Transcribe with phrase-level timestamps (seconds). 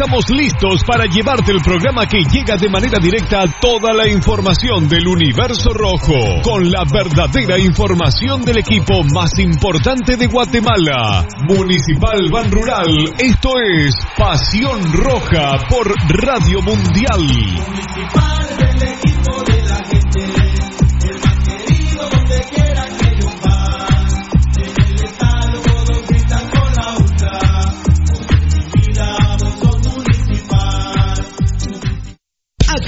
[0.00, 4.86] Estamos listos para llevarte el programa que llega de manera directa a toda la información
[4.88, 11.26] del universo rojo, con la verdadera información del equipo más importante de Guatemala.
[11.48, 17.26] Municipal Ban Rural, esto es Pasión Roja por Radio Mundial.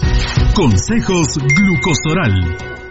[0.55, 2.84] Consejos Glucosoral.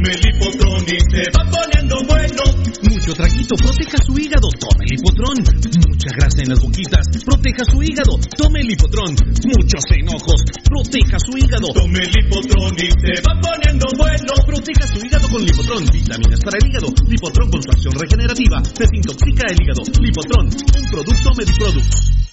[0.00, 2.40] Tome y se va poniendo bueno.
[2.88, 5.36] Mucho traguito, proteja su hígado, tome el hipotrón.
[5.36, 9.12] Mucha grasa en las boquitas, proteja su hígado, tome el hipotrón.
[9.44, 11.68] Muchos enojos, proteja su hígado.
[11.74, 14.32] Tome el hipotrón y se va poniendo bueno.
[14.46, 16.88] Proteja su hígado con Lipotrón, vitaminas para el hígado.
[17.06, 19.82] Lipotrón con su acción regenerativa, desintoxica el hígado.
[20.00, 22.29] Lipotrón, un producto Mediproduct.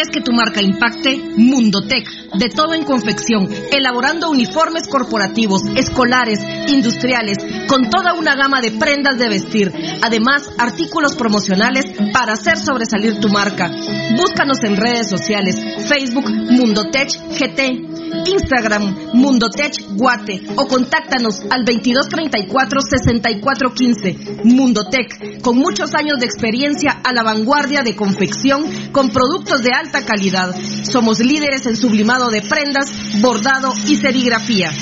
[0.00, 1.20] ¿Quieres que tu marca impacte?
[1.36, 8.72] Mundotech, de todo en confección, elaborando uniformes corporativos, escolares, industriales, con toda una gama de
[8.72, 9.72] prendas de vestir.
[10.02, 13.70] Además, artículos promocionales para hacer sobresalir tu marca.
[14.16, 15.56] Búscanos en redes sociales,
[15.88, 17.90] Facebook Mundotech GT,
[18.26, 24.42] Instagram Mundotech Guate o contáctanos al 2234-6415.
[24.44, 30.04] Mundotech, con muchos años de experiencia a la vanguardia de confección con productos de alta
[30.04, 30.54] calidad.
[30.82, 34.72] Somos líderes en sublimado de prendas, bordado y serigrafía.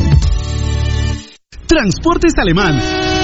[1.67, 3.16] Transportes Alemán.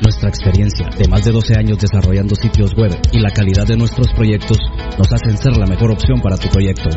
[0.00, 4.08] Nuestra experiencia de más de 12 años desarrollando sitios web y la calidad de nuestros
[4.14, 4.56] proyectos
[4.96, 6.88] nos hacen ser la mejor opción para tu proyecto.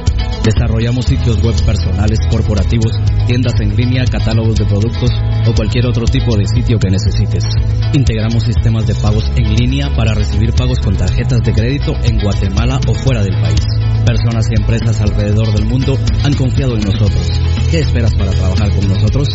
[0.46, 2.94] Desarrollamos sitios web personales, corporativos,
[3.28, 5.10] tiendas en línea, catálogos de productos
[5.46, 7.44] o cualquier otro tipo de sitio que necesites.
[7.92, 12.80] Integramos sistemas de pagos en línea para recibir pagos con tarjetas de crédito en Guatemala
[12.88, 13.60] o fuera del país.
[14.06, 17.28] Personas y empresas alrededor del mundo han confiado en nosotros.
[17.70, 19.28] ¿Qué esperas para trabajar con nosotros?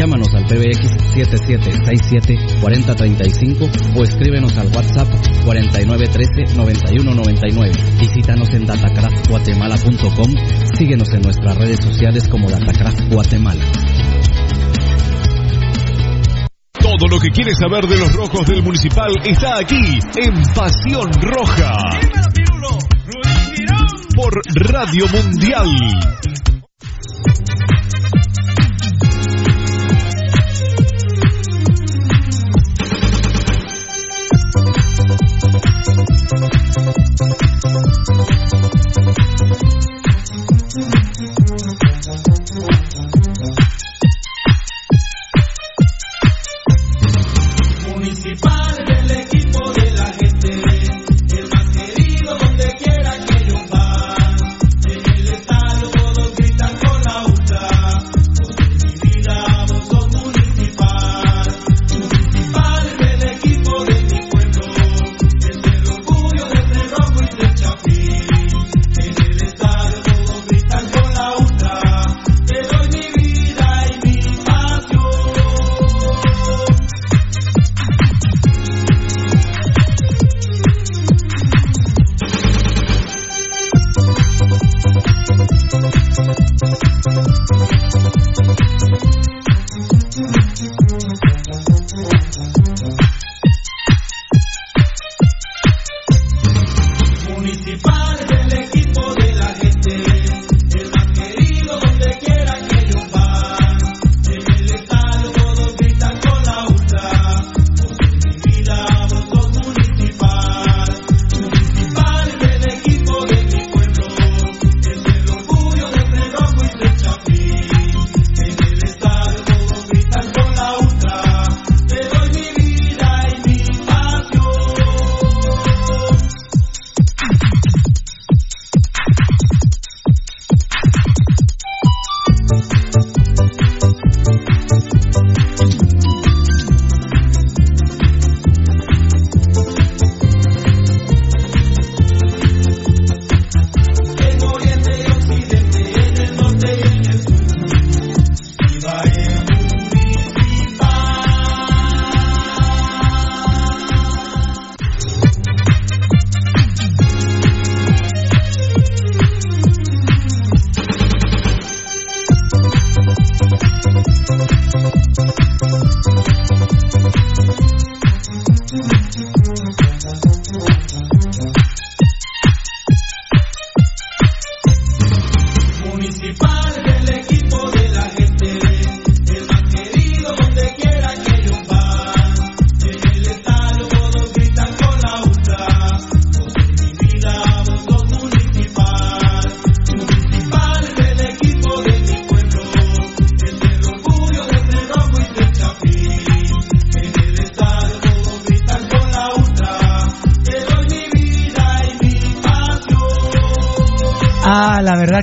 [0.00, 5.06] Llámanos al PBX 7767-4035 o escríbenos al WhatsApp
[5.44, 8.00] 4913-9199.
[8.00, 10.34] Visítanos en datacraftguatemala.com.
[10.78, 13.62] Síguenos en nuestras redes sociales como Datacraft Guatemala.
[16.80, 21.76] Todo lo que quieres saber de los rojos del municipal está aquí en Pasión Roja.
[24.16, 24.32] Por
[24.66, 25.68] Radio Mundial.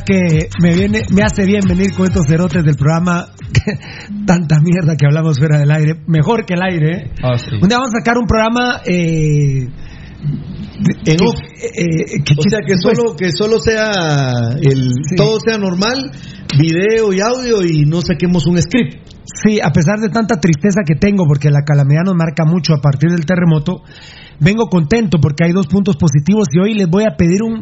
[0.07, 3.27] Que me viene, me hace bien venir con estos cerotes del programa.
[4.25, 5.95] Tanta mierda que hablamos fuera del aire.
[6.07, 6.91] Mejor que el aire.
[6.97, 7.11] ¿eh?
[7.61, 8.81] Un día vamos a sacar un programa.
[8.85, 9.67] Eh,
[11.05, 11.35] En que- off.
[11.61, 13.91] eh, que- O sea que pues, solo que solo sea
[14.61, 16.11] el todo sea normal,
[16.57, 18.95] video y audio y no saquemos un script.
[19.27, 22.79] Sí, a pesar de tanta tristeza que tengo, porque la calamidad nos marca mucho a
[22.79, 23.81] partir del terremoto,
[24.39, 27.61] vengo contento porque hay dos puntos positivos y hoy les voy a pedir un...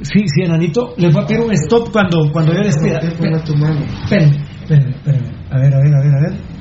[0.00, 2.98] Sí, sí, enanito, les voy a pedir un stop cuando, cuando yo les pida.
[4.04, 4.30] Esperen,
[4.64, 5.22] esperen, esperen.
[5.50, 6.56] A ver, a ver, a ver, a ver.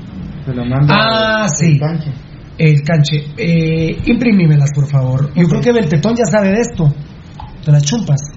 [0.90, 1.80] Ah, sí.
[2.58, 3.24] El canche.
[3.38, 5.34] Eh, imprimímelas, por favor.
[5.34, 6.94] Yo creo que Beltetón ya sabe de esto.
[7.66, 8.35] De las chumpas.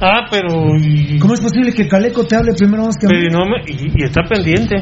[0.00, 0.76] Ah, pero.
[0.78, 3.16] y- ¿Cómo es posible que Caleco te hable primero más que a mí?
[3.28, 4.76] pero no me- y, y está pendiente.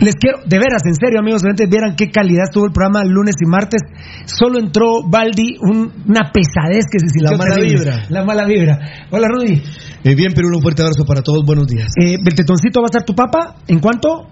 [0.00, 3.46] Les quiero, de veras, en serio, amigos, vieran qué calidad estuvo el programa lunes y
[3.48, 3.80] martes.
[4.26, 7.78] Solo entró Baldi, un- una pesadez que se sintió La mala terrible.
[7.78, 8.04] vibra.
[8.08, 8.78] La mala vibra.
[9.10, 9.62] Hola, Rudy.
[10.04, 11.44] Eh, bien, Perú, un fuerte abrazo para todos.
[11.44, 11.88] Buenos días.
[12.00, 13.56] Eh, ¿Beltetoncito va a estar tu papa?
[13.66, 14.28] ¿En cuánto?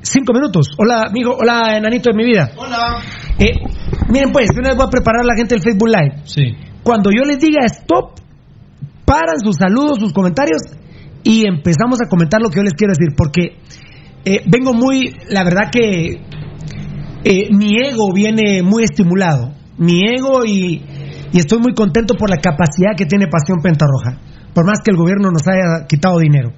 [0.00, 0.68] Cinco minutos.
[0.78, 1.36] Hola, amigo.
[1.38, 2.50] Hola, enanito de mi vida.
[2.56, 2.98] Hola.
[3.38, 3.54] Eh,
[4.10, 6.22] miren, pues, yo les voy a preparar a la gente del Facebook Live.
[6.24, 6.54] Sí.
[6.82, 8.18] Cuando yo les diga stop,
[9.04, 10.60] paran sus saludos, sus comentarios
[11.24, 13.14] y empezamos a comentar lo que yo les quiero decir.
[13.16, 13.58] Porque
[14.24, 16.20] eh, vengo muy, la verdad que
[17.24, 19.52] eh, mi ego viene muy estimulado.
[19.76, 20.82] Mi ego y,
[21.32, 24.18] y estoy muy contento por la capacidad que tiene Pasión Pentarroja.
[24.54, 26.52] Por más que el gobierno nos haya quitado dinero.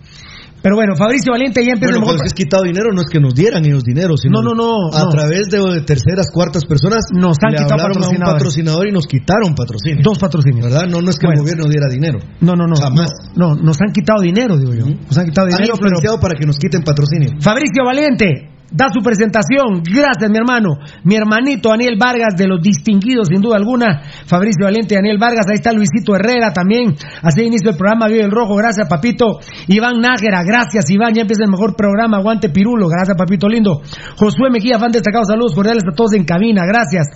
[0.62, 3.08] Pero bueno, Fabricio Valiente ya empieza Bueno, el mejor- cuando es quitado dinero, no es
[3.08, 5.08] que nos dieran ellos dinero, sino No, no, no, a no.
[5.08, 8.34] través de terceras, cuartas personas Nos han le quitado hablaron a un patrocinadores.
[8.40, 10.00] patrocinador y nos quitaron patrocinio.
[10.04, 10.64] Dos patrocinios.
[10.68, 10.84] ¿Verdad?
[10.88, 11.40] No, no es que Bueno.
[11.40, 12.18] el gobierno diera dinero.
[12.40, 12.76] No, no, no.
[12.76, 13.10] Jamás.
[13.36, 14.84] No, no, nos han quitado dinero, digo yo.
[14.84, 17.30] Nos han quitado Han dinero, pero influenciado para que nos quiten patrocinio.
[17.40, 19.82] Fabricio Valiente da su presentación.
[19.82, 20.78] Gracias, mi hermano.
[21.04, 24.02] Mi hermanito Daniel Vargas, de los distinguidos, sin duda alguna.
[24.26, 25.46] Fabricio Valiente, Daniel Vargas.
[25.48, 26.94] Ahí está Luisito Herrera también.
[27.22, 28.54] Así inicio el programa Vive el Rojo.
[28.56, 29.40] Gracias, papito.
[29.68, 30.42] Iván Nájera.
[30.44, 31.14] Gracias, Iván.
[31.14, 32.18] Ya empieza el mejor programa.
[32.18, 32.88] Aguante Pirulo.
[32.88, 33.82] Gracias, papito lindo.
[34.16, 35.24] Josué Mejía, fan destacado.
[35.24, 36.62] Saludos cordiales a todos en cabina.
[36.66, 37.08] Gracias.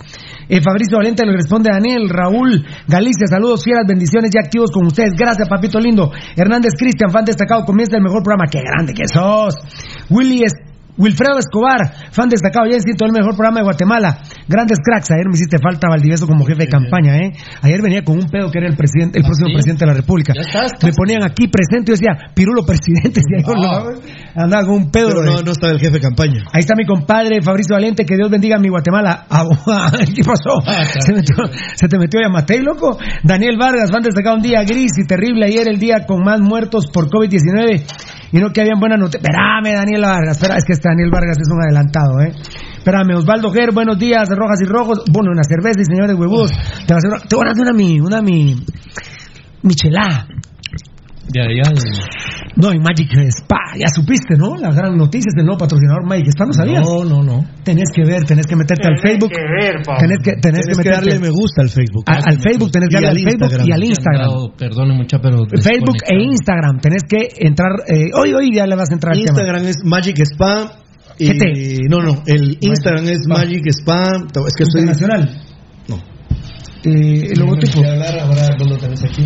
[0.47, 2.07] Eh, Fabricio Valente le responde a Daniel.
[2.09, 5.13] Raúl Galicia, saludos, fieras, bendiciones ya activos con ustedes.
[5.17, 6.11] Gracias, papito lindo.
[6.35, 7.65] Hernández Cristian, fan destacado.
[7.65, 8.45] Comienza el mejor programa.
[8.49, 9.55] Qué grande que sos.
[10.09, 10.43] Willy.
[10.97, 14.19] Wilfredo Escobar, fan destacado, ya en todo el mejor programa de Guatemala.
[14.47, 17.33] Grandes cracks, ayer me hiciste falta Valdivieso como jefe de campaña, ¿eh?
[17.61, 19.53] Ayer venía con un pedo que era el presidente, el próximo sí?
[19.55, 20.33] presidente de la República.
[20.33, 24.91] Ya estás, Me ponían aquí presente, yo decía, Pirulo presidente, decía no, andaba con un
[24.91, 25.09] pedo.
[25.09, 26.43] Pero de- no, no estaba el jefe de campaña.
[26.53, 29.25] Ahí está mi compadre Fabricio Valiente, que Dios bendiga a mi Guatemala.
[29.67, 30.61] Ah, ¿Qué pasó?
[30.99, 32.97] ¿Se, metió- se te metió Yamatei, loco?
[33.23, 36.87] Daniel Vargas, van destacado un día gris y terrible ayer, el día con más muertos
[36.91, 37.83] por COVID-19.
[38.35, 39.23] Y no que habían buenas noticias.
[39.23, 40.35] Espérame, Daniel Vargas.
[40.35, 42.33] Espera, es que este Daniel Vargas es un adelantado, ¿eh?
[42.79, 45.05] Espérame, Osvaldo Ger, buenos días, rojas y rojos.
[45.09, 46.51] Bueno, una cerveza y señores huevudos.
[46.85, 48.57] Te voy a te voy a hacer una mi, una mi,
[49.61, 50.27] michelada.
[51.27, 51.63] De allá.
[52.55, 54.55] No, en Magic Spa, ya supiste, ¿no?
[54.55, 56.85] La gran noticia es del nuevo patrocinador Magic Spa, ¿no sabías?
[56.85, 57.43] No, no, no.
[57.63, 59.29] Tenés que ver, tenés que meterte al Facebook.
[59.31, 59.81] que ver.
[59.99, 62.03] Tenés que, tenés que darle me gusta al Facebook.
[62.07, 63.67] a- al Facebook, tenés que Y darle al Facebook Instagram.
[63.67, 64.29] y al Instagram.
[64.57, 65.37] Perdone mucha, pero.
[65.49, 66.23] Facebook e.
[66.23, 69.31] Instagram, tenés que entrar, eh, hoy, hoy ya le vas a entrar al tema.
[69.37, 70.71] Instagram es Magic Spa.
[71.17, 71.29] Y,
[71.89, 73.35] no, no, el Instagram es Spa.
[73.39, 74.01] Magic Spa.
[74.47, 74.81] Es que soy.
[74.81, 75.41] Internacional.
[76.85, 77.79] Eh, el logotipo.
[77.79, 79.23] Ahora lo tenés aquí.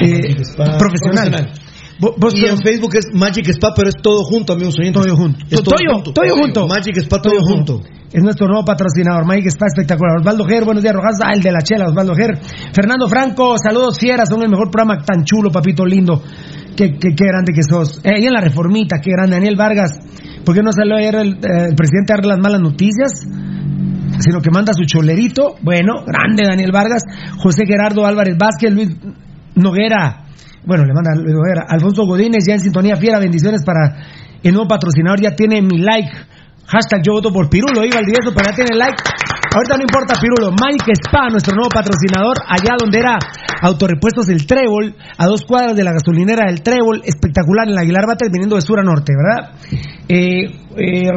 [0.00, 0.78] Eh, Magic Spa.
[0.78, 1.52] profesional.
[2.00, 5.00] Vos Y en Facebook es Magic Spa, pero es todo junto, amigos oyentes.
[5.00, 5.38] Todo junto.
[5.48, 6.12] Es todo Toyo, junto.
[6.12, 6.66] Toyo junto.
[6.66, 7.82] Magic Spa, todo junto.
[8.12, 10.18] Es nuestro nuevo patrocinador, Mike Spa espectacular.
[10.18, 11.18] Osvaldo Ger, buenos días, Rojas.
[11.24, 12.38] Ah, el de la chela, Osvaldo Ger.
[12.74, 16.22] Fernando Franco, saludos fieras, son el mejor programa tan chulo, papito lindo.
[16.76, 18.00] Qué, qué, qué grande que sos.
[18.04, 19.36] Eh, ahí en la reformita, qué grande.
[19.36, 19.98] Daniel Vargas,
[20.44, 23.24] ¿por qué no salió ayer el, eh, el presidente a dar las malas noticias?
[24.18, 25.56] Sino que manda su cholerito.
[25.62, 27.02] Bueno, grande Daniel Vargas.
[27.38, 28.90] José Gerardo Álvarez Vázquez, Luis
[29.54, 30.24] Noguera.
[30.64, 31.66] Bueno, le manda a Luis Noguera.
[31.68, 33.18] Alfonso Godínez, ya en sintonía fiera.
[33.18, 33.96] Bendiciones para
[34.42, 35.20] el nuevo patrocinador.
[35.20, 36.10] Ya tiene mi like.
[36.66, 38.96] Hashtag yo voto por Pirulo, iba al eso, pero ya tiene like.
[39.54, 40.52] Ahorita no importa Pirulo.
[40.52, 43.18] Mike Spa, nuestro nuevo patrocinador, allá donde era
[43.60, 48.06] Autorepuestos del Trébol, a dos cuadras de la gasolinera del Trébol, espectacular en la Aguilar
[48.06, 49.52] Bates, viniendo de sur a norte, ¿verdad?
[50.08, 51.08] Eh, eh,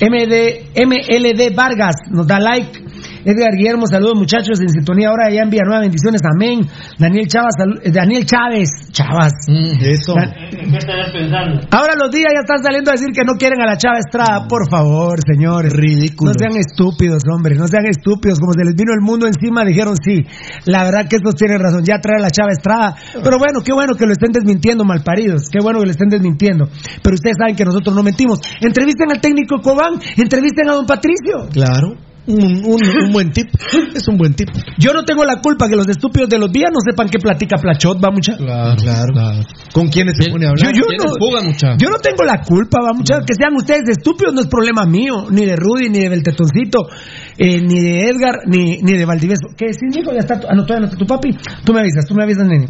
[0.00, 2.82] MD, MLD Vargas nos da like.
[3.24, 6.60] Edgar Guillermo, saludos muchachos en sintonía ahora ya en Villanueva, bendiciones, amén.
[6.98, 9.32] Daniel Chávez, salu- eh, Daniel Chávez, Chavas.
[9.48, 10.14] Eso.
[10.14, 11.60] Dan- ¿Qué estás pensando?
[11.70, 14.46] Ahora los días ya están saliendo a decir que no quieren a la Chava Estrada.
[14.48, 15.72] Por favor, señores.
[15.72, 16.32] Ridículo.
[16.32, 17.54] No sean estúpidos, hombre.
[17.56, 18.38] No sean estúpidos.
[18.40, 20.24] Como se les vino el mundo encima, dijeron sí.
[20.66, 21.84] La verdad que estos tienen razón.
[21.84, 22.94] Ya trae a la Chava Estrada.
[23.22, 25.48] Pero bueno, qué bueno que lo estén desmintiendo, malparidos.
[25.50, 26.66] Qué bueno que lo estén desmintiendo.
[27.02, 28.38] Pero ustedes saben que nosotros no mentimos.
[28.60, 29.94] Entrevisten al técnico Cobán.
[30.16, 31.48] Entrevisten a don Patricio.
[31.52, 31.96] Claro.
[32.26, 33.48] Un, un, un buen tip.
[33.94, 34.48] Es un buen tip.
[34.78, 37.58] Yo no tengo la culpa que los estúpidos de los días no sepan qué platica
[37.58, 38.36] Plachot, va mucha.
[38.36, 39.42] Claro, Claro.
[39.72, 40.72] ¿Con quiénes se pone a hablar?
[40.72, 41.76] yo ¿Quiénes no, jugan, mucha?
[41.76, 43.20] yo no tengo la culpa, va mucha.
[43.26, 46.88] Que sean ustedes estúpidos no es problema mío, ni de Rudy, ni de Beltetoncito,
[47.36, 49.48] eh, ni de Edgar, ni, ni de Valdivieso.
[49.56, 50.12] ¿Qué sí, hijo?
[50.12, 51.30] Ya está, ah, no, todavía no está tu papi.
[51.64, 52.68] Tú me avisas, tú me avisas, nene.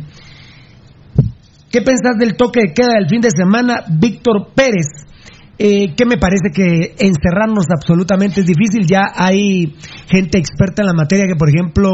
[1.70, 4.87] ¿Qué pensás del toque de queda del fin de semana, Víctor Pérez?
[5.56, 8.87] Eh, que me parece que encerrarnos absolutamente es difícil.
[8.87, 9.76] Ya hay
[10.08, 11.90] gente experta en la materia que, por ejemplo,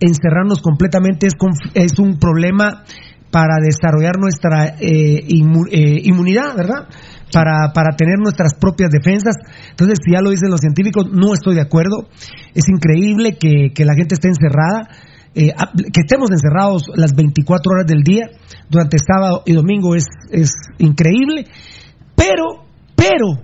[0.00, 1.34] encerrarnos completamente es,
[1.74, 2.84] es un problema
[3.30, 6.88] para desarrollar nuestra eh, eh, inmunidad, ¿verdad?
[7.32, 9.34] Para, para tener nuestras propias defensas.
[9.70, 12.08] Entonces, si ya lo dicen los científicos, no estoy de acuerdo.
[12.54, 14.88] Es increíble que, que la gente esté encerrada.
[15.34, 15.52] eh,
[15.92, 18.30] que estemos encerrados las 24 horas del día
[18.70, 21.46] durante sábado y domingo es, es increíble
[22.14, 22.63] Pero,
[23.10, 23.40] pero,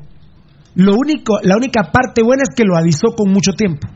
[0.74, 3.88] lo único, la única parte buena es que lo avisó con mucho tiempo.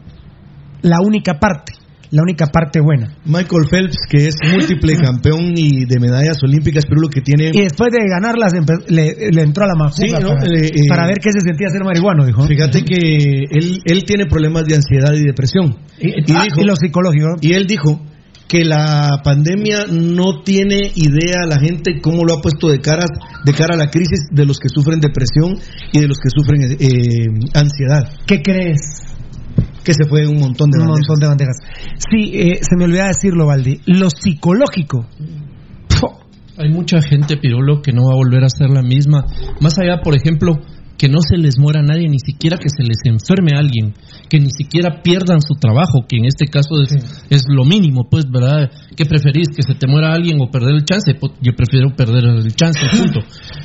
[0.83, 1.73] La única parte,
[2.11, 3.17] la única parte buena.
[3.25, 7.51] Michael Phelps, que es múltiple campeón y de medallas olímpicas, pero lo que tiene.
[7.55, 8.53] Y después de ganarlas
[8.89, 10.29] le, le entró a la mafuga Sí, ¿no?
[10.35, 12.47] para, Eh, eh, para ver qué se sentía ser marihuano, dijo.
[12.47, 12.97] Fíjate que
[13.51, 15.79] él, él tiene problemas de ansiedad y depresión.
[15.99, 17.37] Y, ah, y lo psicológico.
[17.41, 18.01] Y él dijo
[18.49, 23.05] que la pandemia no tiene idea la gente cómo lo ha puesto de cara,
[23.45, 25.57] de cara a la crisis de los que sufren depresión
[25.93, 28.11] y de los que sufren eh, ansiedad.
[28.27, 29.03] ¿Qué crees?
[29.83, 31.09] Que se fue un montón de un bandejas.
[31.09, 31.57] montón de bandejas.
[32.11, 33.81] Sí, eh, se me olvidaba decirlo, Valdi.
[33.87, 35.07] Lo psicológico.
[36.57, 39.25] Hay mucha gente, Pirulo, que no va a volver a ser la misma.
[39.61, 40.55] Más allá, por ejemplo,
[40.97, 43.95] que no se les muera a nadie, ni siquiera que se les enferme a alguien,
[44.29, 46.93] que ni siquiera pierdan su trabajo, que en este caso es,
[47.31, 48.71] es lo mínimo, pues, ¿verdad?
[48.97, 49.49] ¿Qué preferís?
[49.49, 51.15] ¿Que se te muera alguien o perder el chance?
[51.19, 53.21] Pues, yo prefiero perder el chance, punto.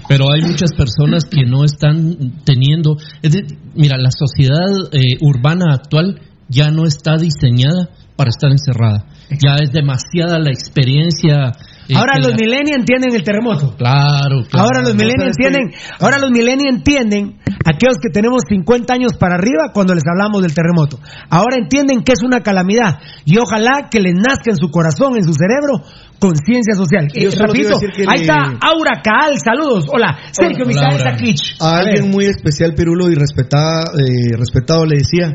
[0.07, 2.97] Pero hay muchas personas que no están teniendo...
[3.21, 6.19] es de- mira, la sociedad eh, urbana actual
[6.49, 9.05] ya no está diseñada para estar encerrada.
[9.39, 11.53] Ya es demasiada la experiencia.
[11.95, 13.75] Ahora los la- millennials entienden el terremoto.
[13.77, 14.65] Claro, claro.
[14.65, 19.71] Ahora los millennials entienden, ahora los millennials entienden aquellos que tenemos 50 años para arriba
[19.73, 20.99] cuando les hablamos del terremoto.
[21.29, 25.23] Ahora entienden que es una calamidad y ojalá que les nazca en su corazón, en
[25.23, 25.81] su cerebro,
[26.19, 27.07] conciencia social.
[27.13, 29.85] Yo Eh, que ahí le- está Aura Caal, saludos.
[29.91, 30.99] Hola, Sergio Hola, Misael.
[30.99, 31.55] Sakich.
[31.61, 32.13] A A alguien ver.
[32.13, 35.31] muy especial, Pirulo, y respetada, eh, respetado, le decía,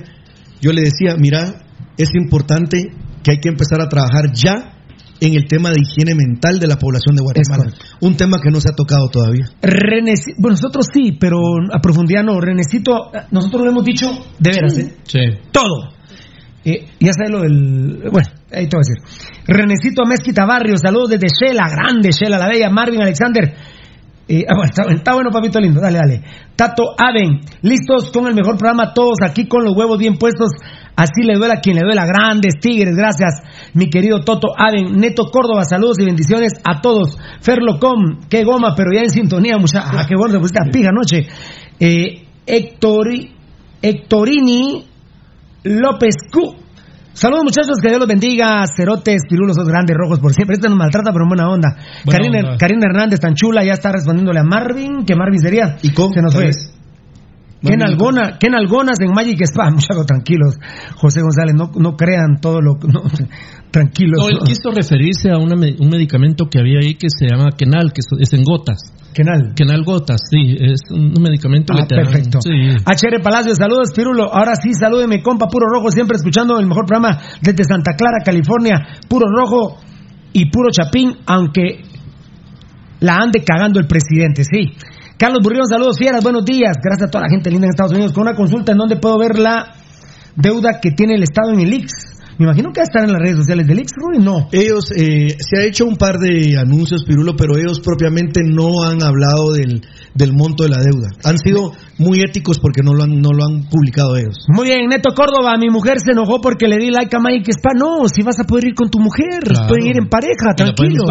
[0.61, 1.63] yo le decía, mira,
[1.97, 2.91] es importante
[3.23, 4.74] que hay que empezar a trabajar ya
[5.21, 7.73] en el tema de higiene mental de la población de Guatemala.
[8.01, 9.45] Un tema que no se ha tocado todavía.
[9.63, 11.39] Reneci- bueno, nosotros sí, pero
[11.73, 12.41] a profundidad no.
[12.41, 14.07] Renecito, nosotros lo hemos dicho
[14.39, 14.95] de veras, ¿eh?
[15.05, 15.21] Sí.
[15.53, 15.91] Todo.
[16.65, 18.09] Eh, ya sabes lo del.
[18.11, 19.43] Bueno, ahí te voy a decir.
[19.47, 23.55] Renecito Mezquita Barrio, saludos desde Shela, grande Shela, la bella, Marvin Alexander.
[24.27, 26.23] Eh, ah, bueno, está, está bueno, papito lindo, dale, dale.
[26.57, 30.51] Tato Aven, listos con el mejor programa, todos aquí con los huevos bien puestos.
[30.97, 33.43] Así le duela a quien le duela, grandes tigres, gracias,
[33.75, 34.97] mi querido Toto Aven.
[34.97, 37.19] Neto Córdoba, saludos y bendiciones a todos.
[37.41, 39.83] Ferlocom, qué goma, pero ya en sintonía, mucha.
[39.85, 41.27] Ah, qué bueno, pues esta pija anoche.
[41.81, 43.35] Eh, Héctori,
[43.83, 44.87] Héctorini
[45.65, 46.57] López Q.
[47.13, 48.65] Saludos muchachos, que Dios los bendiga.
[48.77, 50.55] Cerotes, pirulos, sos grandes, rojos por siempre.
[50.55, 51.77] Este nos maltrata, pero en buena onda.
[52.05, 52.59] Buena Karina, onda.
[52.59, 55.05] Karina Hernández, tan chula, ya está respondiéndole a Marvin.
[55.05, 55.77] que Marvin sería?
[55.83, 56.13] ¿Y cómo?
[56.13, 56.51] Se nos fue.
[57.65, 57.71] Vez.
[57.73, 59.71] ¿Qué Marvin, nalgona, qué nalgonas en Magic Spa?
[59.75, 60.57] Muchachos, tranquilos.
[60.97, 62.75] José González, no, no crean todo lo...
[62.87, 63.03] No,
[63.71, 64.19] tranquilos.
[64.21, 67.93] No, él quiso referirse a una un medicamento que había ahí que se llama Kenal,
[67.93, 68.79] que es- en gotas.
[69.13, 69.53] Kenal.
[69.55, 72.39] Kenal gotas, sí, es un medicamento Ah, que te perfecto.
[72.41, 72.51] sí.
[72.51, 74.25] HR Palacio, saludos, Pirulo.
[74.33, 78.75] Ahora sí, salúdeme, compa Puro Rojo, siempre escuchando el mejor programa desde Santa Clara, California.
[79.09, 79.79] Puro Rojo
[80.33, 81.83] y Puro Chapín, aunque
[83.01, 84.73] la ande cagando el presidente, sí.
[85.17, 86.77] Carlos Burrión, saludos, fieras, buenos días.
[86.83, 88.13] Gracias a toda la gente linda en Estados Unidos.
[88.13, 89.73] Con una consulta en donde puedo ver la
[90.35, 91.93] deuda que tiene el Estado en el IX.
[92.39, 94.49] Me imagino que va a estar en las redes sociales del IX, Rui, no.
[94.53, 99.03] Ellos, eh, se ha hecho un par de anuncios, Pirulo, pero ellos propiamente no han
[99.03, 99.83] hablado del,
[100.15, 101.09] del monto de la deuda.
[101.25, 104.47] Han sido muy éticos porque no lo han, no lo han publicado ellos.
[104.49, 107.71] Muy bien, Neto Córdoba, mi mujer se enojó porque le di like a Magic Spa.
[107.79, 109.69] No, si vas a poder ir con tu mujer, Claro.
[109.69, 111.05] pueden ir en pareja, tranquilo.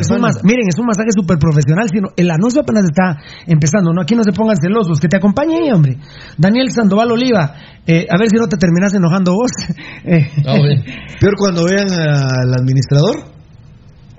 [0.00, 1.88] Es un mas- miren, es un masaje súper profesional.
[1.92, 4.00] Sino, el anuncio apenas está empezando, ¿no?
[4.00, 5.98] Aquí no se pongan celosos, que te acompañe hombre.
[6.38, 7.54] Daniel Sandoval Oliva,
[7.86, 9.50] eh, a ver si no te terminas enojando vos.
[10.06, 10.56] Ah.
[11.20, 13.16] Peor cuando vean al administrador.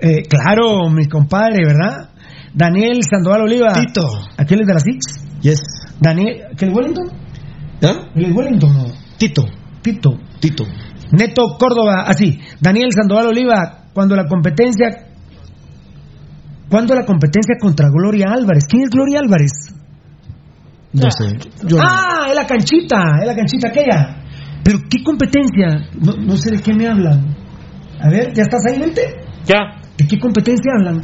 [0.00, 2.10] eh, claro, mi compadre, ¿verdad?
[2.54, 3.72] Daniel Sandoval Oliva.
[3.72, 4.02] Tito.
[4.36, 5.40] ¿Aquel es de las Six?
[5.42, 5.60] Yes.
[6.00, 7.06] Daniel, ¿aquel Wellington?
[7.82, 8.10] ¿Ah?
[8.14, 8.84] ¿El Wellington no?
[9.18, 9.44] Tito.
[9.82, 10.10] Tito.
[10.40, 10.64] Tito.
[11.12, 12.38] Neto Córdoba, así.
[12.60, 15.06] Daniel Sandoval Oliva, cuando la competencia.
[16.68, 18.64] ¿Cuándo la competencia contra Gloria Álvarez?
[18.68, 19.52] ¿Quién es Gloria Álvarez?
[20.92, 21.38] No sé.
[21.66, 21.82] Yo no.
[21.82, 24.17] ah, es la canchita, es la canchita aquella.
[24.68, 25.88] Pero ¿qué competencia?
[25.98, 27.34] No, no sé de qué me hablan.
[28.04, 29.00] A ver, ¿ya estás ahí, mente?
[29.46, 29.80] Ya.
[29.96, 31.00] ¿De qué competencia hablan?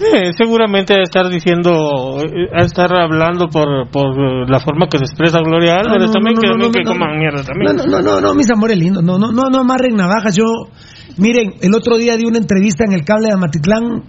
[0.00, 4.96] Eh, seguramente de estar diciendo, eh, de estar hablando por, por eh, la forma que
[4.96, 7.76] se expresa Gloria Álvarez no, también, no, que, que coman mierda también.
[7.76, 10.34] No, no, no, no, no, mis amores lindos, no, no, no, no amarren navajas.
[10.34, 10.72] Yo,
[11.18, 14.08] miren, el otro día di una entrevista en el cable de Amatitlán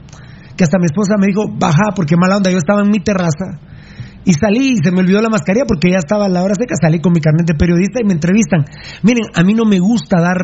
[0.56, 3.60] que hasta mi esposa me dijo, baja, porque mala onda, yo estaba en mi terraza
[4.26, 7.00] y salí y se me olvidó la mascarilla porque ya estaba la hora seca, salí
[7.00, 8.66] con mi carnet de periodista y me entrevistan.
[9.04, 10.38] Miren, a mí no me gusta dar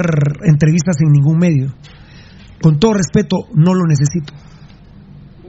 [0.44, 1.74] entrevistas en ningún medio.
[2.62, 4.34] Con todo respeto, no lo necesito.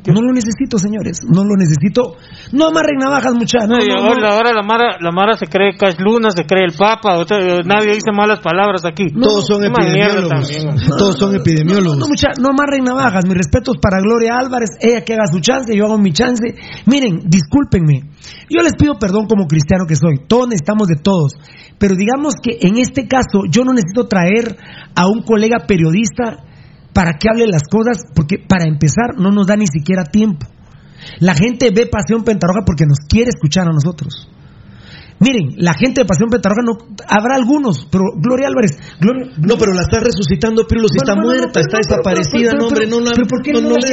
[0.06, 1.20] No lo necesito, señores.
[1.28, 2.16] No lo necesito.
[2.52, 3.68] No amarren navajas, muchachos.
[3.68, 4.26] No, No, ahora, no.
[4.34, 7.38] ahora la, Mara, la Mara se cree Cash Luna, se cree el Papa, o sea,
[7.64, 9.06] nadie dice malas palabras aquí.
[9.12, 10.28] Todos son epidemiólogos.
[10.28, 10.76] también.
[10.98, 11.98] Todos son epidemiólogos.
[11.98, 13.24] No, mucha, no amarren navajas.
[13.26, 14.70] Mis respetos para Gloria Álvarez.
[14.80, 16.54] Ella que haga su chance, yo hago mi chance.
[16.86, 18.10] Miren, discúlpenme.
[18.48, 20.26] Yo les pido perdón como cristiano que soy.
[20.26, 21.32] Todos necesitamos de todos.
[21.78, 24.56] Pero digamos que en este caso yo no necesito traer
[24.94, 26.44] a un colega periodista
[26.92, 30.46] para que hable las cosas, porque para empezar no nos da ni siquiera tiempo.
[31.18, 34.28] La gente ve Pasión Pentarroja porque nos quiere escuchar a nosotros.
[35.20, 36.72] Miren, la gente de Pasión Pentarroja no
[37.04, 41.28] habrá algunos, pero Gloria Álvarez, Gloria, No, pero la está resucitando, Pirulo, si está Bueno,
[41.28, 43.76] no, no, muerta, está desaparecida, no, hombre, no la pero ¿por qué no no, No
[43.76, 43.84] la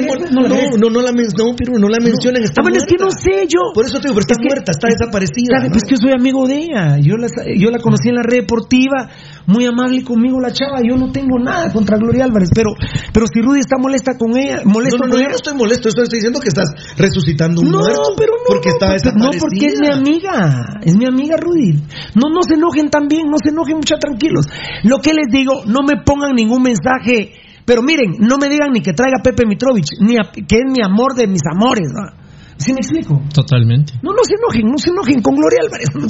[0.80, 3.12] no, no la men- no, Pirulo, no la mencionen, está Ah, bueno, es que no
[3.12, 3.60] sé yo.
[3.76, 5.52] Por eso te digo, pero está Es que- muerta, está es- desaparecida.
[5.60, 6.96] Claro, pues que yo soy amigo de ella.
[7.04, 7.28] Yo la,
[7.60, 9.12] yo la conocí en la red deportiva,
[9.48, 10.80] muy amable conmigo la chava.
[10.88, 12.70] Yo no tengo nada contra Gloria Álvarez, pero,
[13.12, 15.30] pero si Rudy está molesta con ella, No, molesto no, no, con yo ella.
[15.30, 18.14] no estoy molesto, estoy diciendo que estás resucitando un No, muerto.
[18.18, 21.74] pero no, porque no, está no, porque es mi amiga, es mi amiga Rudy.
[22.14, 24.46] No, no se enojen también, no se enojen mucho tranquilos.
[24.84, 27.34] Lo que les digo, no me pongan ningún mensaje,
[27.66, 30.84] pero miren, no me digan ni que traiga Pepe Mitrovich, ni a- que es mi
[30.84, 32.27] amor de mis amores, ¿no?
[32.58, 33.22] ¿Sí me explico?
[33.34, 33.94] Totalmente.
[34.02, 35.90] No, no se enojen, no se enojen con Gloria Álvarez.
[35.96, 36.10] Un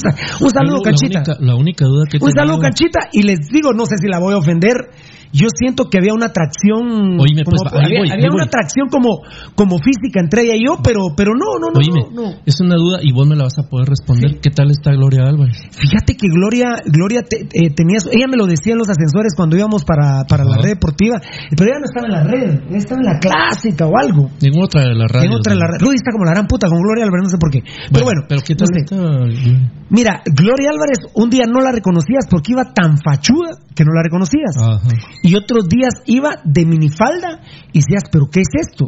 [0.50, 3.00] saludo, Yo, la única- La única duda que Un saludo, Canchita.
[3.12, 4.90] Y les digo, no sé si la voy a ofender.
[5.34, 7.20] Yo siento que había una atracción.
[7.20, 9.22] Oíme, pues, había, voy, había ahí una atracción como,
[9.56, 12.38] como física entre ella y yo, pero, pero no, no, no, Oíme, no, no.
[12.46, 14.40] es una duda y vos me la vas a poder responder.
[14.42, 15.58] ¿Qué tal está Gloria Álvarez?
[15.72, 19.58] Fíjate que Gloria, Gloria te- eh, tenía, ella me lo decía en los ascensores cuando
[19.58, 21.20] íbamos para, para la red deportiva,
[21.56, 24.30] pero ella no estaba en la red, ella estaba en la clásica o algo.
[24.42, 25.32] Ninguna otra de las radios.
[25.32, 25.68] En otra en la.
[25.80, 27.62] Rudy está como la gran puta con Gloria Álvarez, no sé por qué.
[27.92, 28.84] Pero bueno, Pero ¿qué tal no sé.
[28.84, 29.68] está?
[29.90, 34.04] Mira, Gloria Álvarez un día no la reconocías porque iba tan fachuda que no la
[34.04, 34.56] reconocías.
[34.60, 34.82] Ajá.
[35.24, 37.42] Y otros días iba de minifalda
[37.74, 38.88] y decías, pero ¿qué es esto?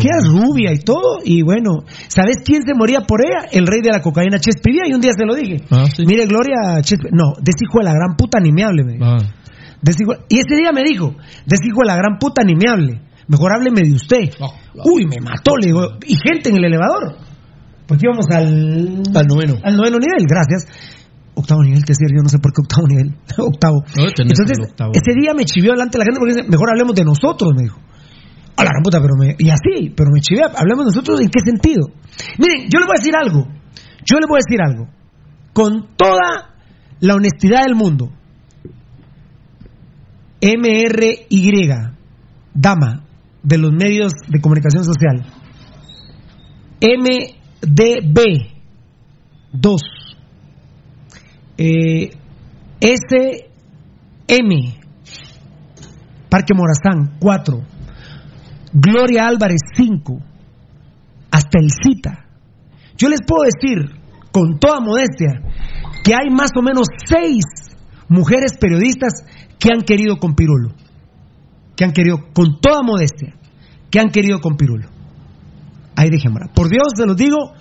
[0.00, 3.46] Que era rubia y todo, y bueno, ¿sabes quién se moría por ella?
[3.52, 5.58] El rey de la cocaína, Chespiría, y un día se lo dije.
[5.70, 6.04] Ah, sí.
[6.06, 9.04] Mire, Gloria, Chesp- no, de hijo de la gran puta ni me hable, me dijo.
[9.04, 9.18] Ah.
[10.00, 11.10] Hijo- y ese día me dijo,
[11.44, 14.30] de hijo de la gran puta ni me hable, mejor hábleme de usted.
[14.40, 14.46] Ah,
[14.84, 17.16] Uy, me mató, le digo, y gente en el elevador.
[17.86, 19.02] Porque íbamos al...
[19.14, 19.56] Al noveno.
[19.62, 20.64] Al noveno nivel, gracias.
[21.34, 23.14] Octavo nivel, te decía yo no sé por qué octavo nivel.
[23.38, 23.84] octavo.
[23.96, 24.92] No, Entonces, octavo.
[24.94, 27.62] ese día me chivió delante de la gente porque dice, mejor hablemos de nosotros, me
[27.62, 27.78] dijo.
[28.56, 29.34] A la gran puta, pero me...
[29.38, 31.88] Y así, pero me chivé, hablemos de nosotros, ¿en qué sentido?
[32.38, 33.48] Miren, yo les voy a decir algo.
[34.04, 34.88] Yo les voy a decir algo.
[35.54, 36.52] Con toda
[37.00, 38.12] la honestidad del mundo.
[40.42, 41.70] MRY,
[42.52, 43.04] dama
[43.42, 45.24] de los medios de comunicación social.
[46.82, 48.20] MDB,
[49.52, 49.82] 2.
[51.64, 52.10] Eh,
[52.80, 53.14] SM,
[56.28, 57.62] Parque Morazán, 4.
[58.72, 60.18] Gloria Álvarez, 5.
[61.30, 62.26] Hasta el CITA.
[62.96, 63.78] Yo les puedo decir,
[64.32, 65.40] con toda modestia,
[66.02, 67.44] que hay más o menos 6
[68.08, 69.24] mujeres periodistas
[69.60, 70.70] que han querido con Pirulo.
[71.76, 73.36] Que han querido, con toda modestia,
[73.88, 74.88] que han querido con Pirulo.
[75.94, 76.52] Ahí dejémosla.
[76.52, 77.52] Por Dios, se los digo.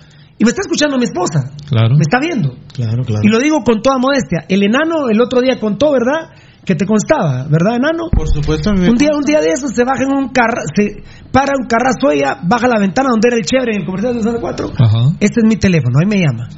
[0.41, 1.53] Y me está escuchando mi esposa.
[1.69, 1.93] Claro.
[1.93, 2.57] Me está viendo.
[2.73, 3.21] Claro, claro.
[3.21, 4.43] Y lo digo con toda modestia.
[4.49, 6.33] El enano el otro día contó, ¿verdad?
[6.65, 8.09] Que te constaba, ¿verdad, enano?
[8.09, 11.53] Por supuesto, Un día, un día de esos se baja en un carro, se para
[11.53, 14.71] un carrazo ella, baja la ventana donde era el chévere en el comercial de 4.
[14.79, 14.99] Ajá.
[15.19, 16.49] Este es mi teléfono, ahí me llama.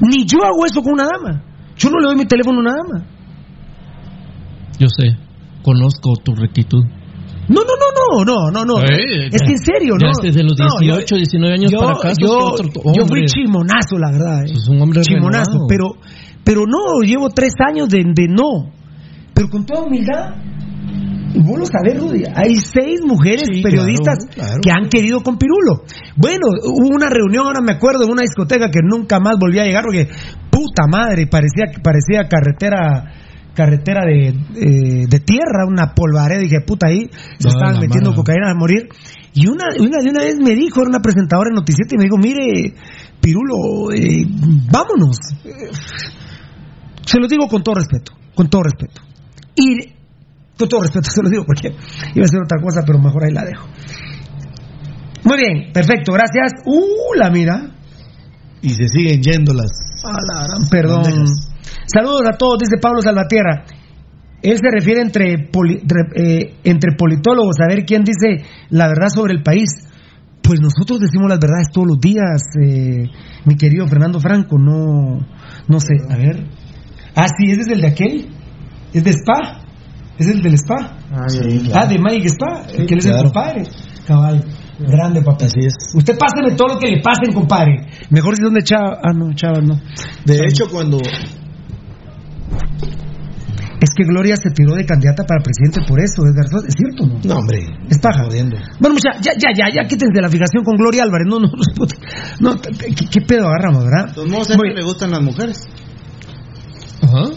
[0.00, 1.44] Ni yo hago eso con una dama.
[1.76, 3.06] Yo no le doy mi teléfono a una dama.
[4.80, 5.16] Yo sé.
[5.62, 6.82] Conozco tu rectitud.
[7.48, 8.82] No, no, no, no, no, no, no.
[8.82, 10.10] Eh, es que en serio, ¿no?
[10.22, 14.10] desde los No, 18, 19 años yo, para acá, Yo, otro yo fui chimonazo, la
[14.10, 14.44] verdad.
[14.44, 14.48] eh.
[14.54, 15.66] Sos un hombre chimonazo, renovado.
[15.68, 15.86] pero,
[16.44, 18.72] pero no, llevo tres años de, de no.
[19.34, 20.34] Pero con toda humildad,
[21.34, 24.60] y vos lo sabés, Rudy, hay seis mujeres Sí, periodistas claro, claro.
[24.64, 25.82] que han querido con Pirulo.
[26.16, 29.64] Bueno, hubo una reunión, ahora me acuerdo, en una discoteca que nunca más volví a
[29.64, 30.08] llegar porque,
[30.50, 33.12] puta madre, parecía, parecía carretera
[33.56, 38.16] carretera de, eh, de tierra, una polvareda, dije, puta, ahí se estaban metiendo mala.
[38.16, 38.88] cocaína a morir.
[39.32, 42.04] Y una, una de una vez me dijo, era una presentadora en Noticiete, y me
[42.04, 42.74] dijo, mire,
[43.20, 44.24] Pirulo, eh,
[44.70, 45.18] vámonos.
[47.04, 49.02] Se lo digo con todo respeto, con todo respeto.
[49.56, 49.96] Y
[50.56, 53.32] con todo respeto se lo digo porque iba a hacer otra cosa, pero mejor ahí
[53.32, 53.66] la dejo.
[55.24, 56.52] Muy bien, perfecto, gracias.
[56.64, 57.72] Uh, la mira.
[58.62, 59.70] Y se siguen yendo las.
[60.04, 61.02] A la gran perdón.
[61.02, 61.55] Bandejas.
[61.86, 63.64] Saludos a todos, dice Pablo Salvatierra.
[64.42, 65.80] Él se refiere entre, poli-
[66.14, 69.68] eh, entre politólogos a ver quién dice la verdad sobre el país.
[70.42, 73.04] Pues nosotros decimos las verdades todos los días, eh,
[73.44, 74.58] mi querido Fernando Franco.
[74.58, 75.18] No,
[75.66, 76.46] no sé, a ver.
[77.16, 78.28] Ah, sí, ese es el de aquel.
[78.92, 79.62] Es de Spa.
[80.18, 80.96] Es el del Spa.
[81.28, 83.18] Sí, Ah, de Mike Spa, el que él es claro.
[83.18, 83.62] el compadre.
[84.06, 84.44] Cabal.
[84.78, 85.46] Grande, papá.
[85.46, 85.74] Así es.
[85.94, 87.86] Usted páseme todo lo que le pasen, compadre.
[88.10, 89.00] Mejor si son de Chava.
[89.02, 89.80] Ah, no, Chava no.
[90.24, 90.98] De hecho, cuando
[93.80, 96.66] Es que Gloria se tiró de candidata para presidente por eso, Edgar Sosa.
[96.66, 97.20] ¿Es cierto o no?
[97.22, 97.58] No, hombre.
[97.90, 98.24] Es paja.
[98.24, 101.26] Bueno, mucha, ya, ya, ya, ya quítense la fijación con Gloria Álvarez.
[101.28, 101.86] No, no, no.
[102.40, 104.14] no ¿qué, qué pedo agarramos, verdad?
[104.14, 105.68] Todos modos, a le gustan las mujeres.
[107.02, 107.30] Ajá.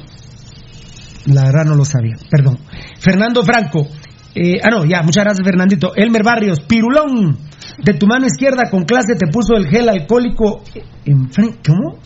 [1.25, 2.57] La verdad no lo sabía, perdón.
[2.99, 3.87] Fernando Franco.
[4.33, 5.91] eh, ah, no, ya, muchas gracias, Fernandito.
[5.95, 7.37] Elmer Barrios, Pirulón.
[7.83, 10.63] De tu mano izquierda con clase te puso el gel alcohólico
[11.05, 11.59] enfrente.
[11.67, 11.99] ¿Cómo?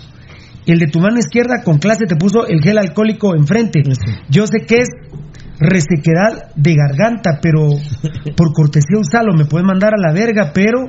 [0.66, 3.84] El de tu mano izquierda con clase te puso el gel alcohólico enfrente.
[4.30, 4.90] Yo sé que es
[5.60, 7.68] resequedad de garganta, pero
[8.36, 10.80] por cortesía usalo, me puedes mandar a la verga, pero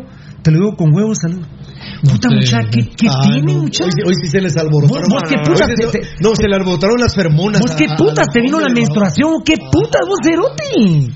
[0.43, 1.45] te lo digo con huevos, salud.
[2.03, 2.35] Puta sé.
[2.35, 3.63] muchacha, ¿qué, qué Ah, tiene, no.
[3.63, 3.85] muchacha?
[3.85, 5.09] Hoy, sí- hoy sí se les alborotaron.
[5.11, 5.69] Vos- qué putas
[6.21, 7.61] no, se le alborotaron las fermonas.
[7.61, 9.43] ¿Vos qué a putas te vino la menstruación?
[9.45, 11.13] ¿Qué putas vos, cerote?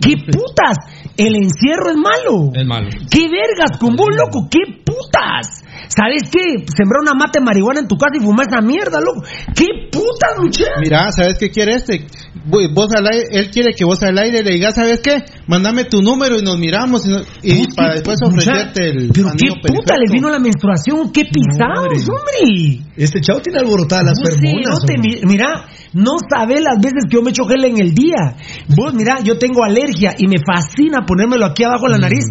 [0.00, 0.76] ¿Qué putas?
[1.16, 2.50] El encierro es malo.
[2.54, 2.88] Es malo.
[3.10, 4.48] ¿Qué vergas con vos, loco?
[4.50, 5.63] ¿Qué putas?
[5.88, 6.64] ¿Sabes qué?
[6.76, 9.22] Sembrar una mate de marihuana en tu casa y fumar esa mierda, loco.
[9.54, 10.70] ¿Qué putas, muchacha?
[10.82, 12.06] Mira, ¿sabes qué quiere este?
[12.46, 15.24] Voy- Vos al aire, él quiere que vos al aire le digas, ¿sabes qué?
[15.46, 19.48] Mándame tu número y nos miramos y, no- y para después ofrecerte el Pero qué
[19.48, 20.12] puta, les perfecto.
[20.12, 21.10] vino la menstruación.
[21.12, 22.82] ¿Qué pisados, hombre?
[22.96, 24.80] Este chavo tiene alborotadas las fermonas.
[24.80, 25.20] cerote, hombre.
[25.22, 28.36] mi- mira, no sabés las veces que yo me echo gel en el día.
[28.76, 32.24] Vos, mira, yo tengo alergia y me fascina ponérmelo aquí abajo de la nariz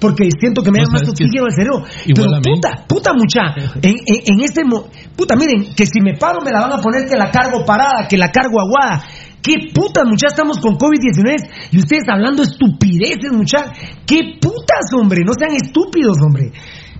[0.00, 1.84] porque siento que me da más oxígeno al cerebro.
[2.14, 3.42] Pero puta, puta mucha,
[3.82, 4.64] en, en- en este...
[4.64, 7.64] mo- Puta, miren, que si me paro me la van a poner que la cargo
[7.64, 9.02] parada, que la cargo aguada.
[9.42, 10.26] ¿Qué putas, mucha?
[10.26, 13.72] Estamos con COVID-19 y ustedes hablando estupideces, mucha.
[14.04, 15.20] ¿Qué putas, hombre?
[15.24, 16.50] No sean estúpidos, hombre.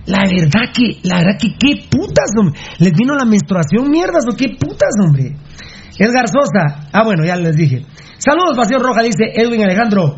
[0.05, 2.57] La verdad que, la verdad que, ¿qué putas, hombre?
[2.79, 5.35] ¿Les vino la menstruación, mierdas o qué putas, hombre?
[5.99, 6.87] Edgar Sosa.
[6.93, 7.85] Ah, bueno, ya les dije.
[8.17, 10.17] Saludos, Pasión Roja, dice Edwin Alejandro.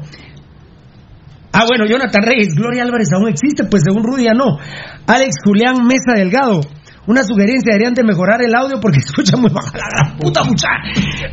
[1.51, 2.53] Ah, bueno, Jonathan Reyes.
[2.55, 4.57] Gloria Álvarez aún existe, pues según Rudy ya no.
[5.07, 6.61] Alex Julián Mesa Delgado.
[7.07, 10.67] Una sugerencia, deberían de mejorar el audio porque escucha muy baja la gran puta mucha.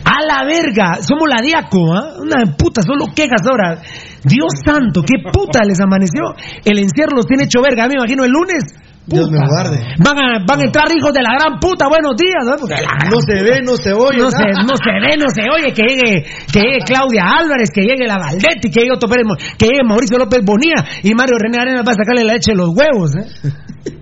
[0.05, 2.15] A la verga, somos la diaco, ¿ah?
[2.19, 3.83] Una puta, solo quejas ahora.
[4.25, 6.33] Dios santo, qué puta les amaneció.
[6.65, 8.65] El encierro los tiene hecho verga, me imagino el lunes.
[9.07, 9.79] Dios me guarde.
[10.03, 12.43] Van a, van a entrar hijos de la gran puta, buenos días.
[12.45, 13.21] ¿no?
[13.21, 14.19] Se ve, no se oye.
[14.19, 17.83] no se, no se ve, no se oye, que llegue, que llegue Claudia Álvarez, que
[17.83, 21.59] llegue la Valdetti, que llegue Otto Pérez, que llegue Mauricio López Bonía y Mario René
[21.59, 23.51] Arenas va a sacarle la leche de los huevos, ¿eh?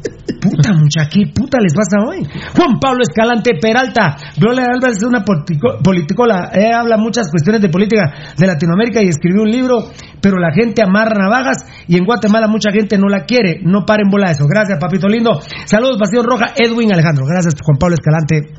[0.41, 2.25] Puta mucha, ¿qué puta les pasa hoy?
[2.57, 7.69] Juan Pablo Escalante Peralta, Gloria Álvarez es una politico- politicola, eh, habla muchas cuestiones de
[7.69, 9.79] política de Latinoamérica y escribió un libro,
[10.23, 11.59] pero la gente amarra navajas
[11.89, 14.47] y en Guatemala mucha gente no la quiere, no paren bola eso.
[14.49, 15.41] Gracias, papito lindo.
[15.67, 17.25] Saludos, Pasión Roja, Edwin Alejandro.
[17.27, 18.55] Gracias, Juan Pablo Escalante.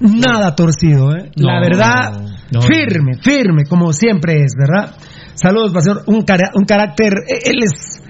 [0.00, 1.30] Nada torcido, ¿eh?
[1.34, 2.12] La No, verdad,
[2.52, 2.62] no.
[2.62, 4.94] firme, firme, como siempre es, ¿verdad?
[5.34, 5.98] Saludos, Pasión.
[6.06, 8.00] Un, cara- un carácter, eh, él es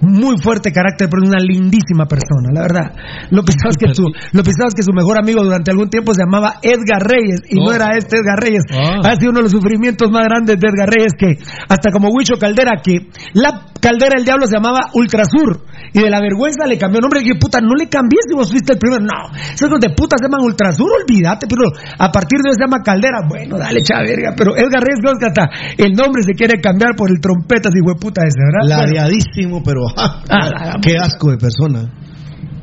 [0.00, 2.92] muy fuerte carácter, pero es una lindísima persona, la verdad.
[3.30, 6.56] Lo pensabas que su, lo pensabas que su mejor amigo durante algún tiempo se llamaba
[6.62, 7.72] Edgar Reyes y no Oh.
[7.72, 8.62] era este Edgar Reyes.
[8.72, 9.00] Ah.
[9.04, 12.36] Ha sido uno de los sufrimientos más grandes de Edgar Reyes que hasta como Huicho
[12.38, 17.00] Caldera que la Caldera del Diablo se llamaba Ultrasur y de la vergüenza le cambió
[17.00, 19.00] nombre y dije, puta, no le cambies si vos fuiste el primero.
[19.02, 21.62] No, esos de puta se llaman Ultrasur, olvídate, pero
[21.98, 23.20] a partir de hoy se llama Caldera.
[23.28, 27.20] Bueno, dale, chava verga, pero Edgar Reyes hasta el nombre se quiere cambiar por el
[27.20, 28.80] trompetas, hijo de puta ese, ¿verdad?
[28.86, 31.90] Ladeadísimo, pero Ah, la- qué asco de persona.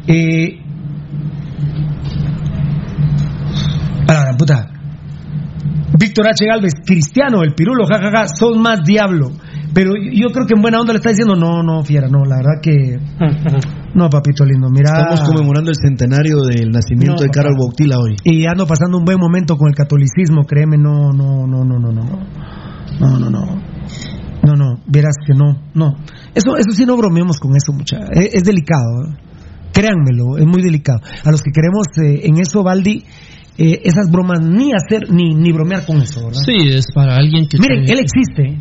[0.08, 0.60] Eh,
[4.08, 4.70] a la puta.
[5.98, 6.46] Víctor H.
[6.46, 9.32] Galvez, cristiano, el pirulo, jajaja, son más diablo.
[9.74, 12.38] Pero yo creo que en buena onda le está diciendo, no, no, fiera, no, la
[12.38, 13.00] verdad que.
[13.96, 14.90] No, papito lindo, mira.
[15.02, 17.54] Estamos conmemorando el centenario del nacimiento No, de Carol.
[17.56, 18.16] Bautila hoy.
[18.24, 21.92] Y ando pasando un buen momento con el catolicismo, créeme, no, no, no, no, no,
[21.92, 22.04] no.
[23.00, 23.62] No, no, no.
[24.44, 25.94] No, no, verás que no, no.
[26.34, 27.98] Eso, eso sí no bromeemos con eso, mucha.
[28.14, 29.16] Es, es delicado, ¿eh?
[29.72, 31.00] créanmelo, es muy delicado.
[31.24, 33.04] A los que queremos eh, en eso, Baldi,
[33.60, 36.42] eh, esas bromas ni hacer ni, ni bromear con eso, ¿verdad?
[36.44, 37.60] Sí, es para alguien que.
[37.60, 38.58] Miren, cree- él existe,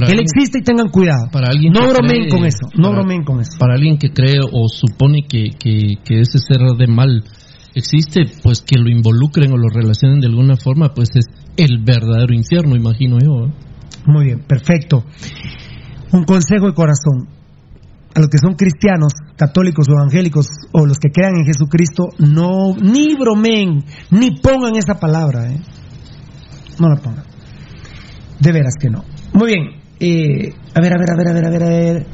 [0.00, 1.28] para él alguien- existe y tengan cuidado.
[1.32, 3.52] Para alguien no bromeen cree- con eso, no para- bromeen con eso.
[3.58, 7.24] Para alguien que cree o supone que, que, que ese ser de mal
[7.74, 12.34] existe, pues que lo involucren o lo relacionen de alguna forma, pues es el verdadero
[12.34, 13.46] infierno, imagino yo.
[13.46, 13.52] ¿eh?
[14.06, 15.04] Muy bien, perfecto.
[16.12, 17.28] Un consejo de corazón.
[18.14, 22.74] A los que son cristianos, católicos o evangélicos, o los que crean en Jesucristo, no,
[22.80, 25.60] ni bromeen, ni pongan esa palabra, ¿eh?
[26.80, 27.24] No la pongan.
[28.40, 29.04] De veras que no.
[29.34, 29.77] Muy bien.
[30.00, 32.06] Eh, a ver, a ver, a ver, a ver, a ver, a ver.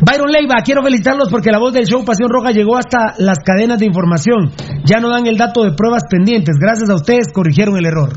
[0.00, 3.78] Byron Leiva, quiero felicitarlos porque la voz del show Pasión Roja llegó hasta las cadenas
[3.78, 4.52] de información.
[4.84, 6.56] Ya no dan el dato de pruebas pendientes.
[6.60, 8.12] Gracias a ustedes corrigieron el error.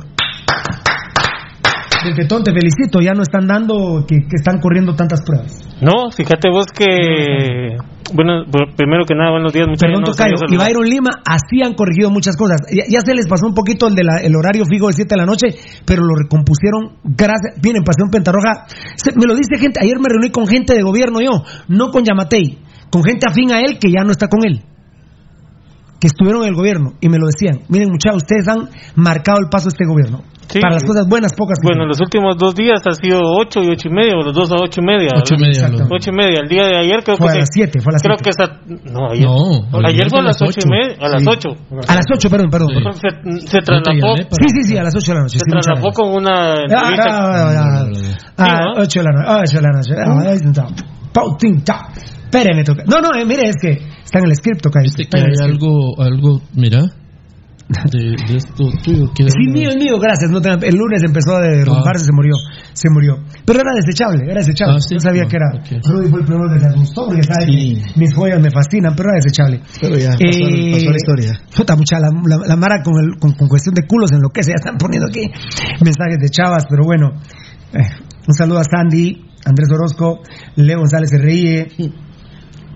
[2.16, 5.52] Tetón, te felicito, ya no están dando que, que están corriendo tantas pruebas.
[5.82, 7.78] No, fíjate vos que.
[8.14, 9.94] Bueno, bu- primero que nada, buenos días, muchachos.
[9.94, 12.58] Perdón, Tocayo, y Byron Lima, así han corregido muchas cosas.
[12.74, 15.14] Ya, ya se les pasó un poquito el, de la- el horario fijo de 7
[15.14, 15.48] de la noche,
[15.86, 17.62] pero lo recompusieron gracias.
[17.64, 21.22] Miren, Pasión Pentarroja, se- me lo dice gente, ayer me reuní con gente de gobierno
[21.22, 22.58] yo, no con Yamatei,
[22.90, 24.64] con gente afín a él que ya no está con él.
[26.00, 27.66] Que estuvieron en el gobierno y me lo decían.
[27.68, 30.24] Miren, muchachos, ustedes han marcado el paso de este gobierno.
[30.48, 30.60] Sí.
[30.62, 31.60] Para las cosas buenas, pocas.
[31.62, 34.50] Bueno, los últimos dos días ha sido 8 y 8 y media, o los dos
[34.52, 35.10] a 8 y media.
[35.14, 35.46] Ocho y ¿verdad?
[35.46, 35.84] media, Exacto.
[35.86, 36.40] lo- Ocho y media.
[36.42, 38.16] El día de ayer creo Fue que a las se- siete, fue a las Creo
[38.18, 38.24] siete.
[38.24, 38.46] que está.
[38.90, 39.28] No, ayer.
[39.30, 40.96] No, ayer fue a las 8 y media.
[41.06, 41.28] A las Sí.
[41.30, 41.50] 8.
[41.86, 42.70] A las 8, perdón, perdón.
[42.74, 42.82] Sí.
[42.98, 44.16] Se, se trasladó.
[44.18, 45.38] Sí, sí, sí, a las 8 de la noche.
[45.38, 45.94] Se sí, gracias.
[45.94, 47.86] con una Ah, ah, ah, ah,
[48.38, 48.82] ah, ¿no?
[48.82, 49.94] 8 de la noche, 8 de la noche.
[50.02, 50.66] Ah, ahí está.
[51.14, 51.90] Pau, tin, ta.
[52.26, 52.84] Espéreme, toca.
[52.88, 53.78] No, no, eh, mire, es que
[54.10, 54.82] está en el script, toca.
[54.82, 56.82] Viste que hay algo, algo, mira,
[57.94, 59.14] de, de esto tuyo.
[59.14, 60.32] que- Sí, mío, es mío, gracias.
[60.32, 62.34] No te- el lunes empezó a derrumbarse, se murió.
[62.74, 63.18] Se murió.
[63.46, 64.76] Pero era desechable, era desechable.
[64.78, 64.96] Ah, sí.
[64.96, 65.50] Yo sabía Ah, que era.
[65.54, 65.86] ok.
[65.86, 67.76] Rudy fue el primero que se asustó porque sabe Sí.
[67.94, 69.62] que mis joyas me fascinan, pero era desechable.
[69.80, 71.32] Pero ya, pasó, Eh, pasó la historia.
[71.56, 74.30] Puta, mucha, la, la- la Mara con, el, con, con cuestión de culos en lo
[74.30, 75.30] que se ya están poniendo aquí
[75.86, 77.12] mensajes de chavas, pero bueno.
[77.74, 77.86] Eh,
[78.28, 79.14] un saludo a Sandy,
[79.46, 80.22] Andrés Orozco,
[80.56, 81.68] Leo González se ríe.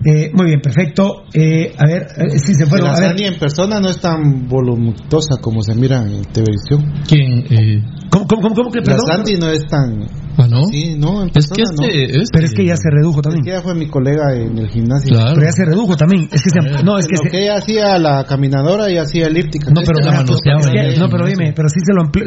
[0.06, 1.24] Eh, muy bien, perfecto.
[1.32, 2.88] Eh, a ver, eh, sí se fueron.
[2.88, 6.92] la A ver, Sandy en persona no es tan voluminosa como se mira en televisión.
[7.08, 7.44] ¿Quién?
[7.50, 9.06] Eh, ¿cómo, cómo, cómo, cómo que La perdón?
[9.06, 10.02] Sandy no es tan...
[10.36, 10.66] ah, ¿no?
[10.66, 12.20] Sí, no, en Es que persona este, no.
[12.22, 13.40] este- Pero es que ya se redujo también.
[13.40, 15.14] Es que ella fue mi colega en el gimnasio.
[15.14, 15.32] Claro.
[15.36, 16.28] Pero ya se redujo también.
[16.30, 19.26] Es que se, no, es que Lo se, que ella hacía la caminadora y hacía
[19.28, 19.70] elíptica.
[19.70, 20.98] No, pero, la mira, manoseaba es que- ahí.
[20.98, 22.24] no, pero dime, pero sí se lo amplió,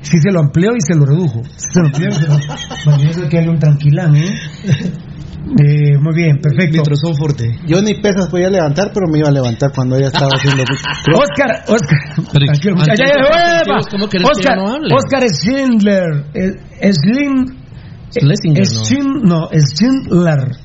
[0.00, 1.42] sí se lo amplió y se lo redujo.
[1.44, 2.34] Sí se lo amplió y se lo,
[2.86, 4.34] bueno, eso hay que darle un tranquilán, ¿eh?
[5.40, 6.78] Eh, muy bien, perfecto.
[6.78, 7.58] Mitrozón fuerte.
[7.66, 10.62] Yo ni pesas podía levantar, pero me iba a levantar cuando ella estaba haciendo...
[11.16, 11.98] Oscar, Oscar,
[12.32, 13.90] Pero, tranquilo, ante muchacho, estos ya, ya, objetivos, epa.
[13.90, 17.56] ¿cómo querés que Oscar, Schindler, eh, Schlind-
[18.10, 18.74] Schlesinger, es
[19.24, 19.48] ¿no?
[19.52, 20.56] Schindler,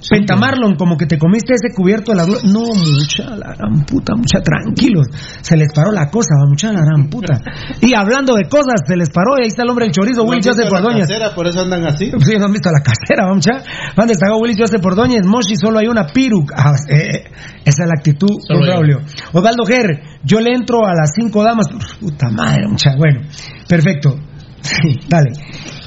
[0.00, 0.26] Schindler.
[0.26, 4.14] Pentamarlon, como que te comiste ese cubierto de la glo- No, mucha, la gran puta,
[4.14, 5.06] mucha, tranquilos.
[5.40, 7.40] Se les paró la cosa, mucha, la gran puta.
[7.80, 10.30] Y hablando de cosas, se les paró y ahí está el hombre del chorizo, ¿No
[10.30, 11.06] Will Joseph Ordóñez.
[11.08, 12.10] casera, por eso andan así.
[12.24, 13.62] Sí, no han visto la casera, vamos ya.
[13.96, 16.52] Van destacado Willy Joseph Ordóñez, Moshi, solo hay una piruc.
[16.56, 17.24] Ah, eh,
[17.64, 19.00] esa es la actitud Braulio.
[19.32, 21.66] Osvaldo Ger, yo le entro a las cinco damas.
[22.00, 22.90] Puta madre, mucha.
[22.96, 23.20] Bueno,
[23.68, 24.16] perfecto.
[24.66, 25.30] Sí, dale.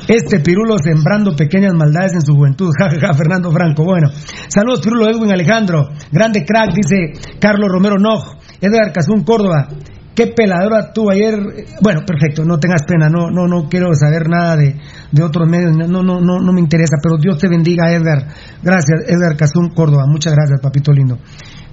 [0.09, 2.71] Este Pirulo sembrando pequeñas maldades en su juventud.
[2.79, 3.83] Ja, ja, ja, Fernando Franco.
[3.83, 4.09] Bueno,
[4.47, 5.89] saludos Pirulo Edwin Alejandro.
[6.11, 8.37] Grande crack, dice Carlos Romero Noj.
[8.59, 9.67] Edgar Cazún Córdoba.
[10.15, 11.35] Qué peladora tuvo ayer.
[11.81, 14.75] Bueno, perfecto, no tengas pena, no, no, no quiero saber nada de,
[15.11, 18.33] de otros medios, no, no, no, no me interesa, pero Dios te bendiga, Edgar.
[18.63, 21.19] Gracias, Edgar Cazún Córdoba, muchas gracias, papito lindo.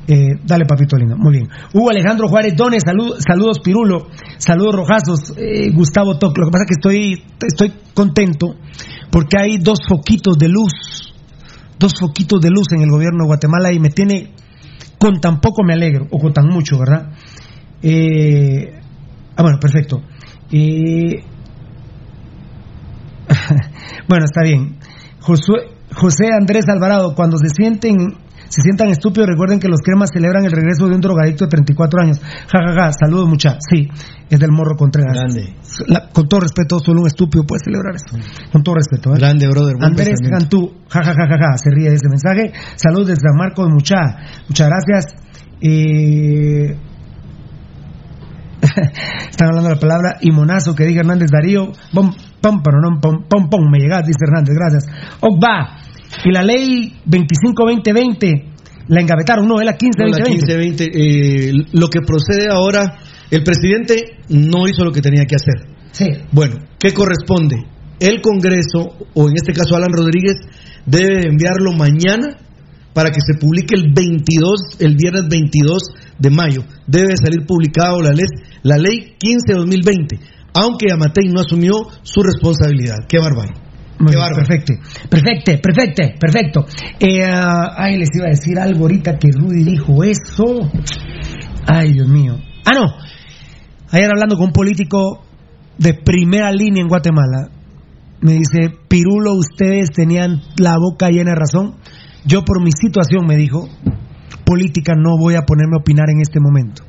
[0.09, 1.49] Eh, dale, papito lindo, muy bien.
[1.75, 4.07] Hugo Alejandro Juárez Dones, salud- saludos Pirulo,
[4.39, 6.37] saludos Rojazos, eh, Gustavo Toc.
[6.39, 8.55] Lo que pasa es que estoy, estoy contento
[9.11, 11.13] porque hay dos foquitos de luz,
[11.79, 14.33] dos foquitos de luz en el gobierno de Guatemala y me tiene,
[14.99, 17.11] con tan poco me alegro, o con tan mucho, ¿verdad?
[17.83, 18.79] Eh,
[19.37, 20.03] ah, bueno, perfecto.
[20.53, 21.25] Eh,
[24.09, 24.77] bueno, está bien.
[25.21, 27.97] José Andrés Alvarado, cuando se sienten
[28.49, 32.01] se sientan estúpidos, recuerden que los cremas celebran el regreso de un drogadicto de 34
[32.03, 32.21] años.
[32.21, 33.57] Ja, ja, ja, saludos mucha.
[33.61, 33.89] Sí,
[34.31, 35.13] es del Morro Contreras.
[35.15, 35.57] Grande.
[35.89, 38.17] La- con todo respeto, solo un estúpido puede celebrar eso.
[38.53, 39.11] Con todo respeto.
[39.15, 39.19] ¿eh?
[39.19, 39.75] Grande, brother.
[39.81, 40.19] Andrés.
[40.31, 42.53] Cantú, ja, ja, ja, ja, ja, se ríe de ese mensaje.
[42.77, 43.97] Saludos desde San Marcos, mucha.
[44.49, 45.15] Muchas gracias.
[45.61, 46.77] Eh,
[49.31, 51.73] Están hablando la palabra y monazo que diga Hernández Darío.
[51.93, 54.85] Pom, pom, pero no, pom, pom, pom, me llegas, dice Hernández, gracias.
[55.21, 55.79] Ogba,
[56.25, 58.57] y la ley 25-2020
[58.89, 60.77] la engavetaron, no, es la No, la 15-2020.
[60.77, 62.99] 15-20, eh, lo que procede ahora,
[63.31, 65.77] el presidente no hizo lo que tenía que hacer.
[65.91, 66.07] Sí.
[66.31, 67.57] Bueno, ¿qué corresponde?
[67.99, 70.37] El Congreso, o en este caso Alan Rodríguez,
[70.85, 72.37] debe enviarlo mañana
[72.93, 75.83] para que se publique el 22, el viernes 22
[76.19, 76.63] de mayo.
[76.87, 78.27] Debe salir publicado la ley,
[78.63, 80.21] la ley 15-2020,
[80.55, 83.07] aunque Amatei no asumió su responsabilidad.
[83.09, 83.66] Qué bárbaro.
[83.99, 84.47] Muy Qué bien, bárbaro.
[84.47, 84.73] perfecto,
[85.09, 86.67] perfecto, perfecto, perfecto.
[87.01, 90.71] Eh, ah, ay, les iba a decir algo ahorita que Rudy dijo eso.
[91.67, 92.37] Ay, Dios mío.
[92.65, 92.87] Ah, no.
[93.91, 95.25] Ayer hablando con un político
[95.79, 97.51] de primera línea en Guatemala,
[98.21, 101.77] me dice, Pirulo, ustedes tenían la boca llena de razón.
[102.25, 103.69] Yo por mi situación, me dijo,
[104.45, 106.83] política no voy a ponerme a opinar en este momento.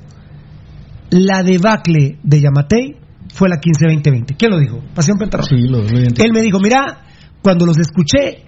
[1.09, 3.06] La debacle de Yamatei
[3.37, 4.35] fue la 15-2020.
[4.35, 4.81] ¿Quién lo dijo?
[4.95, 5.49] Pasión Pentarroja.
[5.49, 5.97] Sí, lo, lo.
[5.99, 7.05] Él me dijo, mira,
[7.43, 8.43] cuando los escuché,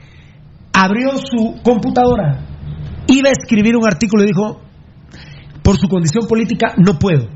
[0.74, 2.46] abrió su computadora,
[3.08, 4.62] iba a escribir un artículo y dijo,
[5.62, 7.28] por su condición política no puedo.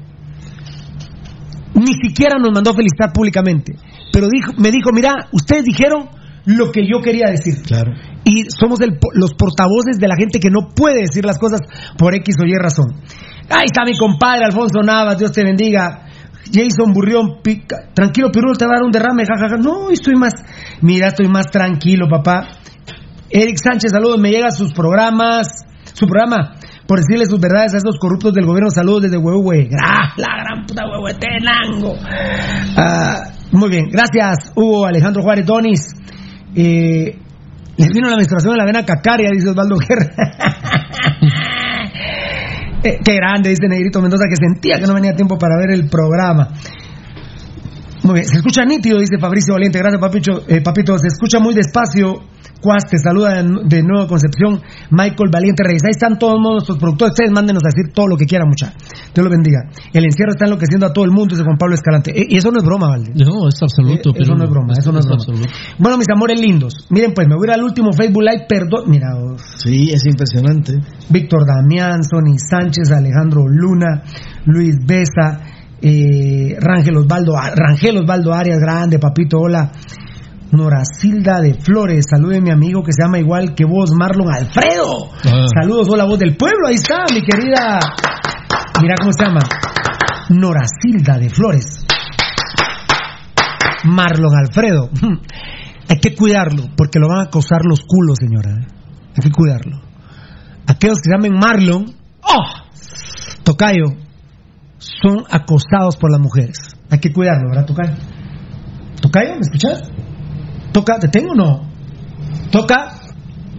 [1.76, 3.74] Ni siquiera nos mandó a felicitar públicamente.
[4.12, 6.10] pero dijo, me dijo, mira, ustedes dijeron
[6.46, 7.62] lo que yo quería decir.
[7.64, 7.94] Claro.
[8.26, 11.62] Y somos el los portavoces de la gente que no puede decir las cosas
[11.98, 13.02] por X o Y razón.
[13.50, 16.03] Ahí está mi compadre Alfonso Navas, Dios te bendiga.
[16.52, 17.90] Jason Burrión, pica.
[17.94, 19.58] tranquilo, Pirulo, te va a dar un derrame, jajaja.
[19.58, 20.34] No, estoy más,
[20.82, 22.48] mira, estoy más tranquilo, papá.
[23.30, 25.48] Eric Sánchez, saludos, me llega sus programas,
[25.94, 26.54] su programa,
[26.88, 29.70] por decirle sus verdades a esos corruptos del gobierno, saludos desde Huehue.
[30.18, 31.96] La gran puta Huehuetenango.
[32.78, 35.82] Ah, muy bien, gracias, Hugo Alejandro Juárez Donis.
[36.56, 37.18] Eh,
[37.78, 40.12] les vino la menstruación en la vena cacaria, dice Osvaldo Guerra.
[42.84, 45.90] Eh, qué grande, dice Negrito Mendoza, que sentía que no venía tiempo para ver el
[45.90, 46.50] programa.
[48.04, 49.80] Muy bien, se escucha nítido, dice Fabricio Valiente.
[49.80, 50.44] Gracias, papito.
[50.48, 52.33] Eh, papito, se escucha muy despacio.
[52.64, 54.62] Cuas, te saluda de, de Nueva Concepción.
[54.90, 55.84] Michael Valiente Reyes.
[55.84, 57.12] Ahí están todos nuestros productores.
[57.12, 58.72] Ustedes mándenos a decir todo lo que quieran, mucha.
[59.14, 59.68] Dios los bendiga.
[59.92, 62.16] El encierro está enloqueciendo a todo el mundo, dice Juan Pablo Escalante.
[62.16, 63.12] Eh, y eso no es broma, Valde.
[63.20, 64.12] No, es absoluto.
[64.12, 65.46] Eh, eso no es broma, eso no es broma.
[65.78, 66.88] Bueno, mis amores lindos.
[66.90, 68.46] Miren, pues me voy a ir al último Facebook Live.
[68.48, 68.88] Perdón.
[68.88, 70.80] Mira, oh, Sí, es impresionante.
[71.10, 74.04] Víctor Damián, Sonny Sánchez, Alejandro Luna,
[74.46, 75.42] Luis Besa,
[75.82, 79.72] eh, Rangel Osvaldo, Rangel Osvaldo Arias, grande, papito, hola.
[80.54, 85.10] Noracilda de Flores, salude a mi amigo que se llama igual que vos, Marlon Alfredo.
[85.26, 85.48] Ah.
[85.60, 87.80] Saludos, hola voz del pueblo, ahí está, mi querida.
[88.80, 89.40] Mira cómo se llama.
[90.30, 91.86] Noracilda de Flores.
[93.86, 94.90] Marlon Alfredo.
[95.90, 98.52] Hay que cuidarlo, porque lo van a acosar los culos, señora.
[99.16, 99.82] Hay que cuidarlo.
[100.68, 102.46] Aquellos que se llamen Marlon, ¡oh!
[103.44, 103.86] Tocayo,
[104.78, 106.58] son acosados por las mujeres.
[106.92, 107.96] Hay que cuidarlo, ¿verdad, Tocayo?
[109.02, 109.34] ¿Tocayo?
[109.34, 109.93] ¿Me escuchas?
[110.74, 111.00] ¿Toca?
[111.00, 111.62] ¿Te tengo o no?
[112.52, 113.00] ¿Toca?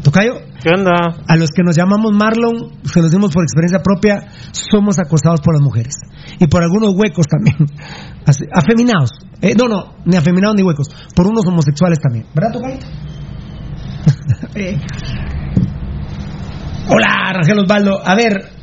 [0.02, 0.34] ¿Tocayo?
[0.62, 0.92] ¿Qué onda?
[1.26, 5.54] A los que nos llamamos Marlon, se los dimos por experiencia propia, somos acosados por
[5.54, 5.94] las mujeres.
[6.38, 7.56] Y por algunos huecos también.
[8.26, 9.12] Así, afeminados.
[9.40, 10.88] Eh, no, no, ni afeminados ni huecos.
[11.14, 12.26] Por unos homosexuales también.
[12.34, 12.78] ¿Verdad, Tocayo?
[14.54, 14.78] Eh.
[16.88, 18.00] Hola, Rangel Osvaldo.
[18.04, 18.53] A ver.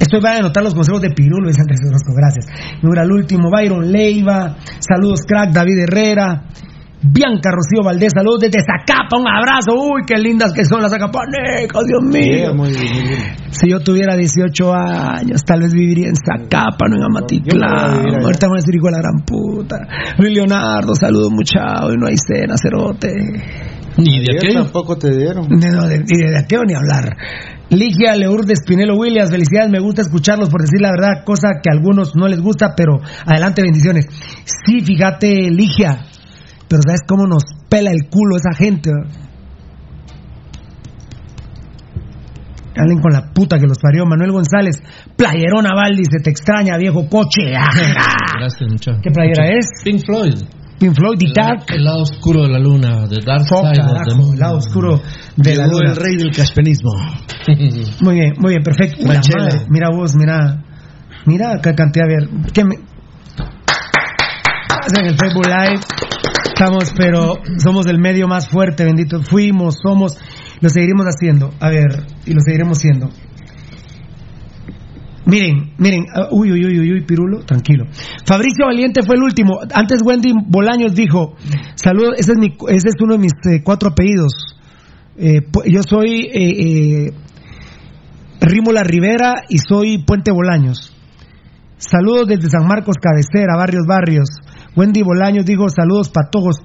[0.00, 2.46] Estoy para anotar los consejos de Pirulo, Luis Andrés Orozco, gracias.
[2.82, 6.44] Y ahora el último, Byron Leiva, saludos crack, David Herrera,
[7.00, 11.84] Bianca Rocío Valdés, saludos desde Zacapa, un abrazo, uy, qué lindas que son las zacapanecas,
[11.86, 12.54] Dios mío.
[12.54, 13.36] muy bien, muy bien.
[13.50, 17.72] Si yo tuviera 18 años, tal vez viviría en Zacapa, no en no a Amatitlán.
[17.72, 18.24] allá.
[18.24, 19.76] Ahorita me voy a decir hijo de la gran puta.
[20.18, 23.14] Luis Leonardo, saludos mucha, hoy no hay cena, cerote.
[23.96, 24.62] Ni de aquello.
[24.62, 25.48] tampoco te dieron.
[25.48, 27.16] No, de, y de aquello ni hablar.
[27.70, 31.74] Ligia Leurdes Pinelo Williams, felicidades, me gusta escucharlos por decir la verdad, cosa que a
[31.74, 32.94] algunos no les gusta, pero
[33.26, 34.06] adelante, bendiciones.
[34.44, 36.04] Sí, fíjate, Ligia,
[36.68, 38.90] pero ¿sabes cómo nos pela el culo esa gente?
[42.76, 44.06] Hablen con la puta que los parió.
[44.06, 44.80] Manuel González,
[45.16, 47.50] playerón Naval, dice, te extraña, viejo coche.
[47.50, 49.00] Gracias, muchacho.
[49.02, 49.66] ¿Qué playera es?
[49.82, 50.34] Pink Floyd.
[50.78, 51.64] Pink Floyd, The Dark.
[51.68, 55.00] El lado oscuro de la luna, The Dark Side of the carajo, el lado oscuro
[55.36, 55.90] de la luna.
[55.90, 56.90] el rey del caspenismo.
[58.00, 59.04] Muy bien, muy bien, perfecto.
[59.06, 60.62] Madre, Mira vos, mira.
[61.26, 62.52] Mira qué cantidad, a ver.
[62.52, 62.76] ¿qué me...
[64.96, 65.80] En el Facebook Live
[66.46, 69.22] estamos, pero somos el medio más fuerte, bendito.
[69.22, 70.16] Fuimos, somos,
[70.60, 71.50] lo seguiremos haciendo.
[71.60, 73.10] A ver, y lo seguiremos siendo.
[75.28, 77.84] Miren, miren, ah, uy, uy, uy, uy, Pirulo, tranquilo.
[78.24, 79.58] Fabricio Valiente fue el último.
[79.74, 81.36] Antes Wendy Bolaños dijo,
[81.74, 84.32] saludos, ese es, mi, ese es uno de mis eh, cuatro apellidos.
[85.18, 87.12] Eh, yo soy eh, eh,
[88.40, 90.96] Rímola Rivera y soy Puente Bolaños.
[91.76, 94.30] Saludos desde San Marcos Cabecera, Barrios Barrios.
[94.76, 96.56] Wendy Bolaños dijo saludos patojos.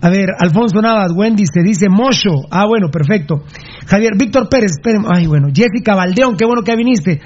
[0.00, 2.30] A ver, Alfonso Navas, Wendy se dice Mocho.
[2.50, 3.44] Ah, bueno, perfecto.
[3.86, 5.02] Javier, Víctor Pérez, esperen.
[5.08, 5.48] Ay, bueno.
[5.54, 7.20] Jessica Valdeón, qué bueno que viniste.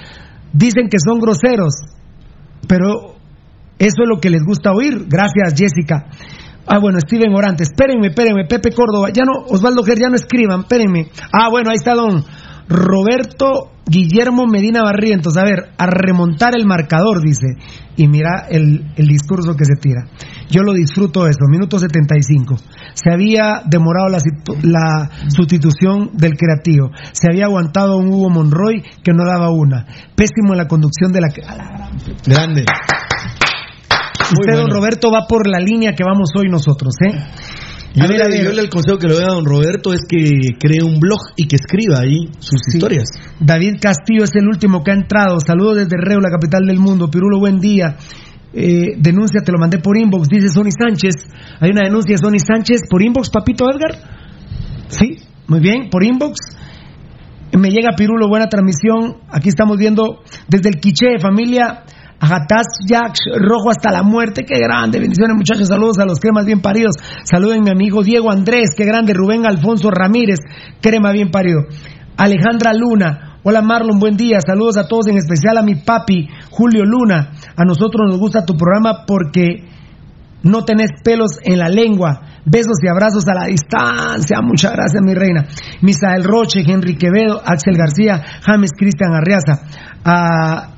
[0.52, 1.74] Dicen que son groseros,
[2.68, 3.16] pero
[3.78, 5.06] eso es lo que les gusta oír.
[5.08, 6.06] Gracias, Jessica.
[6.66, 10.60] Ah, bueno, Steven Orante, espérenme, espérenme, Pepe Córdoba, ya no, Osvaldo Ger, ya no escriban,
[10.60, 11.08] espérenme.
[11.32, 12.24] Ah, bueno, ahí está don
[12.68, 15.36] Roberto Guillermo Medina Barrientos.
[15.36, 17.46] A ver, a remontar el marcador, dice.
[17.96, 20.06] Y mira el, el discurso que se tira.
[20.48, 22.56] Yo lo disfruto eso, minuto 75.
[22.94, 24.18] Se había demorado la,
[24.62, 26.90] la sustitución del creativo.
[27.12, 29.86] Se había aguantado un Hugo Monroy que no daba una.
[30.14, 31.28] Pésimo en la conducción de la...
[32.26, 32.64] Grande.
[34.32, 37.18] Usted, don Roberto, va por la línea que vamos hoy nosotros, ¿eh?
[37.94, 38.44] Yo, A ver, le, a ver.
[38.44, 40.18] yo le- el consejo que le doy a don Roberto es que
[40.58, 43.04] cree un blog y que escriba ahí sus historias.
[43.38, 45.38] David Castillo es el último que ha entrado.
[45.46, 47.10] Saludos desde Reu, la capital del mundo.
[47.10, 47.96] Pirulo, buen día.
[48.54, 51.14] Eh, denuncia, te lo mandé por inbox, dice Sony Sánchez.
[51.60, 53.98] Hay una denuncia de Sony Sánchez por inbox, papito Edgar.
[54.88, 56.38] Sí, muy bien, por inbox.
[57.58, 59.18] Me llega Pirulo, buena transmisión.
[59.28, 61.82] Aquí estamos viendo desde el Quiché, familia
[62.22, 65.00] Agataz Jack Rojo hasta la muerte, qué grande.
[65.00, 65.66] Bendiciones, muchachos.
[65.66, 66.94] Saludos a los cremas bien paridos.
[67.24, 69.12] Saluden a mi amigo Diego Andrés, qué grande.
[69.12, 70.38] Rubén Alfonso Ramírez,
[70.80, 71.62] crema bien parido.
[72.16, 73.40] Alejandra Luna.
[73.42, 74.38] Hola Marlon, buen día.
[74.40, 77.32] Saludos a todos, en especial a mi papi Julio Luna.
[77.56, 79.64] A nosotros nos gusta tu programa porque
[80.44, 82.20] no tenés pelos en la lengua.
[82.44, 84.40] Besos y abrazos a la distancia.
[84.42, 85.48] Muchas gracias, mi reina.
[85.80, 89.62] Misael Roche, Henry Quevedo, Axel García, James Cristian Arriaza.
[90.04, 90.68] Ah,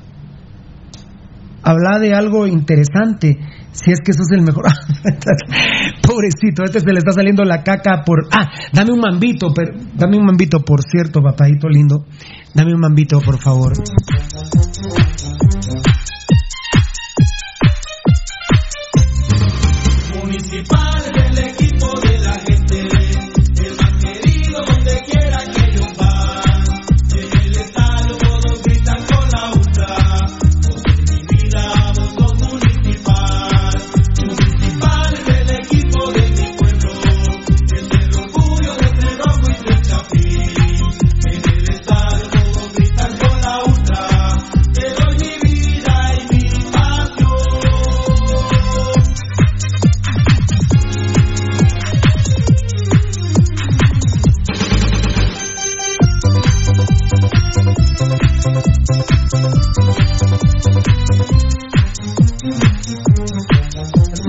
[1.65, 3.37] habla de algo interesante.
[3.71, 4.65] Si es que eso es el mejor.
[6.07, 8.27] Pobrecito, este se le está saliendo la caca por.
[8.31, 12.05] Ah, dame un mambito, pero, dame un mambito, por cierto, papadito lindo.
[12.53, 13.73] Dame un mambito, por favor.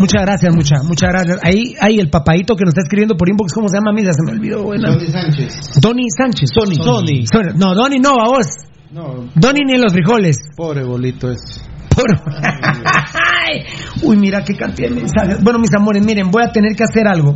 [0.06, 1.40] Muchas gracias, muchas, muchas gracias.
[1.42, 3.90] Ahí, ahí el papadito que nos está escribiendo por inbox, ¿cómo se llama?
[3.92, 4.62] Mira, se me olvidó.
[4.62, 4.92] Bueno.
[4.92, 5.80] Tony Sánchez.
[5.80, 6.50] Donny Sánchez.
[6.54, 6.76] Tony.
[6.76, 7.24] Tony.
[7.56, 8.46] No, Donny no, a vos.
[8.92, 10.36] No, Donny ni en los frijoles.
[10.56, 11.60] pobre bolito es.
[12.36, 13.64] Ay,
[14.02, 15.42] Uy, mira qué cantidad de mensajes.
[15.42, 17.34] Bueno, mis amores, miren, voy a tener que hacer algo.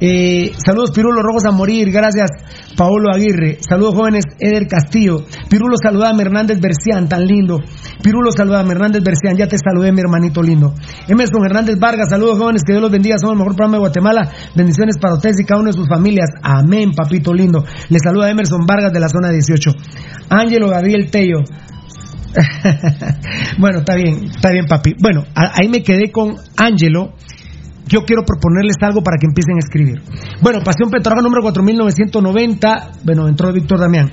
[0.00, 2.30] Eh, saludos Pirulo Rojos a morir, gracias
[2.76, 3.58] Paolo Aguirre.
[3.60, 5.24] Saludos jóvenes Eder Castillo.
[5.48, 7.60] Pirulo saludame Hernández Bercián, tan lindo.
[8.02, 10.74] Pirulo saludame Hernández Bercián, ya te saludé mi hermanito lindo.
[11.08, 14.32] Emerson Hernández Vargas, saludos jóvenes, que Dios los bendiga, somos el mejor programa de Guatemala.
[14.54, 16.30] Bendiciones para ustedes y cada uno de sus familias.
[16.42, 17.64] Amén, papito lindo.
[17.88, 19.70] Les saluda Emerson Vargas de la zona 18.
[20.30, 21.38] Ángelo Gabriel Tello.
[23.58, 24.94] bueno, está bien, está bien, papi.
[25.00, 27.12] Bueno, ahí me quedé con Ángelo.
[27.86, 30.02] Yo quiero proponerles algo para que empiecen a escribir.
[30.42, 32.92] Bueno, Pasión Petrolera número 4990.
[33.04, 34.10] Bueno, entró Víctor Damián.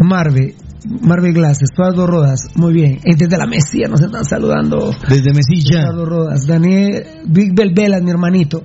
[0.00, 0.54] Marve,
[1.02, 2.98] Marve Glass, Estuardo Rodas, muy bien.
[3.04, 4.90] Eh, Desde la Mesía nos están saludando.
[5.08, 5.80] Desde Mesilla.
[5.80, 8.62] Estuardo Rodas, Daniel, Big Bel Velas, mi hermanito.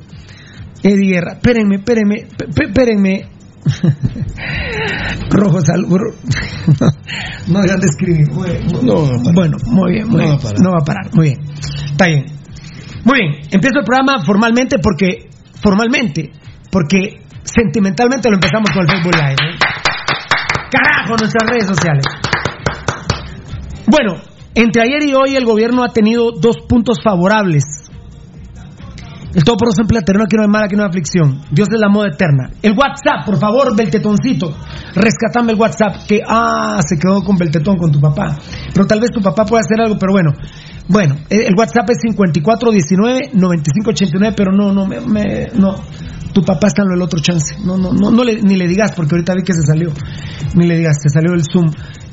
[0.84, 3.37] Eddie Guerra, espérenme, espérenme, espérenme.
[5.30, 6.00] Rojo Salud.
[7.48, 8.30] no dejan de escribir.
[8.32, 9.34] Muy bien, muy- No va a parar.
[9.36, 10.32] bueno, muy bien, muy No bien.
[10.32, 10.60] va a parar.
[10.62, 11.40] No va a parar, muy bien.
[11.92, 12.26] Está bien.
[13.04, 15.30] Muy bien, empiezo el programa formalmente porque.
[15.62, 16.32] Formalmente,
[16.72, 19.34] porque sentimentalmente lo empezamos con el Facebook Live.
[19.34, 19.58] ¿eh?
[20.70, 22.06] Carajo, nuestras redes sociales.
[23.88, 24.22] Bueno,
[24.54, 27.87] entre ayer y hoy el gobierno ha tenido dos puntos favorables.
[29.34, 31.42] El todo por emplea terreno, aquí no hay mal, aquí no hay aflicción.
[31.52, 32.50] Dios es la moda eterna.
[32.62, 34.54] El WhatsApp, por favor, Beltetoncito.
[34.96, 36.08] Rescatame el WhatsApp.
[36.08, 38.36] Que, ah, se quedó con Beltetón, con tu papá.
[38.74, 40.32] Pero tal vez tu papá pueda hacer algo, pero bueno.
[40.90, 45.76] Bueno, el WhatsApp es 5419-9589, pero no, no, me, me- no.
[46.38, 47.56] Tu papá está en el otro chance.
[47.66, 49.92] No, no, no, no le, ni le digas, porque ahorita vi que se salió.
[50.54, 51.66] Ni le digas, se salió el Zoom.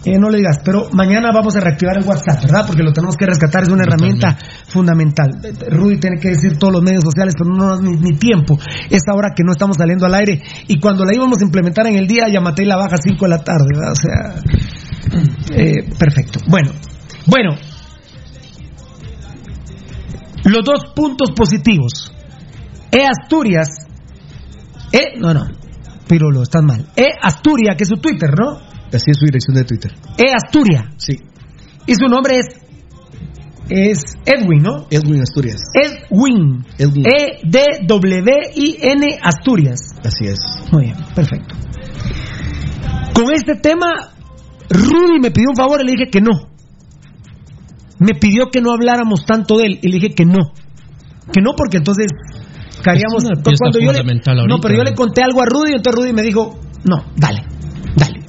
[0.02, 2.64] Eh, no le digas, pero mañana vamos a reactivar el WhatsApp, ¿verdad?
[2.66, 5.28] Porque lo tenemos que rescatar, es una herramienta fundamental.
[5.68, 8.58] Rudy tiene que decir todos los medios sociales, pero no nos ni, ni tiempo.
[8.88, 10.40] Es ahora que no estamos saliendo al aire.
[10.68, 13.02] Y cuando la íbamos a implementar en el día, ya maté y la baja a
[13.02, 13.92] 5 de la tarde, ¿verdad?
[13.92, 16.40] O sea, eh, perfecto.
[16.48, 16.70] Bueno,
[17.26, 17.50] bueno.
[20.44, 22.10] Los dos puntos positivos.
[22.90, 23.84] E Asturias.
[24.94, 25.46] E, no, no.
[26.06, 26.86] Pirulo, estás mal.
[26.94, 28.60] E Asturias, que es su Twitter, ¿no?
[28.92, 29.90] Así es su dirección de Twitter.
[30.16, 30.84] E Asturias.
[30.98, 31.18] Sí.
[31.86, 32.46] Y su nombre es.
[33.68, 34.86] Es Edwin, ¿no?
[34.90, 35.62] Edwin Asturias.
[35.72, 36.64] Edwin.
[36.78, 37.06] Edwin.
[37.06, 37.98] E-D-W-I-N
[39.22, 39.80] Asturias.
[40.04, 40.38] Así es.
[40.70, 41.56] Muy bien, perfecto.
[43.14, 44.12] Con este tema,
[44.68, 46.50] Rudy me pidió un favor y le dije que no.
[47.98, 50.52] Me pidió que no habláramos tanto de él y le dije que no.
[51.32, 52.08] Que no, porque entonces
[52.84, 54.04] cuando yo le,
[54.46, 57.42] no, pero yo le conté algo a Rudy y entonces Rudy me dijo: No, dale,
[57.96, 58.20] dale.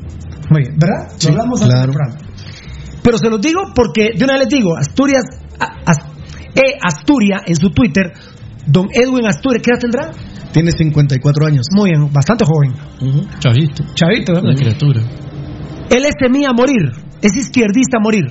[0.49, 1.13] Muy bien, ¿verdad?
[1.17, 1.93] Sí, hablamos claro.
[3.03, 5.23] Pero se los digo porque de una vez les digo: Asturias,
[6.55, 8.13] E Asturias en su Twitter,
[8.65, 10.11] don Edwin Asturias, ¿qué edad tendrá?
[10.53, 11.67] Tiene 54 años.
[11.71, 12.73] Muy bien, bastante joven.
[13.39, 13.83] Chavito.
[13.93, 14.49] Chavito, ¿verdad?
[14.49, 15.01] Una criatura.
[15.89, 18.23] Él es semilla a morir, es izquierdista a morir.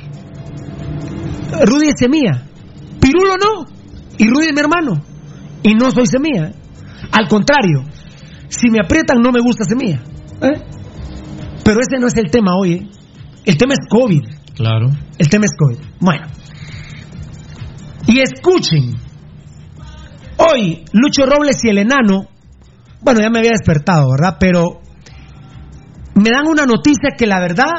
[1.66, 2.46] Rudy es semilla.
[3.00, 3.66] Pirulo no.
[4.16, 5.13] Y Rudy es mi hermano.
[5.64, 6.52] Y no soy semilla.
[7.10, 7.82] Al contrario,
[8.48, 10.00] si me aprietan no me gusta semilla.
[10.40, 10.62] ¿Eh?
[11.64, 12.72] Pero ese no es el tema hoy.
[12.74, 12.88] ¿eh?
[13.46, 14.22] El tema es COVID.
[14.54, 14.86] Claro.
[15.18, 15.78] El tema es COVID.
[16.00, 16.26] Bueno.
[18.06, 18.94] Y escuchen.
[20.36, 22.26] Hoy, Lucho Robles y el enano,
[23.00, 24.36] bueno, ya me había despertado, ¿verdad?
[24.38, 24.80] Pero
[26.14, 27.70] me dan una noticia que la verdad,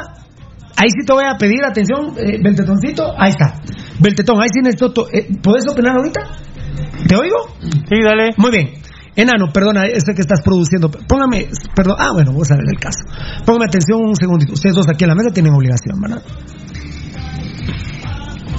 [0.76, 3.60] ahí sí te voy a pedir atención, eh, Beltetoncito, ahí está.
[4.00, 6.20] Beltetón, ahí sí necesito, to- eh, ¿puedes opinar ahorita?
[7.08, 7.36] ¿Te oigo?
[7.88, 8.34] Sí, dale.
[8.36, 8.70] Muy bien.
[9.14, 10.90] Enano, perdona, ese que estás produciendo.
[10.90, 12.98] Póngame, perdón, ah, bueno, vos sabés el caso.
[13.46, 14.52] Póngame atención un segundito.
[14.52, 16.22] Ustedes dos aquí en la mesa tienen obligación, ¿verdad?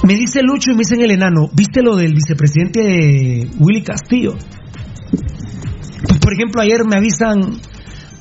[0.06, 4.34] Me dice Lucho y me dicen el enano, ¿viste lo del vicepresidente Willy Castillo?
[6.06, 7.38] Pues, por ejemplo, ayer me avisan,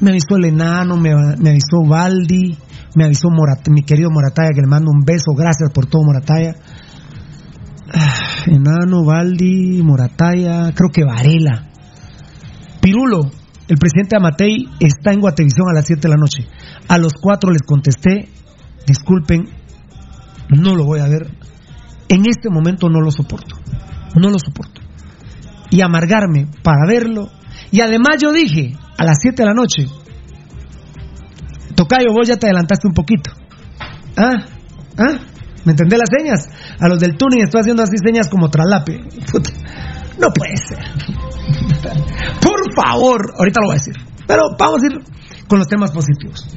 [0.02, 2.58] me avisó el enano, me, me avisó Baldi,
[2.95, 6.56] me avisó Morat- mi querido Morataya, que le mando un beso, gracias por todo, Morataya.
[8.48, 11.70] Enano, Baldi, Morataya, creo que Varela.
[12.82, 13.32] Pirulo,
[13.68, 16.48] el presidente Amatei está en Guatevisión a las 7 de la noche.
[16.88, 18.30] A los 4 les contesté,
[18.86, 19.50] disculpen,
[20.50, 21.32] no lo voy a ver.
[22.10, 23.56] En este momento no lo soporto.
[24.16, 24.82] No lo soporto.
[25.70, 27.30] Y amargarme para verlo.
[27.72, 29.86] Y además yo dije, a las 7 de la noche,
[31.76, 33.32] Tocayo, vos ya te adelantaste un poquito.
[34.16, 34.46] ¿Ah?
[34.98, 35.20] ¿Ah?
[35.68, 36.49] ¿Me entendés las señas?
[36.80, 39.01] A los del tuning estoy haciendo así señas como traslape.
[39.30, 39.51] Puta,
[40.18, 40.80] No puede ser.
[42.41, 43.95] Por favor, ahorita lo voy a decir.
[44.26, 45.01] Pero vamos a ir
[45.45, 46.47] con los temas positivos.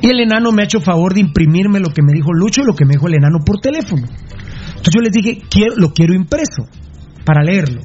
[0.00, 2.64] Y el enano me ha hecho favor de imprimirme lo que me dijo Lucho y
[2.64, 4.06] lo que me dijo el enano por teléfono.
[4.06, 6.62] Entonces yo les dije, quiero, lo quiero impreso
[7.24, 7.80] para leerlo.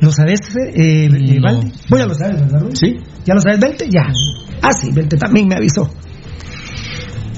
[0.00, 1.42] ¿Lo sabes, eh, No.
[1.42, 1.72] Valdi?
[1.90, 2.70] Vos ya lo sabes, ¿verdad?
[2.72, 2.96] Sí.
[3.26, 3.86] ¿Ya lo sabes, Belte?
[3.90, 4.06] Ya.
[4.62, 5.90] Ah, sí, Belte también me avisó.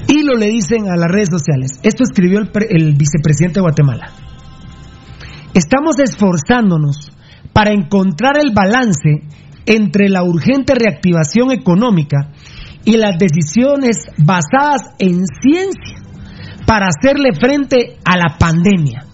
[0.07, 1.79] Y lo le dicen a las redes sociales.
[1.83, 4.11] Esto escribió el, el vicepresidente de Guatemala.
[5.53, 7.11] Estamos esforzándonos
[7.53, 9.21] para encontrar el balance
[9.65, 12.31] entre la urgente reactivación económica
[12.85, 16.01] y las decisiones basadas en ciencia
[16.65, 19.05] para hacerle frente a la pandemia.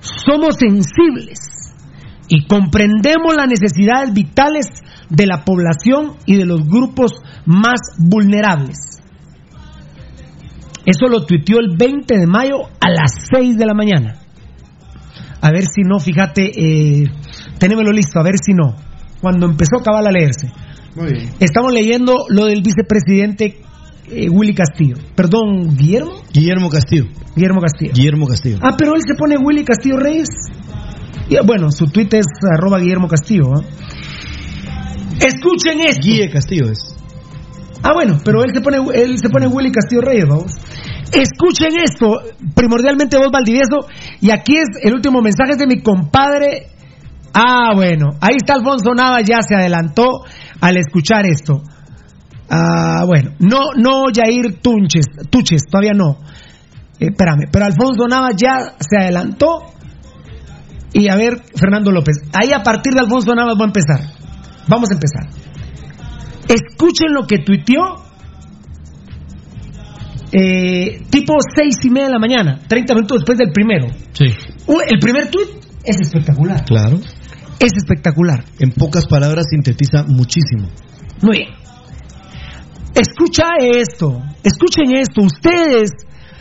[0.00, 1.74] Somos sensibles
[2.28, 4.66] y comprendemos las necesidades vitales
[5.08, 7.12] de la población y de los grupos
[7.44, 8.95] más vulnerables.
[10.86, 14.14] Eso lo tuiteó el 20 de mayo a las 6 de la mañana.
[15.40, 17.10] A ver si no, fíjate, eh,
[17.58, 18.76] tenémelo listo, a ver si no.
[19.20, 20.52] Cuando empezó a acabar a leerse.
[20.94, 21.30] Muy bien.
[21.40, 23.60] Estamos leyendo lo del vicepresidente
[24.08, 24.96] eh, Willy Castillo.
[25.14, 26.22] Perdón, Guillermo.
[26.32, 27.06] Guillermo Castillo.
[27.34, 27.92] Guillermo Castillo.
[27.92, 28.58] Guillermo Castillo.
[28.62, 30.28] Ah, pero él se pone Willy Castillo Reyes.
[31.28, 32.26] Y, bueno, su tweet es
[32.56, 33.52] arroba Guillermo Castillo.
[33.54, 33.62] ¿ah?
[35.20, 36.00] Escuchen esto.
[36.02, 36.95] Guille Castillo es.
[37.86, 40.50] Ah, bueno, pero él se pone, él se pone Willy Castillo Reyes, vamos.
[41.12, 42.18] Escuchen esto,
[42.52, 43.86] primordialmente vos Valdivieso,
[44.20, 46.66] y aquí es el último mensaje de mi compadre.
[47.32, 50.24] Ah, bueno, ahí está Alfonso Nava, ya se adelantó
[50.60, 51.62] al escuchar esto.
[52.50, 56.18] Ah, bueno, no, no Jair Tunches, Tuches, todavía no.
[56.98, 59.60] Eh, espérame, pero Alfonso Nava ya se adelantó.
[60.92, 64.00] Y a ver, Fernando López, ahí a partir de Alfonso Nava voy a empezar.
[64.66, 65.45] Vamos a empezar.
[66.48, 68.06] Escuchen lo que tuiteó
[70.32, 73.88] eh, tipo seis y media de la mañana, 30 minutos después del primero.
[74.12, 74.26] Sí.
[74.66, 75.48] Uh, el primer tuit
[75.84, 76.64] es espectacular.
[76.64, 76.98] Claro.
[77.58, 78.44] Es espectacular.
[78.58, 80.68] En pocas palabras sintetiza muchísimo.
[81.22, 81.48] Muy bien.
[82.94, 85.90] Escucha esto, escuchen esto, ustedes,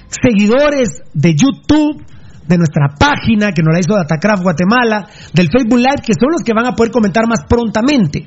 [0.10, 2.02] seguidores de YouTube,
[2.48, 6.44] de nuestra página que nos la hizo Datacraft Guatemala, del Facebook Live, que son los
[6.46, 8.26] que van a poder comentar más prontamente.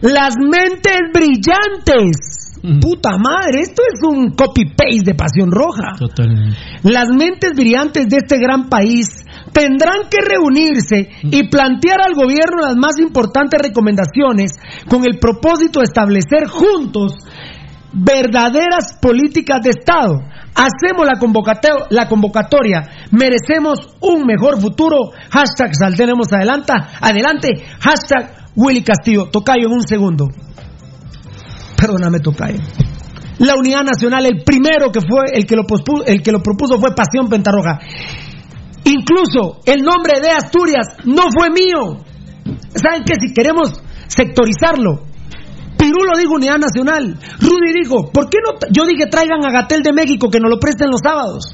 [0.00, 2.36] Las mentes brillantes.
[2.80, 5.94] Puta madre, esto es un copy-paste de Pasión Roja.
[5.96, 6.56] Totalmente.
[6.82, 12.76] Las mentes brillantes de este gran país tendrán que reunirse y plantear al gobierno las
[12.76, 14.52] más importantes recomendaciones
[14.88, 17.14] con el propósito de establecer juntos
[17.92, 20.20] verdaderas políticas de Estado.
[20.54, 22.82] Hacemos la, convocate- la convocatoria,
[23.12, 25.12] merecemos un mejor futuro.
[25.30, 27.48] Hashtag saltenemos adelante, adelante.
[27.80, 29.26] Hashtag Willy Castillo.
[29.30, 30.26] Tocayo en un segundo.
[31.76, 32.58] Perdóname, Tocayo.
[33.38, 36.78] La Unidad Nacional, el primero que fue, el que lo, pospu- el que lo propuso
[36.80, 37.78] fue Pasión Pentarroja.
[38.84, 42.02] Incluso el nombre de Asturias no fue mío.
[42.74, 43.14] ¿Saben qué?
[43.20, 45.04] Si queremos sectorizarlo,
[45.78, 47.16] Pirulo dijo Unidad Nacional.
[47.40, 48.58] Rudy dijo, ¿por qué no?
[48.72, 51.44] Yo dije, traigan a Gatel de México que nos lo presten los sábados.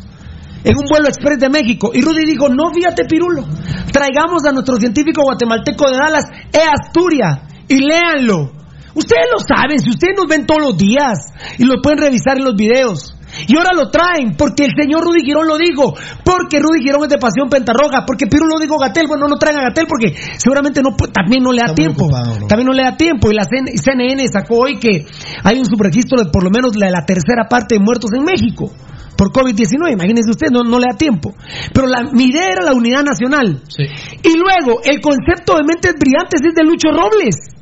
[0.65, 1.91] En un vuelo express de México.
[1.93, 3.45] Y Rudy dijo, no, fíjate, Pirulo.
[3.93, 8.51] Traigamos a nuestro científico guatemalteco de Dallas, E Asturias, y léanlo.
[8.95, 11.19] Ustedes lo saben, si ustedes nos ven todos los días
[11.59, 13.15] y lo pueden revisar en los videos.
[13.49, 15.93] Y ahora lo traen porque el señor Rudy Girón lo dijo,
[16.25, 19.63] porque Rudy Girón es de Pasión Pentarroja, porque Pirulo dijo Gatel, bueno, no traen a
[19.63, 22.05] Gatel porque seguramente no también no le da Está tiempo.
[22.05, 22.47] ocupado, ¿no?
[22.47, 23.33] También no le da tiempo.
[23.33, 25.05] Y la CN CNN sacó hoy que
[25.43, 28.71] hay un subregistro de por lo menos la, la tercera parte de muertos en México
[29.17, 29.93] por COVID-19.
[29.93, 31.35] Imagínense usted, no, no le da tiempo.
[31.73, 33.63] Pero la, mi idea era la unidad nacional.
[33.69, 33.85] Sí.
[34.23, 37.55] Y luego, el concepto de mentes brillantes es de Lucho Robles.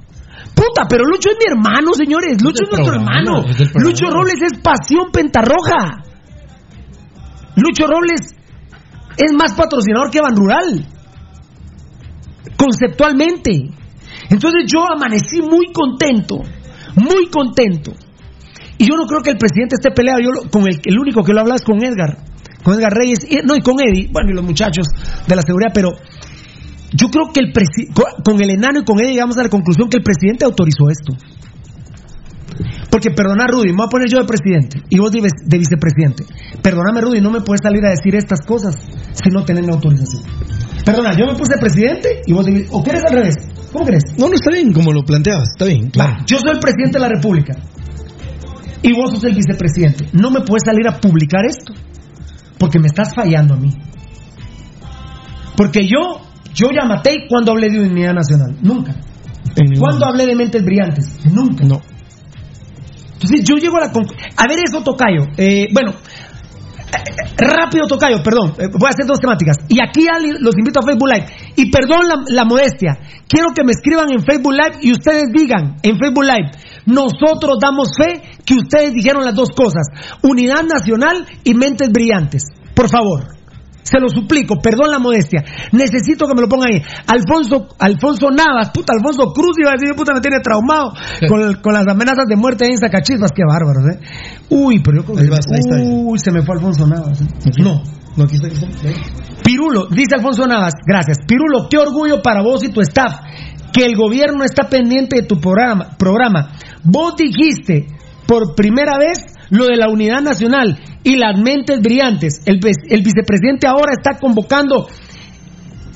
[0.55, 2.43] Puta, pero Lucho es mi hermano, señores.
[2.43, 3.45] Lucho es, nuestro hermano.
[3.49, 3.73] es.
[3.75, 6.05] Lucho Robles es pasión pentarroja.
[7.57, 8.35] Lucho Robles
[9.17, 10.87] es más patrocinador que Ban Rural.
[12.57, 13.71] Conceptualmente.
[14.31, 16.41] Entonces yo amanecí muy contento,
[16.97, 17.93] muy contento.
[18.83, 20.19] Y yo no creo que el presidente esté peleado.
[20.19, 22.19] Yo lo- con el, el único que lo habla es con Edgar,
[22.65, 24.87] con Edgar Reyes, y- no, y con Eddie, bueno, y los muchachos
[25.29, 25.91] de la seguridad, pero
[26.93, 27.89] yo creo que el presi-
[28.25, 31.15] con, el enano y con Eddie llegamos a la conclusión que el presidente autorizó esto.
[32.91, 35.59] Porque perdona Rudy, me voy a poner yo de presidente y vos de, vice- de
[35.59, 36.25] vicepresidente.
[36.61, 40.23] Perdóname Rudy, no me puedes salir a decir estas cosas si no tenés mi autorización.
[40.85, 43.37] Perdona, yo me puse presidente y vos de ¿O quieres al revés?
[43.73, 44.05] ¿Cómo crees?
[44.19, 46.13] No, no está bien como lo planteabas, está bien, claro.
[46.19, 47.55] Va, yo soy el presidente de la República
[48.83, 50.09] y vos sos el vicepresidente.
[50.13, 51.73] No me puedes salir a publicar esto
[52.59, 53.71] porque me estás fallando a mí.
[55.57, 56.21] Porque yo,
[56.55, 58.57] yo ya maté cuando hablé de unidad nacional.
[58.63, 58.95] Nunca.
[59.79, 61.19] ¿Cuándo hablé de mentes brillantes?
[61.31, 61.65] Nunca.
[61.65, 61.81] No.
[63.15, 64.31] Entonces yo llego a la conclusión.
[64.37, 65.27] A ver eso, Tocayo.
[65.37, 68.55] Eh, bueno, eh, rápido, Tocayo, perdón.
[68.59, 69.59] eh, voy a hacer dos temáticas.
[69.69, 70.07] Y aquí
[70.41, 71.27] los invito a Facebook Live.
[71.57, 72.99] Y perdón la, la modestia.
[73.29, 76.51] Quiero que me escriban en Facebook Live y ustedes digan en Facebook Live.
[76.87, 79.87] Nosotros damos fe que ustedes dijeron las dos cosas.
[80.23, 82.45] Unidad nacional y mentes brillantes.
[82.75, 83.43] Por favor.
[83.83, 85.45] Se lo suplico, perdón la modestia.
[85.73, 86.83] Necesito que me lo pongan ahí.
[87.07, 90.93] Alfonso, Alfonso Navas, puta, Alfonso Cruz iba a decir, puta, me tiene traumado
[91.29, 93.99] con, con las amenazas de muerte en Zacachispas, qué bárbaros, ¿eh?
[94.51, 95.83] Uy, pero yo creo que Ahí vas, ahí está.
[95.83, 97.21] Uy, se me fue Alfonso Navas.
[97.21, 97.27] ¿eh?
[97.59, 97.83] No.
[98.17, 98.89] No, aquí está, aquí está.
[99.43, 101.19] Pirulo, dice Alfonso Navas, gracias.
[101.27, 103.21] Pirulo, qué orgullo para vos y tu staff
[103.73, 105.97] que el gobierno está pendiente de tu programa.
[105.99, 106.53] programa.
[106.85, 107.87] Vos dijiste
[108.27, 109.19] por primera vez
[109.51, 112.41] lo de la unidad nacional y las mentes brillantes.
[112.47, 114.89] El, vice- el vicepresidente ahora está convocando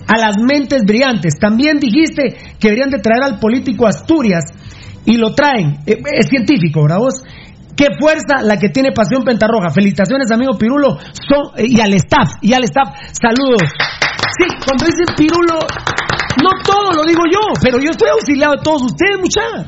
[0.09, 1.35] a las mentes brillantes.
[1.41, 4.45] También dijiste que deberían de traer al político Asturias
[5.05, 5.79] y lo traen.
[5.87, 7.23] Eh, Es científico, ¿verdad vos?
[7.77, 9.69] Qué fuerza la que tiene Pasión Pentarroja.
[9.71, 10.99] Felicitaciones, amigo Pirulo,
[11.57, 13.69] eh, y al staff, y al staff, saludos.
[14.39, 15.59] Sí, cuando dicen Pirulo,
[16.43, 19.67] no todo lo digo yo, pero yo estoy auxiliado de todos ustedes, muchachos.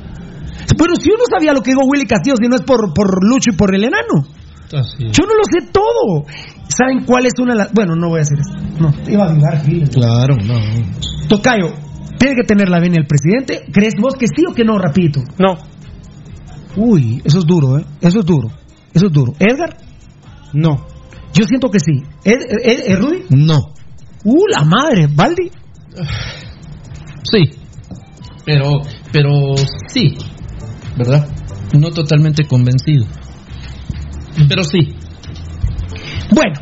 [0.76, 3.24] Pero si yo no sabía lo que dijo Willy Castillo, si no es por, por
[3.26, 4.24] Lucho y por el enano.
[4.70, 6.26] Yo no lo sé todo.
[6.68, 7.72] ¿Saben cuál es una de las.?
[7.72, 8.52] Bueno, no voy a decir eso.
[8.78, 9.88] No, iba a vibrar Gil.
[9.88, 10.54] Claro, no.
[11.28, 11.72] Tocayo,
[12.18, 13.64] tiene que tener la venia el presidente.
[13.72, 15.20] ¿Crees vos que sí o que no, rapidito?
[15.38, 15.56] No,
[16.76, 17.84] Uy, eso es duro, ¿eh?
[18.00, 18.50] Eso es duro.
[18.92, 19.32] Eso es duro.
[19.40, 19.78] ¿Edgar?
[20.52, 20.86] No.
[21.32, 22.02] Yo siento que sí.
[22.24, 23.24] ¿Ed, Ed- Ed- Rudy?
[23.30, 23.58] No.
[24.24, 25.08] Uh, la madre.
[25.12, 25.50] ¿Baldi?
[27.30, 27.50] Sí.
[28.44, 29.30] Pero, pero
[29.88, 30.16] sí.
[30.96, 31.28] ¿Verdad?
[31.78, 33.04] No totalmente convencido.
[34.48, 34.94] Pero sí.
[36.34, 36.54] Bueno,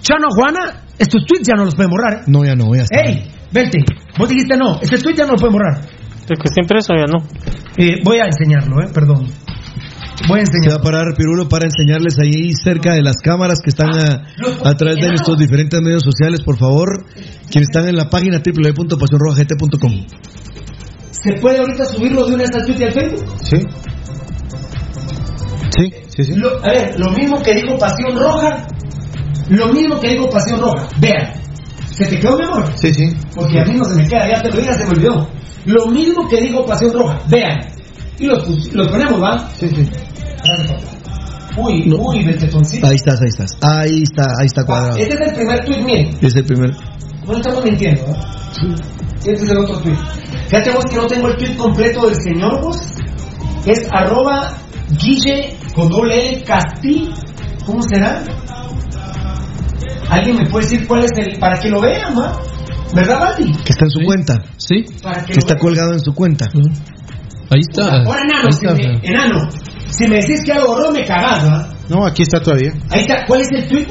[0.00, 2.24] Chano Juana, estos tweets ya no los pueden borrar, ¿eh?
[2.26, 3.00] No, ya no, ya está.
[3.00, 3.30] ¡Ey!
[3.52, 3.84] Vente.
[4.18, 4.80] Vos dijiste no.
[4.80, 5.80] Este tweet ya no lo pueden borrar.
[6.28, 7.24] el que siempre eso ya no.
[7.76, 8.90] Eh, voy a enseñarlo, ¿eh?
[8.92, 9.26] Perdón.
[10.26, 10.78] Voy a Se enseñar.
[10.78, 14.24] va a parar Pirulo para enseñarles ahí cerca de las cámaras que están a,
[14.68, 17.04] a través de nuestros diferentes medios sociales, por favor,
[17.50, 20.06] quienes están en la página www.pasionrojagt.com.
[21.10, 23.24] ¿Se puede ahorita subirlo de una vez al Facebook?
[23.42, 23.56] Sí.
[25.78, 26.32] Sí, sí, sí.
[26.34, 28.66] Lo- a ver, lo mismo que dijo Pasión Roja,
[29.48, 30.88] lo mismo que dijo Pasión Roja.
[30.98, 31.32] Vean,
[31.90, 32.64] ¿se te quedó, mi amor?
[32.76, 33.10] Sí, sí.
[33.34, 35.28] Porque a mí no se me queda, ya te lo dije, se me olvidó.
[35.66, 37.58] Lo mismo que dijo Pasión Roja, vean.
[38.18, 39.48] Y los, los ponemos, ¿va?
[39.58, 39.88] Sí, sí.
[41.56, 42.86] Uy, uy, Beltetoncito.
[42.86, 43.50] Ahí estás, ahí estás.
[43.62, 44.96] Ahí está, ahí está Va, cuadrado.
[44.96, 46.18] Este es el primer tweet mío.
[46.20, 46.70] Es el primer.
[47.26, 48.16] No estamos mintiendo, ¿eh?
[49.18, 49.96] Este es el otro tweet.
[50.48, 52.78] Fíjate vos que no tengo el tweet completo del señor vos.
[53.66, 54.54] Es arroba
[54.98, 57.10] Guille con doble E Casti.
[57.66, 58.22] ¿Cómo será?
[60.08, 61.38] ¿Alguien me puede decir cuál es el.
[61.38, 62.40] para que lo vean, ¿va?
[62.94, 63.52] ¿Verdad, Baldi?
[63.64, 64.42] Que está en su cuenta.
[64.56, 64.86] Sí.
[65.02, 65.58] Para que está vean.
[65.60, 66.46] colgado en su cuenta.
[67.50, 68.02] Ahí está.
[68.02, 68.74] Ahora, enano, Ahí si está.
[68.74, 69.48] me, enano,
[69.90, 71.68] si me decís que algo borró, me cagás, ¿va?
[71.88, 72.72] No, aquí está todavía.
[72.90, 73.24] Ahí está.
[73.26, 73.86] ¿Cuál es el tweet?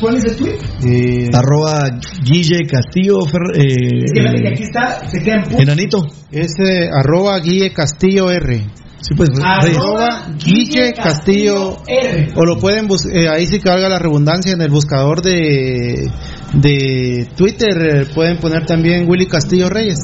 [0.00, 0.58] ¿Cuál es el tweet?
[0.84, 1.88] Eh, Arroba
[2.24, 5.62] Guille Castillo Fer- eh, Es que aquí está, se queda en punto.
[5.62, 6.06] Enanito.
[6.32, 8.66] es eh, arroba Guille Castillo R.
[9.00, 9.28] Sí, pues.
[9.30, 9.76] Reyes.
[9.78, 12.28] Arroba Guille Castillo R.
[12.34, 16.10] O lo pueden buscar, ahí sí que valga la redundancia, en el buscador de,
[16.54, 19.98] de Twitter eh, pueden poner también Willy Castillo Reyes.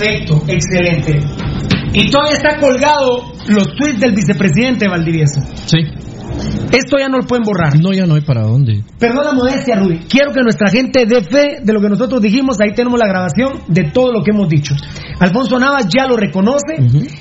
[0.00, 1.20] Perfecto, excelente.
[1.92, 5.42] Y todavía está colgado los tweets del vicepresidente Valdivieso.
[5.66, 5.78] Sí.
[6.72, 7.78] Esto ya no lo pueden borrar.
[7.78, 8.82] No, ya no hay para dónde.
[8.98, 9.98] Perdón la modestia, Rudy.
[10.08, 12.58] Quiero que nuestra gente dé fe de lo que nosotros dijimos.
[12.60, 14.74] Ahí tenemos la grabación de todo lo que hemos dicho.
[15.18, 16.78] Alfonso Navas ya lo reconoce.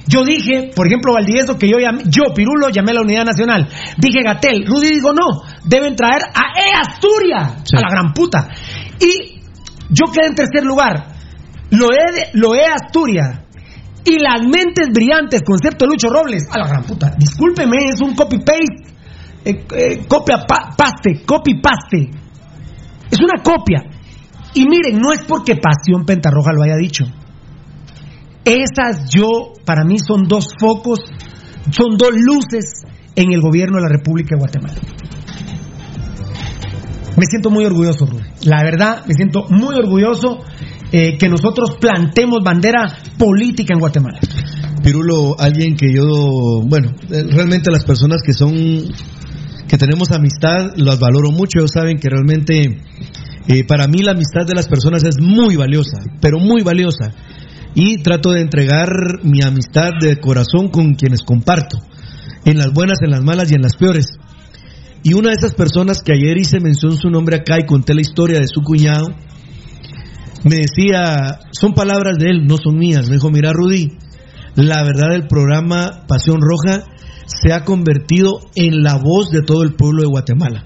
[0.07, 3.67] Yo dije, por ejemplo, Valdivieso, que yo llamé, yo, Pirulo, llamé a la Unidad Nacional.
[3.97, 4.65] Dije Gatel.
[4.65, 8.47] Rudy dijo, no, deben traer a E Asturias, a la gran puta.
[9.01, 9.41] Y
[9.89, 11.18] yo quedé en tercer lugar.
[11.71, 13.41] Lo E, de- lo e Asturias.
[14.05, 17.13] Y las mentes brillantes, concepto de Lucho Robles, a la gran puta.
[17.17, 18.95] Discúlpeme, es un copy-paste.
[19.45, 22.09] Eh, eh, copia, pa- paste, copy-paste.
[23.11, 23.83] Es una copia.
[24.53, 27.05] Y miren, no es porque Pasión Pentarroja lo haya dicho.
[28.45, 30.99] Esas yo, para mí son dos focos,
[31.71, 32.83] son dos luces
[33.15, 34.75] en el gobierno de la República de Guatemala.
[37.17, 38.23] Me siento muy orgulloso, Rudy.
[38.45, 40.39] La verdad, me siento muy orgulloso
[40.91, 44.19] eh, que nosotros plantemos bandera política en Guatemala.
[44.83, 48.53] Pirulo, alguien que yo, bueno, eh, realmente las personas que son,
[49.67, 51.59] que tenemos amistad, las valoro mucho.
[51.59, 52.81] Ellos saben que realmente,
[53.47, 57.11] eh, para mí la amistad de las personas es muy valiosa, pero muy valiosa.
[57.75, 58.89] Y trato de entregar
[59.23, 61.77] mi amistad de corazón con quienes comparto,
[62.45, 64.07] en las buenas, en las malas y en las peores.
[65.03, 68.01] Y una de esas personas que ayer hice mención su nombre acá y conté la
[68.01, 69.05] historia de su cuñado,
[70.43, 73.07] me decía, son palabras de él, no son mías.
[73.07, 73.97] Me dijo, mira Rudy,
[74.55, 76.83] la verdad el programa Pasión Roja
[77.25, 80.65] se ha convertido en la voz de todo el pueblo de Guatemala.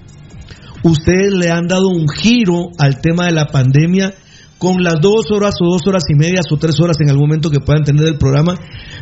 [0.82, 4.14] Ustedes le han dado un giro al tema de la pandemia
[4.58, 7.50] con las dos horas o dos horas y media o tres horas en algún momento
[7.50, 8.54] que puedan tener el programa,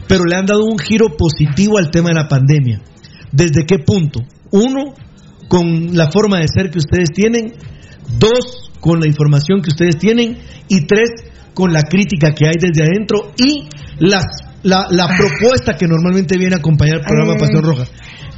[0.09, 2.81] pero le han dado un giro positivo al tema de la pandemia.
[3.31, 4.20] ¿Desde qué punto?
[4.51, 4.95] Uno,
[5.49, 7.55] con la forma de ser que ustedes tienen.
[8.18, 10.37] Dos, con la información que ustedes tienen.
[10.68, 11.09] Y tres,
[11.55, 13.68] con la crítica que hay desde adentro y
[13.99, 14.24] las,
[14.62, 17.39] la, la propuesta que normalmente viene a acompañar el programa Ay.
[17.39, 17.85] Pasión Roja.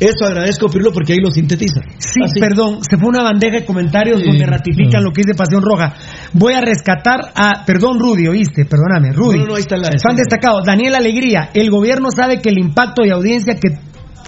[0.00, 1.80] Eso agradezco, Pirlo, porque ahí lo sintetiza.
[1.98, 5.94] Sí, perdón, se fue una bandeja de comentarios donde ratifican lo que dice Pasión Roja.
[6.32, 9.38] Voy a rescatar a, perdón Rudy, oíste, perdóname, Rudy.
[9.38, 13.02] No, no, ahí está la- Fan destacado, Daniel Alegría, el gobierno sabe que el impacto
[13.02, 13.68] de audiencia que,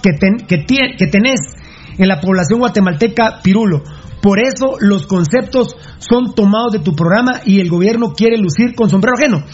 [0.02, 1.40] que, ten- que, tie- que tenés
[1.98, 3.82] en la población guatemalteca, Pirulo.
[4.26, 8.90] Por eso los conceptos son tomados de tu programa y el gobierno quiere lucir con
[8.90, 9.44] sombrero ajeno.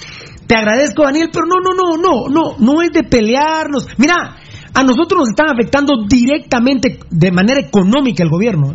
[0.46, 3.86] Te agradezco, Daniel, pero no, no, no, no, no, no es de pelearnos.
[3.98, 4.34] Mira,
[4.72, 8.74] a nosotros nos están afectando directamente de manera económica el gobierno.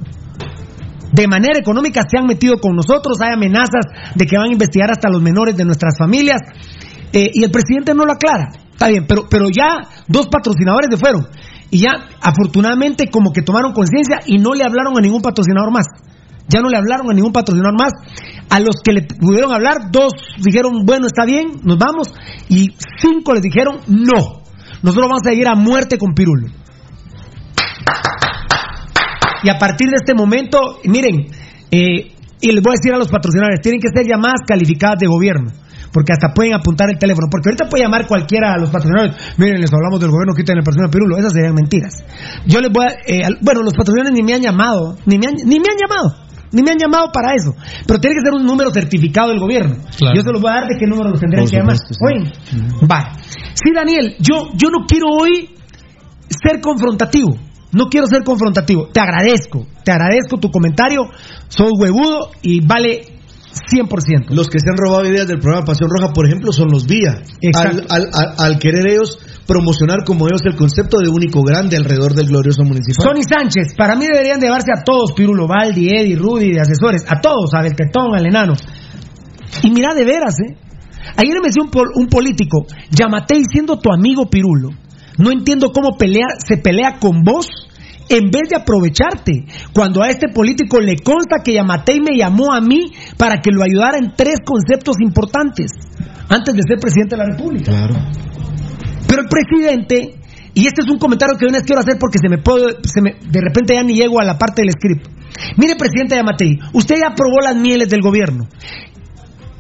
[1.14, 4.92] De manera económica se han metido con nosotros, hay amenazas de que van a investigar
[4.92, 6.42] hasta los menores de nuestras familias
[7.12, 8.52] eh, y el presidente no lo aclara.
[8.72, 11.26] Está bien, pero, pero ya dos patrocinadores se fueron
[11.70, 11.92] y ya
[12.22, 15.86] afortunadamente como que tomaron conciencia y no le hablaron a ningún patrocinador más.
[16.50, 17.92] Ya no le hablaron a ningún patrocinador más.
[18.50, 22.14] A los que le pudieron hablar, dos dijeron, bueno, está bien, nos vamos.
[22.48, 24.44] Y cinco les dijeron, no.
[24.82, 26.48] Nosotros vamos a seguir a muerte con Pirulo.
[29.44, 31.28] Y a partir de este momento, miren,
[31.72, 35.08] eh, y les voy a decir a los patrocinadores, tienen que ser llamadas calificadas de
[35.08, 35.52] gobierno.
[35.92, 37.28] Porque hasta pueden apuntar el teléfono.
[37.30, 39.16] Porque ahorita puede llamar cualquiera a los patrocinadores.
[39.38, 41.18] Miren, les hablamos del gobierno, quiten el patrocinador Pirulo.
[41.18, 42.04] Esas serían mentiras.
[42.46, 42.90] Yo les voy a.
[43.06, 44.98] eh, bueno, los patrocinadores ni me han llamado.
[45.06, 46.28] Ni me han, ni me han llamado.
[46.52, 47.54] Ni me han llamado para eso.
[47.86, 49.76] Pero tiene que ser un número certificado del gobierno.
[49.98, 50.16] Claro.
[50.16, 51.76] Yo se los voy a dar de qué número los tendrían Por que llamar.
[51.76, 52.32] Oye,
[52.90, 53.12] va.
[53.54, 55.50] Sí, Daniel, yo, yo no quiero hoy
[56.30, 57.36] ser confrontativo.
[57.74, 58.88] No quiero ser confrontativo.
[58.94, 59.68] Te agradezco.
[59.84, 61.10] Te agradezco tu comentario.
[61.50, 63.17] Soy huevudo y vale
[63.60, 64.30] 100%.
[64.30, 67.22] Los que se han robado ideas del programa Pasión Roja, por ejemplo, son los Vía.
[67.54, 72.14] Al, al- al- al querer ellos promocionar como ellos el concepto de único grande alrededor
[72.14, 73.06] del glorioso municipal.
[73.08, 77.20] Sonny Sánchez, para mí deberían llevarse a todos, Pirulo, Valdi, Eddie, Rudy, de asesores, a
[77.22, 78.54] todos, a Beltetón, al enano.
[79.64, 80.56] Y mira, de veras, ¿eh?
[81.16, 84.70] Ayer me decía un, pol- un político, Yamatei siendo tu amigo Pirulo,
[85.18, 87.48] no entiendo cómo pelea, se pelea con vos
[88.10, 89.46] en vez de aprovecharte.
[89.74, 93.64] Cuando a este político le consta que Yamatei me llamó a mí para que lo
[93.64, 95.72] ayudara en tres conceptos importantes
[96.30, 97.72] antes de ser presidente de la República.
[97.72, 97.96] Claro.
[99.08, 100.20] Pero el presidente,
[100.54, 103.02] y este es un comentario que una vez quiero hacer porque se me puede, se
[103.02, 105.08] me, de repente ya ni llego a la parte del script.
[105.58, 108.48] Mire, presidente Yamatei, usted ya aprobó las mieles del gobierno.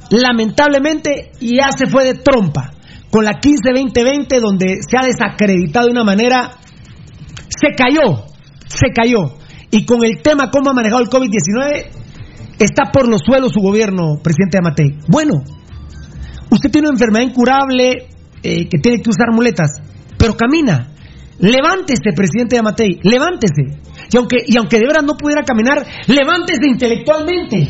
[0.09, 2.71] Lamentablemente ya se fue de trompa
[3.11, 6.51] con la 15-20-20 donde se ha desacreditado de una manera,
[7.49, 8.25] se cayó,
[8.67, 9.37] se cayó.
[9.71, 11.87] Y con el tema cómo ha manejado el COVID-19,
[12.59, 14.97] está por los suelos su gobierno, presidente Yamatei.
[15.07, 15.43] Bueno,
[16.49, 18.07] usted tiene una enfermedad incurable
[18.43, 19.81] eh, que tiene que usar muletas,
[20.17, 20.93] pero camina.
[21.39, 23.79] Levántese, presidente Yamatei, levántese.
[24.11, 27.67] Y aunque, y aunque de verdad no pudiera caminar, levántese intelectualmente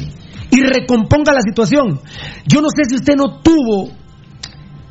[0.51, 1.99] y recomponga la situación.
[2.45, 3.91] Yo no sé si usted no tuvo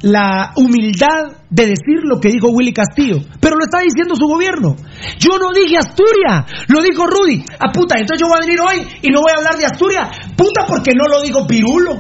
[0.03, 4.76] la humildad de decir lo que dijo Willy Castillo, pero lo está diciendo su gobierno.
[5.18, 7.42] Yo no dije Asturias, lo dijo Rudy.
[7.59, 10.09] Ah, puta, entonces yo voy a venir hoy y no voy a hablar de Asturias.
[10.36, 11.97] Puta, porque no lo dijo Pirulo.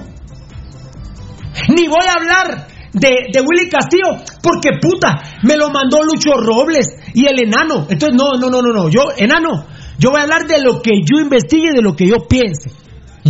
[1.68, 6.86] Ni voy a hablar de, de Willy Castillo, porque puta, me lo mandó Lucho Robles
[7.14, 7.86] y el enano.
[7.88, 8.88] Entonces, no, no, no, no, no.
[8.90, 9.66] Yo, enano,
[9.98, 12.70] yo voy a hablar de lo que yo investigue, de lo que yo piense.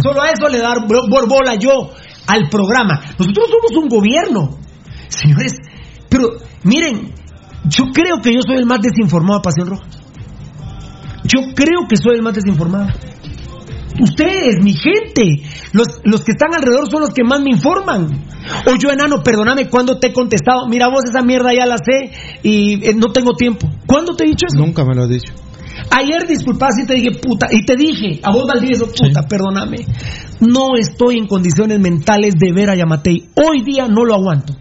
[0.02, 1.90] Solo a eso le dar por bola yo
[2.26, 3.00] al programa.
[3.18, 4.58] Nosotros somos un gobierno.
[5.08, 5.52] Señores,
[6.08, 7.12] pero miren,
[7.68, 9.86] yo creo que yo soy el más desinformado, Pasión Roja.
[11.24, 12.88] Yo creo que soy el más desinformado.
[14.00, 18.26] Ustedes, mi gente, los, los que están alrededor son los que más me informan.
[18.66, 20.68] O yo, enano, perdóname, ¿cuándo te he contestado?
[20.68, 22.12] Mira, vos esa mierda ya la sé
[22.42, 23.66] y eh, no tengo tiempo.
[23.86, 24.64] ¿Cuándo te he dicho eso?
[24.64, 25.32] Nunca me lo has dicho.
[25.90, 29.78] Ayer disculpas y te dije, puta, y te dije, a vos Valdivieso, puta, perdóname.
[30.40, 33.28] No estoy en condiciones mentales de ver a Yamatei.
[33.34, 34.54] Hoy día no lo aguanto.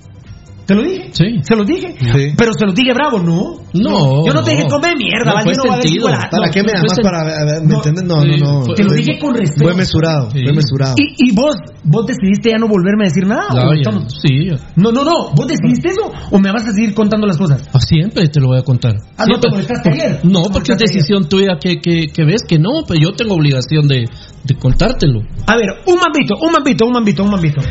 [0.65, 1.09] ¿Te lo dije?
[1.13, 1.25] Sí.
[1.43, 1.95] ¿Se lo dije?
[1.99, 2.33] Sí.
[2.35, 3.57] Pero se lo dije bravo, ¿no?
[3.73, 4.69] No, Yo no te dije, no.
[4.69, 6.07] come mierda, No fue no voy a sentido.
[6.07, 7.61] ¿Para No, qué me sen- para.?
[7.61, 8.03] ¿Me entiendes?
[8.05, 8.73] No, no, no.
[8.73, 9.63] Te lo dije con respeto.
[9.63, 10.39] Fue mesurado, Sí.
[10.43, 10.95] fue mesurado.
[10.97, 13.47] Y, y vos, vos decidiste ya no volverme a decir nada.
[13.53, 14.49] Ya, ¿o ya, estamos- sí.
[14.75, 15.31] No, no, no.
[15.35, 17.61] ¿Vos decidiste eso o me vas a seguir contando las cosas?
[17.73, 18.95] Ah, Siempre te lo voy a contar.
[19.17, 19.49] Ah, ¿no te Siempre.
[19.51, 20.19] molestaste ayer?
[20.23, 23.35] No, ¿Te porque es decisión tuya que, que, que ves que no, pero yo tengo
[23.35, 24.05] obligación de,
[24.43, 25.19] de contártelo.
[25.45, 27.61] A ver, un mambito, un mambito, un mambito, un mambito.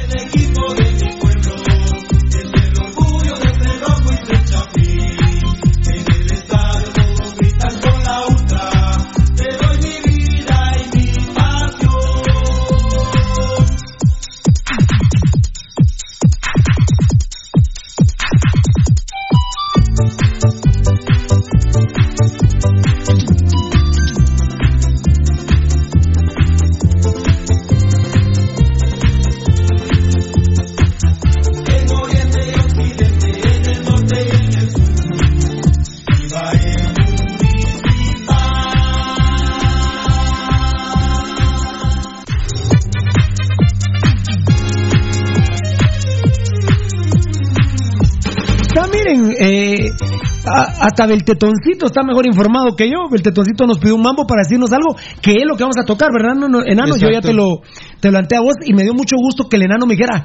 [50.46, 53.08] A- hasta Beltetoncito está mejor informado que yo.
[53.10, 56.10] Beltetoncito nos pidió un mambo para decirnos algo que es lo que vamos a tocar,
[56.12, 56.34] ¿verdad?
[56.34, 57.60] No, no, enano, yo ya te lo,
[58.00, 60.24] te lo planteé a vos y me dio mucho gusto que el enano me dijera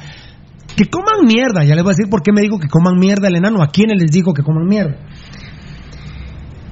[0.75, 1.63] que coman mierda.
[1.63, 3.61] Ya les voy a decir por qué me dijo que coman mierda el enano.
[3.63, 4.95] ¿A quiénes les digo que coman mierda?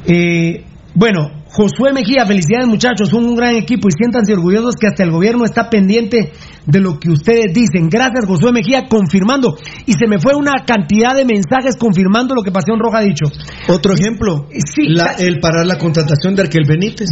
[0.06, 0.64] Eh,
[0.96, 5.12] bueno, Josué Mejía, felicidades muchachos, son un gran equipo y siéntanse orgullosos que hasta el
[5.12, 6.34] gobierno está pendiente
[6.66, 7.90] de lo que ustedes dicen.
[7.90, 9.56] Gracias Josué Mejía, confirmando.
[9.86, 13.26] Y se me fue una cantidad de mensajes confirmando lo que Pasión Roja ha dicho.
[13.70, 17.08] Otro ejemplo, Sí, la- sa- el parar la contratación de Arquel Benítez.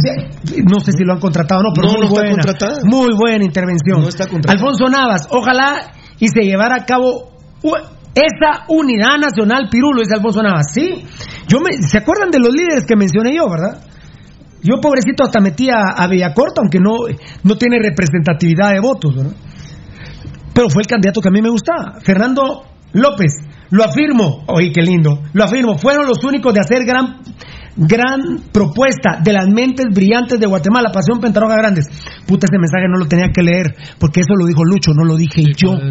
[0.70, 2.30] No sé si lo han contratado o no, pero No, muy no buena.
[2.84, 4.02] Muy buena intervención.
[4.02, 4.52] No está contratada.
[4.60, 7.30] Alfonso Navas, ojalá y se llevara a cabo
[8.14, 10.66] esa unidad nacional Pirulo, dice Alfonso Navas.
[10.72, 11.04] Sí,
[11.48, 13.82] yo me, ¿se acuerdan de los líderes que mencioné yo, verdad?
[14.66, 16.92] Yo, pobrecito, hasta metí a, a Bellacorta, aunque no,
[17.44, 19.36] no tiene representatividad de votos, ¿verdad?
[20.52, 22.00] Pero fue el candidato que a mí me gustaba.
[22.02, 23.32] Fernando López,
[23.70, 27.18] lo afirmo, oye, qué lindo, lo afirmo, fueron los únicos de hacer gran,
[27.76, 28.20] gran
[28.52, 31.86] propuesta de las mentes brillantes de Guatemala, Pasión Pentaroga Grandes.
[32.26, 35.16] Puta, ese mensaje no lo tenía que leer, porque eso lo dijo Lucho, no lo
[35.16, 35.72] dije yo.
[35.72, 35.84] Por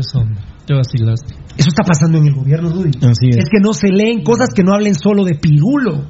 [1.57, 2.91] Eso, está pasando en el gobierno, Rudy.
[3.03, 3.45] Así es.
[3.49, 6.07] que no se leen cosas que no hablen solo de Pirulo.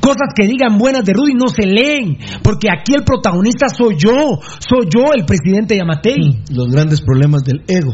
[0.00, 4.38] Cosas que digan buenas de Rudy no se leen, porque aquí el protagonista soy yo,
[4.58, 6.42] soy yo el presidente Yamatei.
[6.50, 7.92] Los grandes problemas del ego.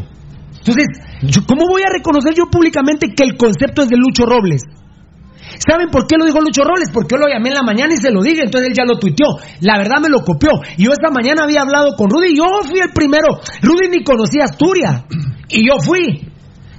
[0.59, 0.87] Entonces,
[1.23, 4.63] yo- ¿cómo voy a reconocer yo públicamente que el concepto es de Lucho Robles?
[5.59, 6.91] ¿Saben por qué lo dijo Lucho Robles?
[6.93, 8.99] Porque yo lo llamé en la mañana y se lo dije, entonces él ya lo
[8.99, 9.27] tuiteó.
[9.61, 10.51] La verdad me lo copió.
[10.77, 13.39] Y yo esta mañana había hablado con Rudy y yo fui el primero.
[13.61, 15.05] Rudy ni conocía Asturias.
[15.49, 16.29] Y yo fui.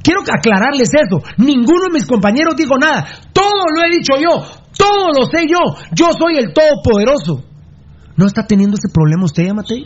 [0.01, 1.21] Quiero aclararles eso.
[1.37, 3.05] Ninguno de mis compañeros dijo nada.
[3.31, 4.62] Todo lo he dicho yo.
[4.77, 5.59] Todo lo sé yo.
[5.93, 7.43] Yo soy el todopoderoso.
[8.15, 9.85] ¿No está teniendo ese problema usted, Yamatei?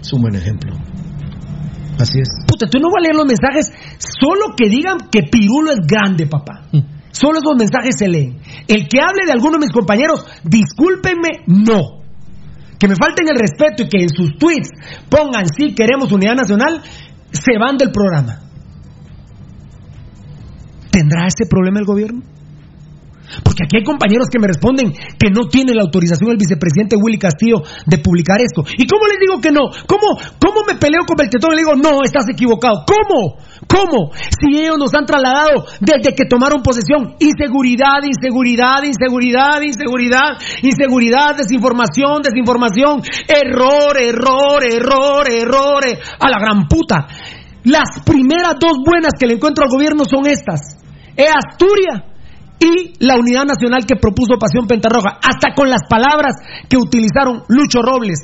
[0.00, 0.74] Es un buen ejemplo.
[1.98, 2.28] Así es.
[2.46, 6.26] Puta, tú no vas a leer los mensajes solo que digan que Pirulo es grande,
[6.26, 6.68] papá.
[7.10, 8.38] Solo esos mensajes se leen.
[8.68, 11.98] El que hable de alguno de mis compañeros, discúlpenme, no.
[12.78, 14.70] Que me falten el respeto y que en sus tweets
[15.10, 16.80] pongan sí queremos unidad nacional,
[17.32, 18.38] se van del programa.
[20.92, 22.22] ¿Tendrá ese problema el gobierno?
[23.44, 27.18] Porque aquí hay compañeros que me responden que no tiene la autorización el vicepresidente Willy
[27.18, 28.64] Castillo de publicar esto.
[28.76, 29.68] ¿Y cómo les digo que no?
[29.86, 32.84] ¿Cómo, cómo me peleo con Beltetón y le digo, no, estás equivocado?
[32.86, 33.36] ¿Cómo?
[33.68, 34.10] ¿Cómo?
[34.14, 42.22] Si ellos nos han trasladado desde que tomaron posesión, inseguridad, inseguridad, inseguridad, inseguridad, inseguridad, desinformación,
[42.22, 45.84] desinformación, error, error, error, error,
[46.18, 47.06] a la gran puta.
[47.64, 50.78] Las primeras dos buenas que le encuentro al gobierno son estas.
[51.16, 52.07] Es Asturias
[52.60, 56.34] y la unidad nacional que propuso Pasión Pentarroja, hasta con las palabras
[56.68, 58.20] que utilizaron Lucho Robles,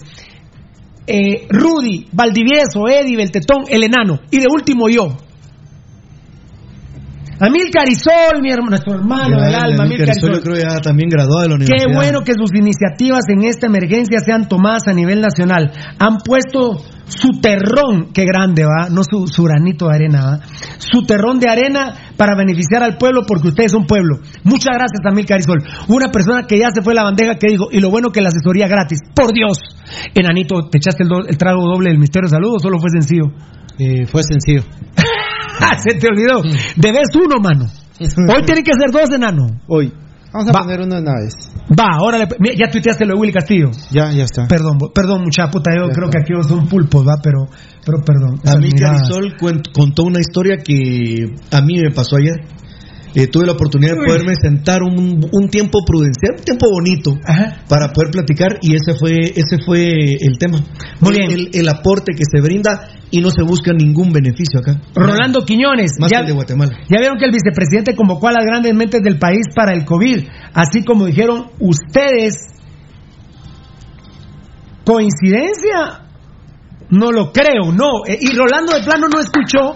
[1.06, 5.16] eh, Rudy, Valdivieso, Eddie, Beltetón, el enano, y de último yo.
[7.40, 11.42] Amil Carizol, mi hermano, nuestro hermano del alma, Amil Carizol, yo creo ya también graduado
[11.42, 11.88] de la universidad.
[11.90, 15.72] Qué bueno que sus iniciativas en esta emergencia sean tomadas a nivel nacional.
[15.98, 20.40] Han puesto su terrón, qué grande va, no su, su granito de arena, va,
[20.78, 24.18] su terrón de arena para beneficiar al pueblo porque ustedes son pueblo.
[24.44, 25.58] Muchas gracias, Amil Carizol.
[25.88, 28.28] Una persona que ya se fue la bandeja que dijo, y lo bueno que la
[28.28, 29.00] asesoría gratis.
[29.14, 29.58] Por Dios,
[30.14, 32.90] enanito, ¿te echaste el, do- el trago doble del Ministerio de Salud o solo fue
[32.90, 33.24] sencillo?
[33.76, 34.62] Eh, fue sencillo.
[35.82, 36.42] se te olvidó.
[36.76, 37.66] Debes uno, mano.
[38.00, 39.46] Hoy tiene que ser dos, enano.
[39.68, 39.92] Hoy.
[40.32, 40.60] Vamos a Va.
[40.64, 41.34] poner uno de una vez.
[41.78, 43.70] Va, ahora le- mira, ya tuiteaste lo de Willy Castillo.
[43.92, 44.48] Ya, ya está.
[44.48, 47.46] Perdón, perdón, mucha puta, yo creo que aquí son pulpos, va, pero,
[47.86, 48.40] pero perdón.
[48.44, 49.36] A mí Carisol
[49.72, 52.34] contó una historia que a mí me pasó ayer.
[53.16, 57.16] Eh, tuve la oportunidad de poderme sentar un, un tiempo prudencial, un tiempo bonito,
[57.68, 60.58] para poder platicar y ese fue ese fue el tema.
[61.00, 61.30] Muy el, bien.
[61.52, 64.80] El, el aporte que se brinda y no se busca ningún beneficio acá.
[64.96, 66.72] Rolando Quiñones, Más ya, que el de Guatemala.
[66.90, 70.24] ya vieron que el vicepresidente convocó a las grandes mentes del país para el COVID,
[70.52, 72.34] así como dijeron ustedes.
[74.84, 76.00] ¿Coincidencia?
[76.90, 78.04] No lo creo, no.
[78.06, 79.74] Eh, Y Rolando de plano no escuchó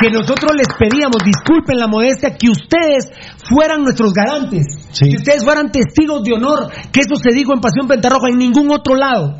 [0.00, 3.10] que nosotros les pedíamos, disculpen la modestia, que ustedes
[3.48, 7.86] fueran nuestros garantes, que ustedes fueran testigos de honor, que eso se dijo en Pasión
[7.86, 9.36] Pentarroja en ningún otro lado.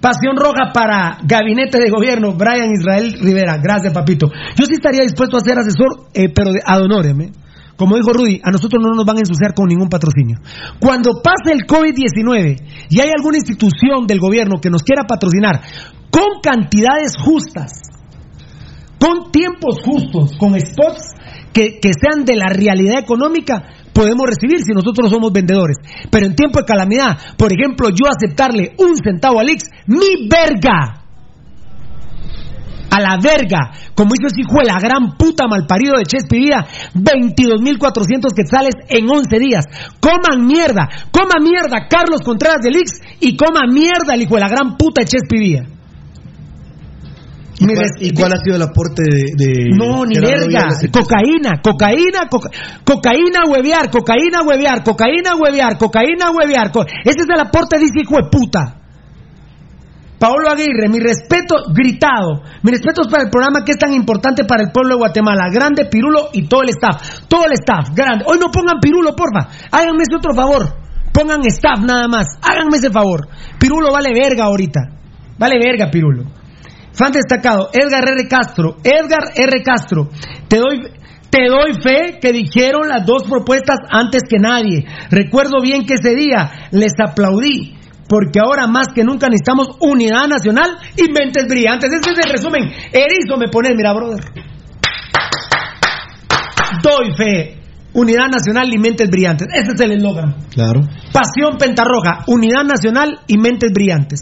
[0.00, 3.58] Pasión Roja para Gabinete de Gobierno, Brian Israel Rivera.
[3.58, 4.28] Gracias, papito.
[4.56, 7.32] Yo sí estaría dispuesto a ser asesor, eh, pero de, ad honorem, ¿eh?
[7.76, 10.38] Como dijo Rudy, a nosotros no nos van a ensuciar con ningún patrocinio.
[10.80, 15.62] Cuando pase el COVID-19 y hay alguna institución del gobierno que nos quiera patrocinar
[16.10, 17.97] con cantidades justas,
[18.98, 21.14] con tiempos justos, con spots
[21.52, 23.64] que, que sean de la realidad económica,
[23.98, 25.76] podemos recibir si nosotros somos vendedores.
[26.10, 31.04] Pero en tiempo de calamidad, por ejemplo, yo aceptarle un centavo al Ix, mi verga.
[32.90, 38.32] A la verga, como hizo ese hijo de la gran puta malparido de Chespiría, 22.400
[38.34, 39.64] quetzales en 11 días.
[40.00, 44.48] Coman mierda, coma mierda Carlos Contreras del Ix y coma mierda el hijo de la
[44.48, 45.77] gran puta de Chespiría.
[47.60, 50.68] ¿Y cuál, y cuál ha sido el aporte de, de No, ni verga.
[50.92, 52.50] Cocaína, cocaína, coca-
[52.84, 56.70] cocaína, huevear, cocaína, huevear, cocaína, huevear, cocaína, huevear.
[56.70, 58.74] co- Ese es el aporte de ese hijo de puta.
[60.18, 62.42] Paolo Aguirre, mi respeto gritado.
[62.62, 65.48] Mi respeto es para el programa que es tan importante para el pueblo de Guatemala.
[65.52, 67.20] Grande Pirulo y todo el staff.
[67.28, 68.24] Todo el staff, grande.
[68.26, 69.48] Hoy no pongan Pirulo, porfa.
[69.70, 70.74] Háganme ese otro favor.
[71.12, 72.26] Pongan staff nada más.
[72.42, 73.28] Háganme ese favor.
[73.60, 74.80] Pirulo vale verga ahorita.
[75.38, 76.24] Vale verga, Pirulo.
[76.98, 78.26] Fan destacado, Edgar R.
[78.26, 78.76] Castro.
[78.82, 79.62] Edgar R.
[79.62, 80.08] Castro,
[80.48, 80.80] te doy,
[81.30, 84.84] te doy fe que dijeron las dos propuestas antes que nadie.
[85.08, 87.76] Recuerdo bien que ese día les aplaudí.
[88.08, 91.90] Porque ahora más que nunca necesitamos unidad nacional y mentes brillantes.
[91.92, 92.62] Ese es el resumen.
[92.90, 94.24] Erizo me pones, mira, brother.
[96.82, 97.58] Doy fe.
[97.92, 99.48] Unidad nacional y mentes brillantes.
[99.52, 100.36] Ese es el eslogan.
[100.50, 100.80] Claro.
[101.12, 104.20] Pasión Pentarroja, Unidad Nacional y Mentes Brillantes.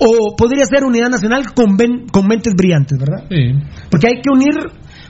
[0.00, 3.26] O podría ser Unidad Nacional con, ven- con Mentes Brillantes, ¿verdad?
[3.30, 3.52] Sí.
[3.90, 4.54] Porque hay que unir,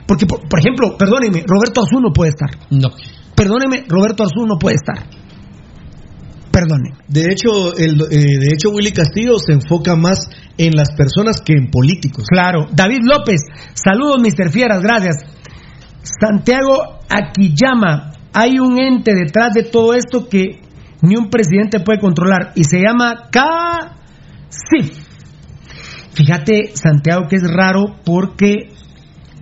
[0.07, 2.49] porque por, por ejemplo, perdónenme, Roberto Arzú no puede estar.
[2.69, 2.89] No.
[3.35, 5.07] Perdónenme, Roberto Arzú no puede estar.
[6.51, 6.97] Perdónenme.
[7.09, 11.53] De hecho, el, eh, de hecho, Willy Castillo se enfoca más en las personas que
[11.53, 12.25] en políticos.
[12.29, 12.67] Claro.
[12.71, 13.41] David López,
[13.73, 14.51] saludos, Mr.
[14.51, 15.15] Fieras, gracias.
[16.01, 20.61] Santiago Aquiyama, hay un ente detrás de todo esto que
[21.01, 23.27] ni un presidente puede controlar y se llama
[24.49, 25.05] CACIF.
[26.13, 28.69] Fíjate, Santiago, que es raro porque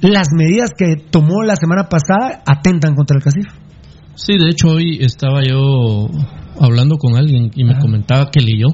[0.02, 3.48] las medidas que tomó la semana pasada atentan contra el CACIF.
[4.16, 6.08] Sí, de hecho hoy estaba yo
[6.60, 8.68] hablando con alguien y me comentaba que leyó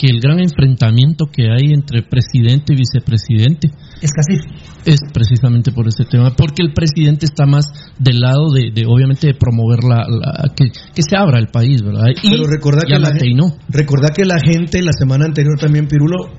[0.00, 3.68] que el gran enfrentamiento que hay entre presidente y vicepresidente
[4.00, 4.40] es CACIF.
[4.86, 7.66] Es precisamente por ese tema, porque el presidente está más
[7.98, 11.82] del lado de, de, obviamente, de promover la, la- que, que se abra el país,
[11.82, 12.06] ¿verdad?
[12.22, 13.54] Y Pero recordá que, la, no.
[13.68, 16.30] recordá que la gente la semana anterior también, Pirulo,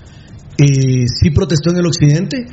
[0.57, 2.45] eh, sí protestó en el occidente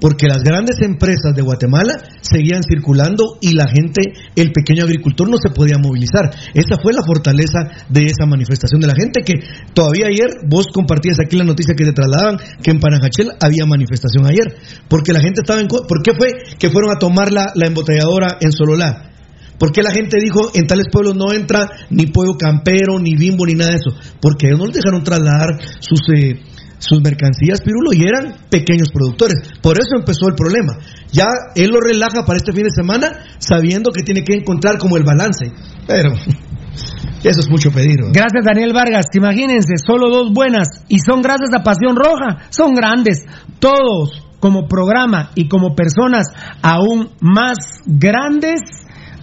[0.00, 4.02] porque las grandes empresas de Guatemala seguían circulando y la gente,
[4.34, 6.30] el pequeño agricultor no se podía movilizar.
[6.54, 9.34] Esa fue la fortaleza de esa manifestación de la gente que
[9.74, 14.26] todavía ayer vos compartías aquí la noticia que te trasladaban que en Panajachel había manifestación
[14.26, 14.56] ayer
[14.88, 15.68] porque la gente estaba en...
[15.68, 16.28] ¿Por qué fue
[16.58, 19.12] que fueron a tomar la, la embotelladora en Sololá?
[19.58, 23.46] ¿Por qué la gente dijo en tales pueblos no entra ni pollo campero, ni bimbo,
[23.46, 23.96] ni nada de eso?
[24.20, 26.40] Porque ellos no les dejaron trasladar sus, eh,
[26.86, 29.36] sus mercancías, Pirulo, y eran pequeños productores.
[29.60, 30.78] Por eso empezó el problema.
[31.12, 34.96] Ya él lo relaja para este fin de semana, sabiendo que tiene que encontrar como
[34.96, 35.52] el balance.
[35.86, 36.12] Pero
[37.24, 38.00] eso es mucho pedir.
[38.00, 38.12] ¿no?
[38.12, 39.06] Gracias, Daniel Vargas.
[39.14, 40.68] Imagínense, solo dos buenas.
[40.88, 42.46] Y son gracias a Pasión Roja.
[42.50, 43.24] Son grandes.
[43.58, 46.28] Todos, como programa y como personas
[46.62, 48.60] aún más grandes.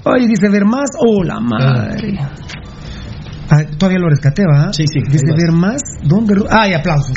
[0.04, 0.90] Oye, dice ver más.
[1.00, 2.20] Oh, la madre.
[3.50, 4.74] Ah, todavía lo rescaté, ¿va?
[4.74, 5.00] Sí, sí.
[5.10, 5.82] Dice ver más.
[6.04, 6.36] ¿Dónde?
[6.50, 7.16] Ay, aplausos.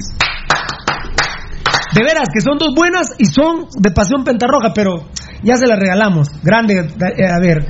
[1.97, 5.09] De veras, que son dos buenas y son de Pasión Pentarroja, pero
[5.43, 6.28] ya se las regalamos.
[6.43, 7.64] Grande, eh, a ver.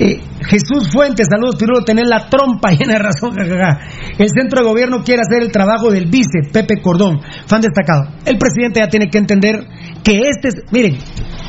[0.00, 3.80] Eh, Jesús Fuentes, saludos, Pirulo, tener la trompa llena de razón, jajaja.
[4.16, 8.04] El centro de gobierno quiere hacer el trabajo del vice, Pepe Cordón, fan destacado.
[8.24, 9.66] El presidente ya tiene que entender
[10.04, 10.96] que este es, miren,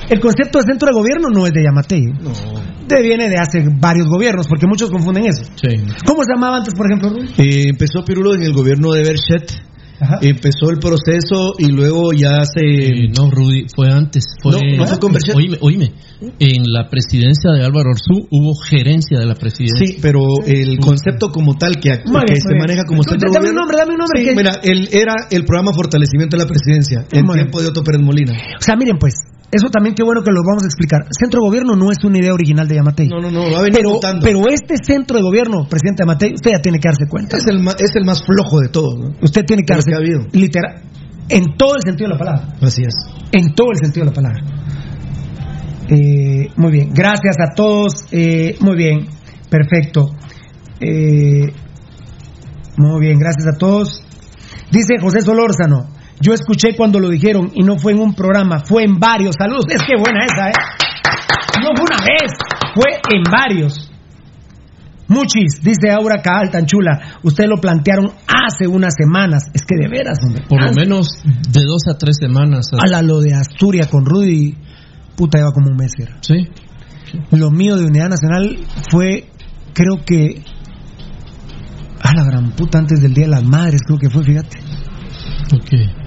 [0.09, 2.31] el concepto de centro de gobierno no es de Yamatei, No.
[2.87, 5.43] de, viene de hace varios gobiernos, porque muchos confunden eso.
[5.53, 5.75] Sí.
[6.03, 7.11] ¿Cómo se llamaba antes, por ejemplo?
[7.37, 9.68] Eh, empezó Pirulo en el gobierno de Berchet.
[10.01, 10.19] Ajá.
[10.21, 12.61] Empezó el proceso y luego ya se.
[12.63, 14.23] Eh, no, Rudy, fue antes.
[14.41, 15.35] Fue, No, no fue con Berchet.
[15.35, 15.91] Oíme, oíme,
[16.39, 19.85] en la presidencia de Álvaro Orsú hubo gerencia de la presidencia.
[19.87, 23.49] Sí, pero el concepto como tal que, Muy que bien, se maneja como centro dame
[23.49, 26.47] un nombre, dame un nombre, Sí, que- mira, él era el programa Fortalecimiento de la
[26.49, 28.33] Presidencia en tiempo de Otto Pérez Molina.
[28.33, 29.13] O sea, miren pues,
[29.51, 31.05] eso también qué bueno que lo vamos a explicar.
[31.09, 33.07] Centro de gobierno no es una idea original de Yamatei.
[33.07, 34.23] No, no, no, va a venir pero, mutando.
[34.23, 37.37] pero este centro de gobierno, presidente Yamatei, usted ya tiene que darse cuenta.
[37.37, 38.95] Es el, es el más flojo de todos.
[38.99, 39.15] ¿no?
[39.21, 40.21] Usted tiene que darse ha habido.
[40.33, 40.83] literal,
[41.29, 42.55] en todo el sentido de la palabra.
[42.61, 42.93] Así es.
[43.31, 44.43] En todo el sentido de la palabra.
[45.89, 48.05] Eh, muy bien, gracias a todos.
[48.11, 49.07] eh, muy bien,
[49.49, 50.11] perfecto.
[50.79, 51.51] Eh,
[52.77, 54.03] muy bien, gracias a todos.
[54.71, 55.89] Dice José Solórzano,
[56.21, 59.35] yo escuché cuando lo dijeron y no fue en un programa, fue en varios.
[59.37, 60.53] Saludos, es que buena esa, ¿eh?
[61.61, 62.31] No fue una vez,
[62.73, 63.89] fue en varios.
[65.07, 67.17] Muchis, dice Aura Caal, tan chula.
[67.23, 69.45] Ustedes lo plantearon hace unas semanas.
[69.53, 70.43] Es que de veras, hombre.
[70.47, 72.69] Por lo menos de dos a tres semanas.
[72.73, 74.55] a la lo de Asturias con Rudy,
[75.15, 75.93] puta, lleva como un mes.
[75.99, 76.17] era.
[76.21, 76.47] Sí.
[77.31, 78.59] Lo mío de Unidad Nacional
[78.91, 79.29] fue,
[79.73, 80.43] creo que,
[82.01, 84.59] a la gran puta, antes del Día de las Madres, creo que fue, fíjate.
[85.55, 85.98] Ok.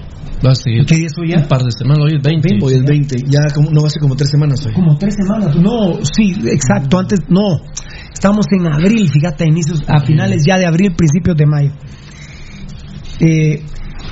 [0.45, 0.85] Va a seguir.
[0.85, 1.37] ¿Qué día es hoy ya?
[1.37, 2.59] Un par de semanas, hoy es 20.
[2.61, 4.73] Hoy es 20, ya como, no hace como tres semanas hoy.
[4.73, 5.55] Como tres semanas.
[5.55, 7.61] No, sí, exacto, antes, no.
[8.13, 11.71] Estamos en abril, fíjate, a inicios, a finales ya de abril, principios de mayo.
[13.19, 13.63] Eh,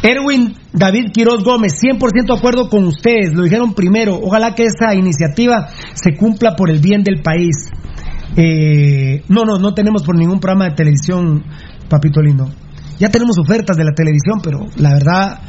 [0.03, 4.19] Erwin David Quiroz Gómez, 100% de acuerdo con ustedes, lo dijeron primero.
[4.21, 7.69] Ojalá que esa iniciativa se cumpla por el bien del país.
[8.37, 11.43] Eh, no, no, no tenemos por ningún programa de televisión,
[11.89, 12.49] papito lindo.
[13.01, 15.41] Ya tenemos ofertas de la televisión, pero la verdad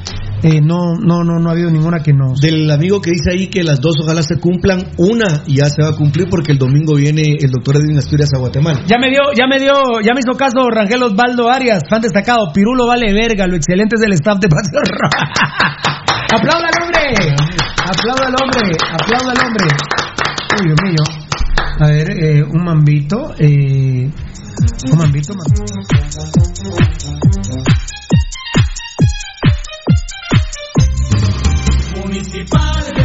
[0.42, 2.40] eh, no, no, no, no ha habido ninguna que nos.
[2.40, 5.90] Del amigo que dice ahí que las dos ojalá se cumplan, una ya se va
[5.90, 8.80] a cumplir porque el domingo viene el doctor Edwin Asturias a Guatemala.
[8.86, 12.50] Ya me dio, ya me dio, ya me hizo caso Rangel Osvaldo Arias, fan destacado.
[12.54, 15.10] Pirulo vale verga, lo excelente es del staff de Roja.
[16.32, 17.36] ¡Aplauda al hombre!
[17.84, 18.76] ¡Aplauda al hombre!
[18.90, 19.66] ¡Aplauda al hombre!
[20.58, 21.04] Uy, Dios mío.
[21.80, 23.34] A ver, eh, un mambito.
[23.38, 24.10] Eh,
[24.90, 25.64] un mambito, mambito.
[31.96, 33.01] Municipal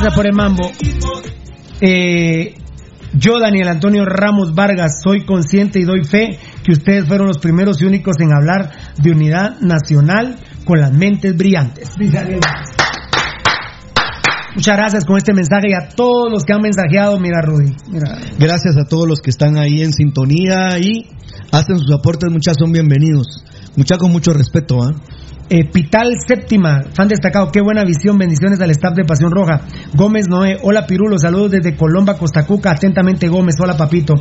[0.00, 0.70] Gracias por el mambo.
[1.80, 2.54] Eh,
[3.14, 7.82] yo, Daniel Antonio Ramos Vargas, soy consciente y doy fe que ustedes fueron los primeros
[7.82, 8.70] y únicos en hablar
[9.02, 11.90] de unidad nacional con las mentes brillantes.
[14.54, 17.18] Muchas gracias con este mensaje y a todos los que han mensajeado.
[17.18, 17.74] Mira, Rudy.
[18.38, 21.10] Gracias a todos los que están ahí en sintonía y
[21.50, 23.44] hacen sus aportes, muchas son bienvenidos.
[23.74, 24.92] Muchas con mucho respeto, ¿ah?
[25.48, 29.62] Pital Séptima, fan destacado, qué buena visión, bendiciones al staff de Pasión Roja.
[29.94, 34.14] Gómez Noé, hola Pirulo, saludos desde Colomba, Costa Cuca, atentamente Gómez, hola papito.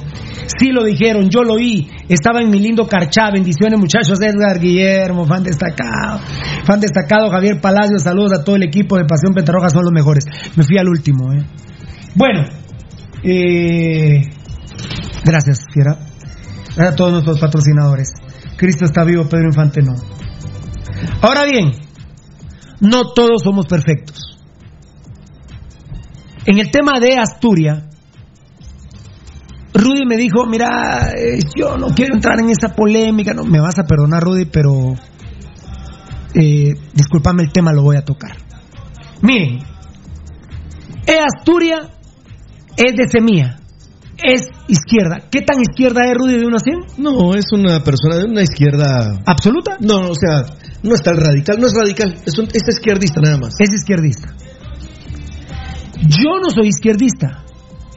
[0.57, 5.25] Sí lo dijeron, yo lo oí, estaba en mi lindo Carchá, bendiciones muchachos, Edgar Guillermo,
[5.25, 6.19] fan destacado.
[6.63, 10.23] Fan destacado, Javier Palacio, saludos a todo el equipo de Pasión Pentarroja, son los mejores.
[10.55, 11.45] Me fui al último, eh.
[12.15, 12.45] Bueno,
[13.23, 14.21] eh,
[15.25, 15.97] gracias, Fiera.
[16.75, 18.13] Gracias a todos nuestros patrocinadores.
[18.55, 19.93] Cristo está vivo, Pedro Infante no.
[21.21, 21.71] Ahora bien,
[22.79, 24.37] no todos somos perfectos.
[26.45, 27.83] En el tema de Asturias,
[29.73, 33.77] Rudy me dijo, mira, eh, yo no quiero entrar en esa polémica, no, me vas
[33.79, 34.95] a perdonar Rudy, pero
[36.33, 38.37] eh, discúlpame el tema, lo voy a tocar.
[39.21, 39.59] Miren,
[41.05, 41.87] E Asturias
[42.75, 43.59] es de semilla,
[44.17, 45.27] es izquierda.
[45.31, 46.75] ¿Qué tan izquierda es Rudy de una 100?
[46.97, 49.19] No, es una persona de una izquierda.
[49.25, 49.77] ¿Absoluta?
[49.79, 50.45] No, o sea,
[50.87, 53.53] no es tan radical, no es radical, es, un, es izquierdista nada más.
[53.59, 54.33] Es izquierdista.
[56.01, 57.43] Yo no soy izquierdista.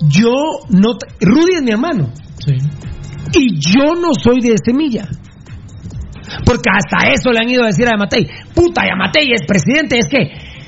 [0.08, 0.32] Yo
[0.70, 0.96] no.
[1.20, 2.12] Rudy es mi hermano.
[2.38, 2.54] Sí.
[3.34, 5.08] Y yo no soy de semilla.
[6.44, 8.26] Porque hasta eso le han ido a decir a Yamatei.
[8.54, 9.98] Puta, Yamatei es presidente.
[9.98, 10.22] Es que,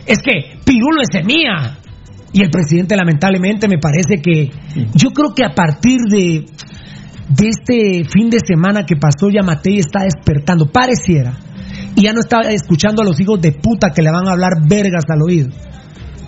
[0.07, 1.79] es que Pirulo es semilla.
[2.33, 4.51] Y el presidente, lamentablemente, me parece que.
[4.95, 6.47] Yo creo que a partir de.
[7.29, 10.71] De este fin de semana que pasó, Yamatei está despertando.
[10.71, 11.33] Pareciera.
[11.97, 14.53] Y ya no está escuchando a los hijos de puta que le van a hablar
[14.67, 15.49] vergas al oído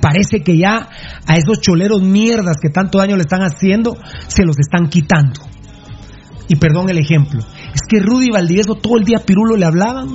[0.00, 0.90] parece que ya
[1.26, 3.96] a esos choleros mierdas que tanto daño le están haciendo,
[4.28, 5.40] se los están quitando.
[6.46, 10.08] Y perdón el ejemplo, es que Rudy Valdivieso todo el día a Pirulo le hablaban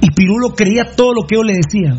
[0.00, 1.94] y Pirulo creía todo lo que yo le decía.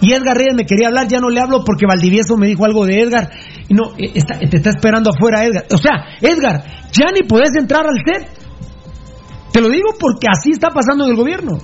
[0.00, 2.86] Y Edgar Reyes me quería hablar, ya no le hablo porque Valdivieso me dijo algo
[2.86, 3.30] de Edgar.
[3.68, 5.64] Y no, eh, está- te está esperando afuera Edgar.
[5.74, 6.62] O sea, Edgar,
[6.92, 8.28] ya ni podés entrar al set.
[9.52, 11.58] Te lo digo porque así está pasando en el gobierno.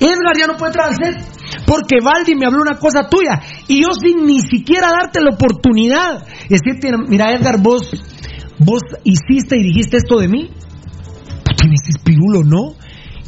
[0.00, 1.36] Edgar ya no puede set
[1.66, 6.26] porque Valdi me habló una cosa tuya y yo sin ni siquiera darte la oportunidad.
[6.48, 7.90] Decirte, mira Edgar, vos,
[8.58, 10.50] vos hiciste y dijiste esto de mí.
[11.44, 12.74] Puta, me dices, Pirulo, ¿no?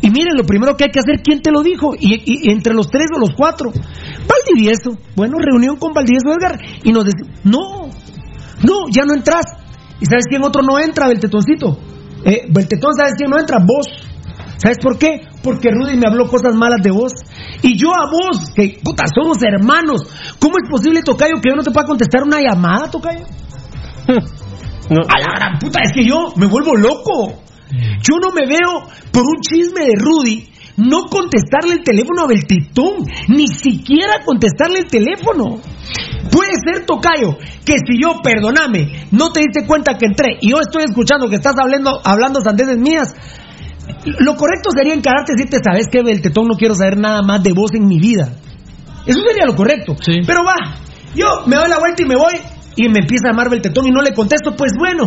[0.01, 1.95] Y miren, lo primero que hay que hacer, ¿quién te lo dijo?
[1.99, 3.73] Y, entre los tres o los cuatro.
[3.73, 4.97] Valdivieso.
[5.17, 6.61] Bueno, reunión con Valdivieso Edgar.
[6.85, 7.89] Y nos decimos, no,
[8.63, 9.45] no, ya no entras.
[10.01, 11.79] ¿Y sabes quién otro no entra, Beltetoncito?
[12.25, 13.59] Eh, Beltetón, ¿sabes quién no entra?
[13.59, 14.08] Vos.
[14.59, 15.23] ¿Sabes por qué?
[15.43, 17.13] Porque Rudy me habló cosas malas de vos.
[17.63, 20.03] Y yo a vos, que puta, somos hermanos.
[20.39, 23.25] ¿Cómo es posible, Tocayo, que yo no te pueda contestar una llamada, Tocayo?
[24.91, 27.43] A la gran puta, es que yo me vuelvo loco.
[28.01, 30.49] Yo no me veo por un chisme de Rudy
[30.79, 35.61] no contestarle el teléfono a Beltitón, ni siquiera contestarle el teléfono.
[36.31, 40.59] Puede ser, Tocayo, que si yo, perdóname, no te diste cuenta que entré y yo
[40.61, 43.15] estoy escuchando que estás hablando, hablando sandeces mías,
[44.05, 46.47] lo correcto sería encararte y decirte, ¿sabes qué, Beltetón?
[46.47, 48.33] No quiero saber nada más de vos en mi vida.
[49.07, 49.97] Eso sería lo correcto.
[50.27, 50.55] Pero va,
[51.15, 52.35] yo me doy la vuelta y me voy
[52.77, 55.07] y me empieza a llamar Beltetón y no le contesto, pues bueno.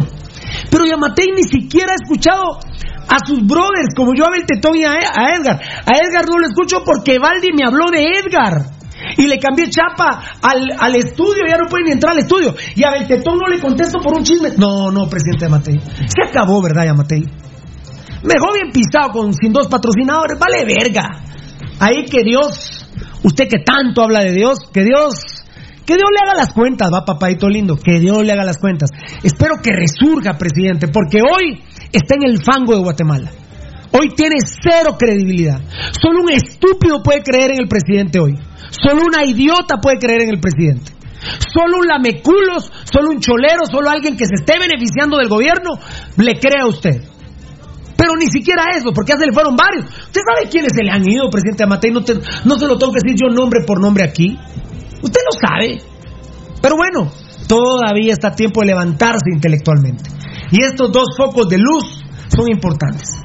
[0.69, 2.59] Pero Yamatei ni siquiera ha escuchado
[3.07, 5.61] a sus brothers, como yo a Beltetón y a, a Edgar.
[5.85, 8.81] A Edgar no lo escucho porque Valdi me habló de Edgar.
[9.17, 12.53] Y le cambié chapa al, al estudio, ya no puede ni entrar al estudio.
[12.75, 14.51] Y a Beltetón no le contesto por un chisme.
[14.57, 15.79] No, no, presidente Yamatei.
[15.79, 17.23] Se acabó, ¿verdad, Yamatei?
[18.23, 21.09] Me dejó bien pisado con sin dos patrocinadores, vale verga.
[21.79, 22.85] Ahí que Dios,
[23.23, 25.15] usted que tanto habla de Dios, que Dios,
[25.85, 28.91] que Dios le haga las cuentas, va papadito lindo, que Dios le haga las cuentas.
[29.23, 33.31] Espero que resurja, presidente, porque hoy está en el fango de Guatemala.
[33.91, 35.59] Hoy tiene cero credibilidad.
[35.99, 38.37] Solo un estúpido puede creer en el presidente hoy.
[38.69, 40.93] Solo una idiota puede creer en el presidente.
[41.53, 45.71] Solo un lameculos, solo un cholero, solo alguien que se esté beneficiando del gobierno
[46.17, 47.10] le cree a usted.
[48.01, 49.85] Pero ni siquiera eso, porque ya se le fueron varios.
[49.85, 51.91] ¿Usted sabe quiénes se le han ido, presidente Amatei?
[51.91, 54.39] No, no se lo tengo que decir yo nombre por nombre aquí.
[55.03, 55.77] Usted lo sabe.
[56.59, 57.11] Pero bueno,
[57.47, 60.09] todavía está tiempo de levantarse intelectualmente.
[60.49, 62.03] Y estos dos focos de luz
[62.35, 63.21] son importantes.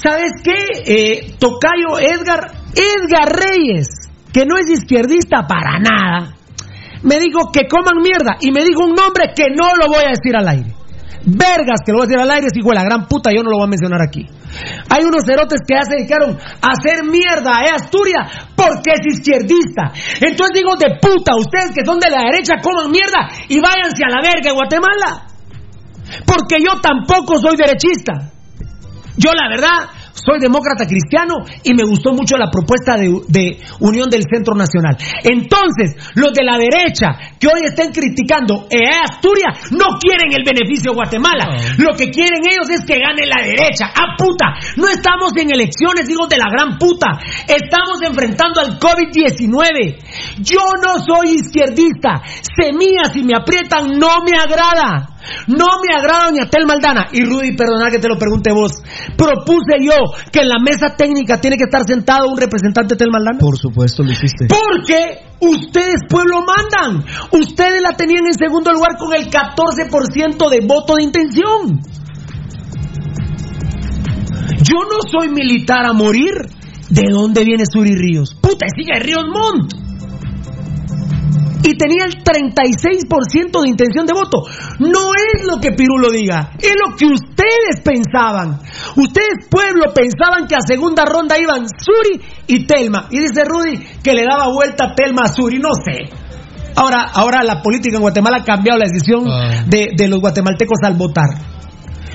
[0.00, 0.54] ¿Sabes qué?
[0.86, 3.88] Eh, Tocayo Edgar, Edgar Reyes,
[4.32, 6.36] que no es izquierdista para nada,
[7.02, 10.10] me dijo que coman mierda y me dijo un nombre que no lo voy a
[10.10, 10.81] decir al aire.
[11.24, 13.50] Vergas, que lo voy a decir al aire, hijo de la gran puta, yo no
[13.50, 14.26] lo voy a mencionar aquí.
[14.88, 19.92] Hay unos cerotes que ya se dedicaron a hacer mierda a Asturias porque es izquierdista.
[20.20, 24.10] Entonces digo, de puta, ustedes que son de la derecha coman mierda y váyanse a
[24.10, 25.32] la verga Guatemala.
[26.26, 28.32] Porque yo tampoco soy derechista.
[29.16, 34.10] Yo la verdad, soy demócrata cristiano y me gustó mucho la propuesta de, de Unión
[34.10, 34.96] del Centro Nacional.
[35.22, 40.92] Entonces, los de la derecha que hoy estén criticando a Asturias no quieren el beneficio
[40.92, 41.56] de Guatemala.
[41.78, 43.90] Lo que quieren ellos es que gane la derecha.
[43.94, 44.54] ¡Ah, puta!
[44.76, 47.18] No estamos en elecciones, hijos de la gran puta.
[47.46, 50.38] Estamos enfrentando al COVID-19.
[50.38, 52.22] Yo no soy izquierdista.
[52.42, 55.11] Semilla, si me aprietan, no me agrada.
[55.46, 57.08] No me agrada doña Tel Maldana.
[57.12, 58.72] Y Rudy, perdona que te lo pregunte vos.
[59.16, 59.94] Propuse yo
[60.30, 63.38] que en la mesa técnica tiene que estar sentado un representante de Tel Maldana.
[63.38, 64.46] Por supuesto, lo hiciste.
[64.48, 67.04] Porque ustedes pueblo mandan.
[67.32, 71.80] Ustedes la tenían en segundo lugar con el 14% de voto de intención.
[74.62, 76.32] Yo no soy militar a morir.
[76.88, 78.36] ¿De dónde viene Suri Ríos?
[78.40, 79.91] Puta, sigue Ríos Montt.
[81.64, 84.42] Y tenía el 36% de intención de voto.
[84.80, 88.58] No es lo que Pirulo diga, es lo que ustedes pensaban.
[88.96, 93.06] Ustedes, pueblo, pensaban que a segunda ronda iban Suri y Telma.
[93.10, 96.10] Y dice Rudy que le daba vuelta a Telma a Suri, no sé.
[96.74, 99.62] Ahora, ahora la política en Guatemala ha cambiado la decisión Ah.
[99.66, 101.28] de, de los guatemaltecos al votar.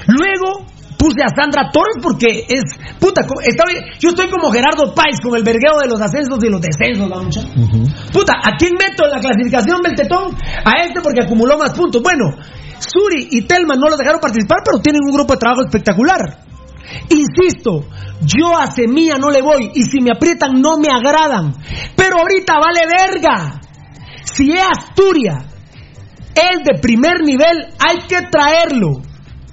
[0.07, 0.65] Luego
[0.97, 2.63] puse a Sandra Torres porque es
[2.99, 6.59] puta, estaba- yo estoy como Gerardo Páez con el vergueo de los ascensos y los
[6.61, 7.41] descensos, ¿va, mucha?
[8.11, 10.35] Puta, ¿a quién meto en la clasificación del tetón?
[10.65, 12.01] A este porque acumuló más puntos.
[12.01, 12.25] Bueno,
[12.79, 16.19] Suri y Telma no los dejaron participar, pero tienen un grupo de trabajo espectacular.
[17.09, 17.85] Insisto,
[18.21, 21.53] yo a Semilla no le voy y si me aprietan no me agradan.
[21.95, 23.59] Pero ahorita vale verga.
[24.23, 25.43] Si es Asturias,
[26.35, 29.01] es de primer nivel, hay que traerlo.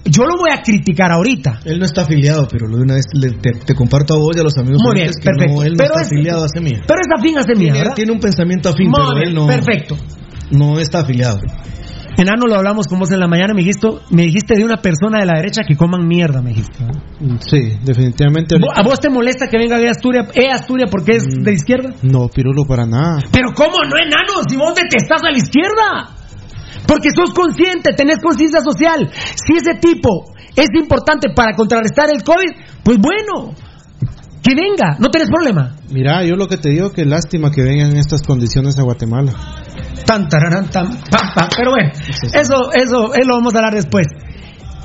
[0.05, 1.61] Yo lo voy a criticar ahorita.
[1.65, 4.37] Él no está afiliado, pero lo de una vez le- te, te comparto a vos
[4.37, 5.55] y a los amigos Muy bien, que perfecto.
[5.55, 6.81] no, él no Pero está es- afiliado a Semilla.
[6.87, 7.95] Pero es afín a Semilla, Tiene, ¿verdad?
[7.95, 9.97] tiene un pensamiento afín, Muy pero bien, él no, Perfecto.
[10.51, 11.39] no está afiliado.
[12.17, 15.19] Enano, lo hablamos con vos en la mañana, me dijiste, me dijiste de una persona
[15.19, 16.85] de la derecha que coman mierda, me dijiste.
[17.41, 18.55] Sí, definitivamente.
[18.57, 21.91] ¿Vo- ¿A vos te molesta que venga de Asturias, eh, Asturias porque es de izquierda?
[22.03, 23.19] No, Pirulo, para nada.
[23.33, 24.45] Pero ¿cómo no, enano?
[24.49, 26.15] Si vos detestás a la izquierda.
[26.87, 29.11] Porque sos consciente, tenés conciencia social.
[29.13, 33.55] Si ese tipo es importante para contrarrestar el COVID, pues bueno,
[34.43, 35.75] que venga, no tenés problema.
[35.91, 39.33] Mira, yo lo que te digo que lástima que vengan en estas condiciones a Guatemala.
[40.05, 41.49] Tan, tararán, tan, pam, pam.
[41.57, 44.07] Pero bueno, eso, eso, eso lo vamos a hablar después.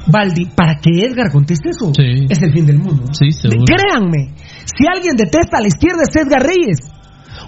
[0.08, 2.26] Baldi, para que Edgar conteste eso, Sí.
[2.30, 3.04] es el fin del mundo.
[3.12, 3.66] Sí, seguro.
[3.66, 4.34] Créanme,
[4.66, 6.80] si alguien detesta a la izquierda es Edgar Reyes.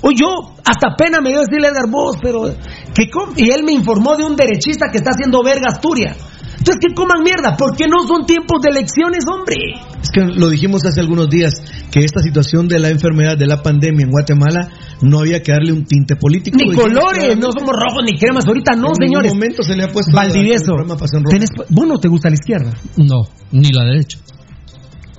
[0.01, 2.43] O yo, hasta pena me dio decirle a Edgar vos, pero
[2.93, 6.17] que y él me informó de un derechista que está haciendo verga Asturias.
[6.57, 9.55] Entonces que coman mierda, porque no son tiempos de elecciones, hombre.
[9.99, 11.53] Es que lo dijimos hace algunos días,
[11.91, 14.69] que esta situación de la enfermedad, de la pandemia en Guatemala,
[15.01, 16.57] no había que darle un tinte político.
[16.59, 19.31] Ni colores, no somos rojos ni cremas ahorita, no, En señores.
[19.33, 21.35] ningún momento se le ha puesto Valdivieso, el programa Pasión Roja.
[21.37, 22.71] tenés- ¿vos no te gusta la izquierda?
[22.97, 23.21] No,
[23.51, 24.19] ni la derecha.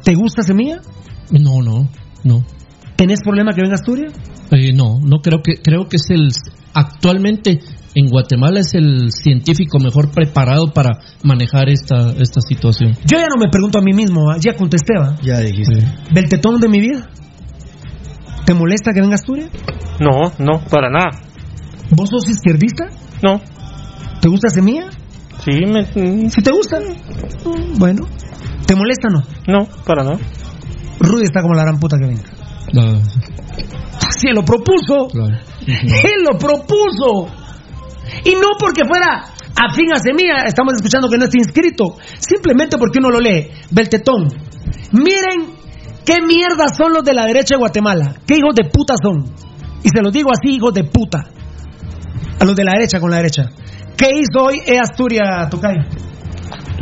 [0.05, 0.81] ¿Te gusta Semilla?
[1.33, 1.89] No, no,
[2.23, 2.45] no.
[3.03, 4.15] ¿Tenés problema que venga Asturias?
[4.53, 6.29] Eh, no, no creo que creo que es el
[6.73, 7.59] actualmente
[7.97, 12.93] en Guatemala es el científico mejor preparado para manejar esta esta situación.
[13.05, 14.37] Yo ya no me pregunto a mí mismo, ¿va?
[14.39, 15.17] ya contesté, ¿va?
[15.21, 15.85] Ya dijiste.
[16.15, 17.11] ¿Del tetón de mi vida?
[18.45, 19.51] ¿Te molesta que venga Asturias?
[19.99, 21.11] No, no, para nada.
[21.91, 22.85] ¿Vos sos izquierdista?
[23.21, 23.41] No.
[24.21, 24.91] ¿Te gusta Semilla?
[25.45, 28.07] Sí, me, Si te gusta, mm, bueno.
[28.65, 29.23] ¿Te molesta o no?
[29.49, 30.19] no, para nada.
[31.01, 32.42] Rudy está como la gran puta que venga.
[32.73, 32.99] La-
[34.19, 35.37] Si él lo propuso, claro.
[35.67, 37.29] él lo propuso.
[38.25, 39.25] Y no porque fuera
[39.55, 41.97] afín a Semilla, estamos escuchando que no está inscrito.
[42.19, 43.49] Simplemente porque uno lo lee.
[43.71, 44.29] Beltetón.
[44.93, 45.55] Miren
[46.05, 48.15] qué mierda son los de la derecha de Guatemala.
[48.27, 49.25] Qué hijos de puta son.
[49.85, 51.19] Y se los digo así, hijos de puta.
[52.41, 53.51] A los de la derecha con la derecha.
[53.97, 55.83] ¿Qué hizo hoy E Asturias, Tocayo?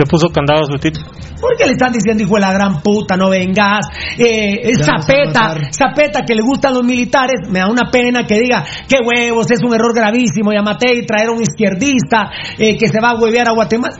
[0.00, 1.10] Le puso candado a su título.
[1.38, 3.84] ¿Por qué le están diciendo, hijo de la gran puta, no vengas?
[4.16, 5.70] Eh, Zapeta, a.
[5.70, 9.62] Zapeta, que le gustan los militares, me da una pena que diga, qué huevos, es
[9.62, 13.52] un error gravísimo, Yamatei, traer a un izquierdista eh, que se va a huevear a
[13.52, 13.94] Guatemala.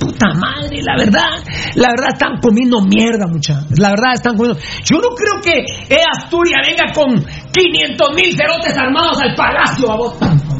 [0.00, 1.44] Puta madre, la verdad,
[1.74, 3.66] la verdad están comiendo mierda, mucha.
[3.76, 4.58] La verdad están comiendo.
[4.82, 5.60] Yo no creo que
[5.94, 7.22] eh, Asturias venga con
[7.52, 10.57] 500 mil cerotes armados al palacio, vamos.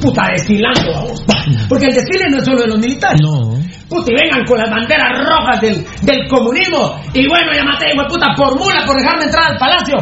[0.00, 1.24] Puta, desfilando, vamos.
[1.68, 3.20] Porque el desfile no es solo de los militares.
[3.22, 3.52] No.
[3.88, 7.00] Puta, y vengan con las banderas rojas del, del comunismo.
[7.12, 9.96] Y bueno, ya maté, hijo puta, por mula, por dejarme entrar al palacio.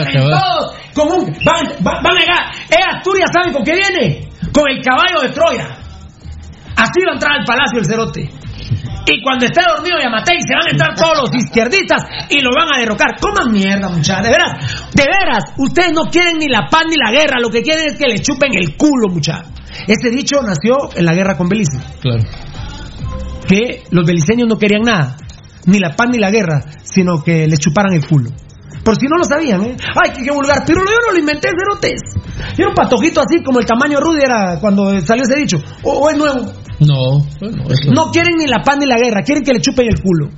[0.00, 0.74] Entren todos.
[0.94, 2.44] Como un, van, van- van a llegar.
[2.70, 4.28] Eh, Asturias, ¿saben con qué viene?
[4.52, 5.78] Con el caballo de Troya.
[6.76, 8.30] Así va a entrar al palacio el cerote.
[9.06, 12.74] Y cuando esté dormido Yamatei, se van a entrar todos los izquierdistas y lo van
[12.74, 13.14] a derrocar.
[13.20, 14.24] Coman mierda, muchachos.
[14.24, 14.52] De veras,
[14.92, 17.38] de veras, ustedes no quieren ni la paz ni la guerra.
[17.40, 19.48] Lo que quieren es que le chupen el culo, muchachos.
[19.86, 22.22] Este dicho nació en la guerra con Belice Claro.
[23.48, 25.16] que los beliceños no querían nada.
[25.66, 28.30] ni la paz ni la guerra, sino que les chuparan el culo.
[28.86, 29.76] Por si no lo sabían, ¿eh?
[30.00, 30.62] Ay, qué, qué vulgar.
[30.64, 32.00] Pero yo no lo inventé, cerotes.
[32.56, 35.58] Era un patojito así, como el tamaño Rudy era cuando salió ese dicho.
[35.82, 36.52] O, o es nuevo.
[36.78, 39.88] No, bueno, eso- No quieren ni la paz ni la guerra, quieren que le chupen
[39.88, 40.28] el culo.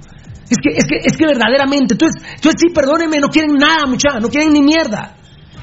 [0.48, 4.22] Es que, es que, es que verdaderamente, entonces, entonces sí, perdónenme, no quieren nada, muchachos,
[4.22, 5.14] no quieren ni mierda.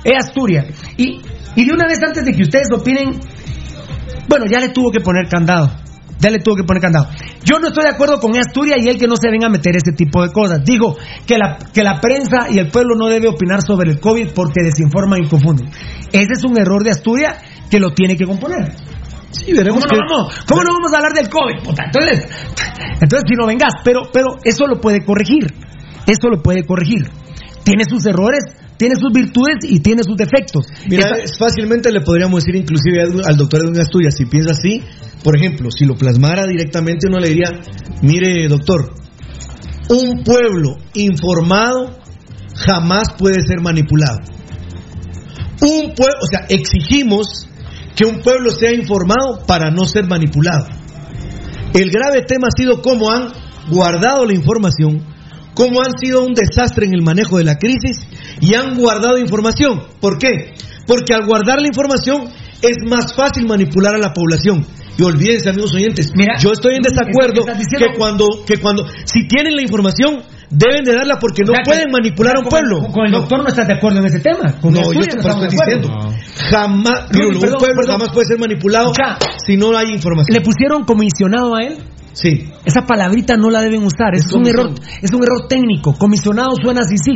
[0.03, 0.67] Es Asturias.
[0.95, 1.21] Y,
[1.55, 3.19] y de una vez antes de que ustedes opinen,
[4.29, 5.71] bueno, ya le tuvo que poner candado.
[6.19, 7.09] Ya le tuvo que poner candado.
[7.43, 9.75] Yo no estoy de acuerdo con Asturias y él que no se venga a meter
[9.75, 10.63] ese tipo de cosas.
[10.63, 10.95] Digo
[11.27, 14.63] que la, que la prensa y el pueblo no debe opinar sobre el COVID porque
[14.63, 15.67] desinforman y confunden.
[16.11, 17.37] Ese es un error de Asturias
[17.69, 18.73] que lo tiene que componer.
[19.31, 21.63] Sí, veremos ¿Cómo, que- no vamos, ¿Cómo no vamos a hablar del COVID?
[21.63, 21.83] puta?
[21.85, 22.27] Entonces,
[23.01, 25.53] entonces si no vengas, pero, pero eso lo puede corregir.
[26.07, 27.09] Eso lo puede corregir.
[27.65, 28.43] Tiene sus errores,
[28.77, 30.65] tiene sus virtudes y tiene sus defectos.
[30.89, 34.83] Mira, fácilmente le podríamos decir inclusive al doctor Edwin Asturias, si piensa así,
[35.23, 37.51] por ejemplo, si lo plasmara directamente uno le diría,
[38.01, 38.93] mire doctor,
[39.89, 41.99] un pueblo informado
[42.55, 44.19] jamás puede ser manipulado.
[45.61, 47.47] Un pueblo, o sea, exigimos
[47.95, 50.67] que un pueblo sea informado para no ser manipulado.
[51.73, 53.29] El grave tema ha sido cómo han
[53.69, 55.14] guardado la información,
[55.55, 58.05] cómo han sido un desastre en el manejo de la crisis
[58.41, 59.81] y han guardado información.
[59.99, 60.53] ¿Por qué?
[60.85, 62.29] Porque al guardar la información
[62.61, 64.65] es más fácil manipular a la población.
[64.97, 69.55] Y olvídense, amigos oyentes, yo estoy en desacuerdo diciendo- que cuando, que cuando, si tienen
[69.55, 72.79] la información, deben de darla porque no O sea, que- pueden manipular a un pueblo.
[72.79, 74.53] Con, con el doctor no estás de acuerdo en ese tema.
[74.61, 75.89] Con No, yo te- no estoy diciendo,
[76.49, 77.91] jamás, Pirulo, perdón, un pueblo perdón.
[77.99, 78.93] jamás puede ser manipulado
[79.45, 80.33] si no hay información.
[80.33, 81.77] ¿Le pusieron comisionado a él?
[82.15, 82.49] Sí.
[82.65, 84.71] Esa palabrita no la deben usar, es, Es un error,
[85.01, 85.93] es un error técnico.
[85.97, 87.11] Comisionado suena así, sí.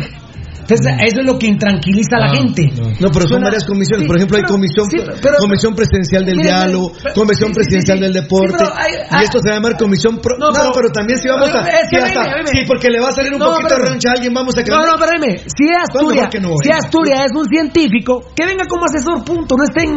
[0.69, 2.27] Entonces, eso es lo que intranquiliza a la.
[2.27, 2.69] No, gente.
[3.01, 4.03] No, pero son varias comisiones.
[4.03, 7.55] sí, Por ejemplo, hay pero- comisión, sí, pero- comisión presidencial del diálogo, pero- comisión sí,
[7.55, 8.53] presidencial del deporte.
[8.53, 10.21] pero y esto se va a llamar comisión.
[10.21, 11.65] pro- no, No, pero- pero, también si vamos a.
[11.73, 13.89] Es que si hasta- sí, porque le va a salir un No, poquito pero- de
[13.89, 14.79] rancha a alguien, vamos a No, creer.
[14.85, 15.37] no, espérame.
[15.49, 19.55] Si Asturias, no si Asturias es un científico, que venga como asesor, punto.
[19.57, 19.89] No estén,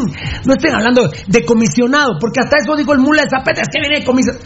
[0.46, 3.76] no estén hablando de comisionado, porque hasta eso dijo el mula de Zapeta, es que
[3.78, 4.40] viene de comisionado.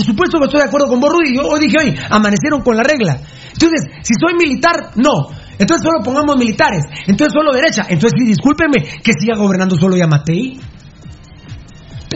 [0.00, 1.36] Por supuesto que estoy de acuerdo con vos, Rudy.
[1.36, 3.20] Yo hoy dije hoy, amanecieron con la regla.
[3.52, 5.28] Entonces, si soy militar, no.
[5.58, 6.80] Entonces solo pongamos militares.
[7.06, 7.84] Entonces solo derecha.
[7.88, 10.58] Entonces, sí, discúlpenme que siga gobernando solo Yamatei.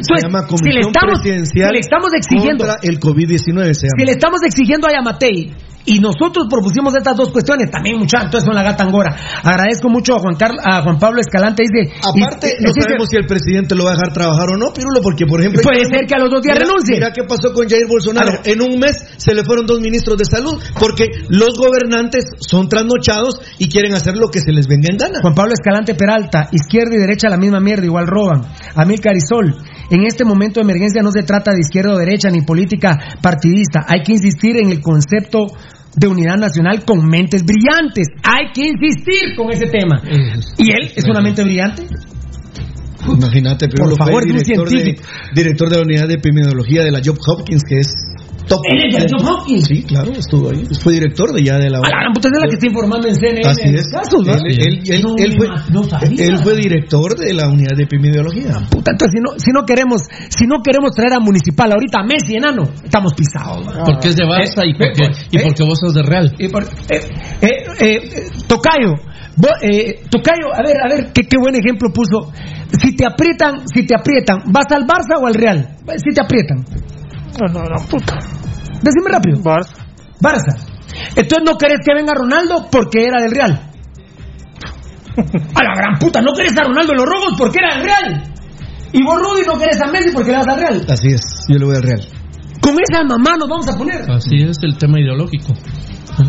[0.01, 3.74] se llama si le estamos, presidencial si le estamos exigiendo el COVID-19.
[3.74, 3.98] Se llama.
[3.98, 5.52] si le estamos exigiendo a Yamatei
[5.86, 9.15] y nosotros propusimos estas dos cuestiones, también muchachos, entonces son la gata angora.
[9.43, 11.93] Agradezco mucho a Juan, Carl- a Juan Pablo Escalante, dice...
[12.01, 15.01] Aparte, y- no sabemos si el presidente lo va a dejar trabajar o no, Pirulo,
[15.02, 15.61] porque, por ejemplo...
[15.62, 16.94] Puede ser que a los dos días mira, renuncie.
[16.97, 18.32] Mira qué pasó con Jair Bolsonaro.
[18.32, 18.40] A.
[18.44, 23.40] En un mes se le fueron dos ministros de salud, porque los gobernantes son trasnochados
[23.59, 25.19] y quieren hacer lo que se les venga en gana.
[25.20, 28.43] Juan Pablo Escalante Peralta, izquierda y derecha la misma mierda, igual roban.
[28.74, 29.55] Amil Carizol,
[29.91, 33.85] en este momento de emergencia no se trata de izquierda o derecha ni política partidista.
[33.87, 35.47] Hay que insistir en el concepto
[35.97, 38.09] de unidad nacional con mentes brillantes.
[38.23, 40.03] Hay que insistir con ese tema.
[40.59, 41.87] ¿Y él es una mente brillante?
[43.07, 44.97] Imagínate, Pirulo Por favor, un director de,
[45.35, 47.95] director de la unidad de epidemiología de la Job Hopkins, que es
[48.47, 48.61] top.
[48.71, 49.66] ¿Él es de la Johns Hopkins?
[49.66, 50.65] Sí, claro, estuvo ahí.
[50.83, 53.15] Fue director de ya de la A la puta es la que está informando en
[53.15, 53.49] CNN.
[53.49, 53.73] Así es.
[53.73, 54.33] los casos, ¿no?
[54.33, 56.25] él, él- él- No, él fue, no sabía.
[56.27, 58.53] él fue director de la unidad de epidemiología.
[58.71, 62.05] Puta, entonces si no, si no queremos, si no queremos traer a municipal ahorita a
[62.05, 63.65] Messi enano, estamos pisados.
[63.66, 63.85] ¿no?
[63.85, 66.33] Porque es de Barça y porque, y porque vos sos de Real.
[66.39, 67.01] Y por- eh,
[67.41, 67.49] eh,
[67.81, 68.93] eh, eh, Tocayo,
[69.37, 72.33] vos, eh, Tocayo, a ver, a ver, qué, qué buen ejemplo puso.
[72.83, 75.77] Si te aprietan, si te aprietan, ¿vas al Barça o al Real?
[75.97, 76.65] Si te aprietan.
[77.40, 78.19] No, no, no, puta.
[78.82, 79.43] Decime rápido.
[79.43, 79.74] Barça.
[80.20, 80.56] Barça.
[81.16, 83.70] Entonces no querés que venga Ronaldo porque era del Real.
[85.55, 88.35] A la gran puta, no querés a Ronaldo en los rojos porque era del Real.
[88.93, 90.86] Y vos, Rudy, no querés a Messi porque le vas al Real.
[90.89, 92.01] Así es, yo le voy al Real.
[92.65, 94.09] Con esa mamá nos vamos a poner.
[94.11, 95.53] Así es el tema ideológico.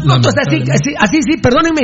[0.04, 1.82] No, entonces así, así, así, sí, perdónenme.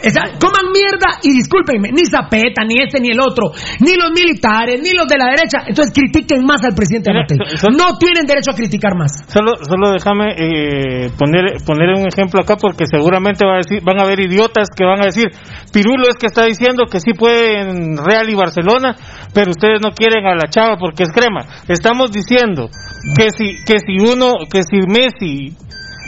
[0.00, 3.50] Esa- coman mierda y discúlpenme, ni Zapeta, ni este, ni el otro,
[3.82, 5.66] ni los militares, ni los de la derecha.
[5.66, 7.58] Entonces critiquen más al presidente Mira, Matei.
[7.58, 9.10] so- so- No tienen derecho a criticar más.
[9.26, 13.98] Solo, solo déjame eh, poner, poner un ejemplo acá porque seguramente va a decir, van
[13.98, 15.26] a haber idiotas que van a decir,
[15.72, 18.94] Pirulo es que está diciendo que sí pueden Real y Barcelona,
[19.34, 21.42] pero ustedes no quieren a la chava porque es crema.
[21.66, 22.70] Estamos diciendo
[23.18, 25.56] que si, que si uno, que si Messi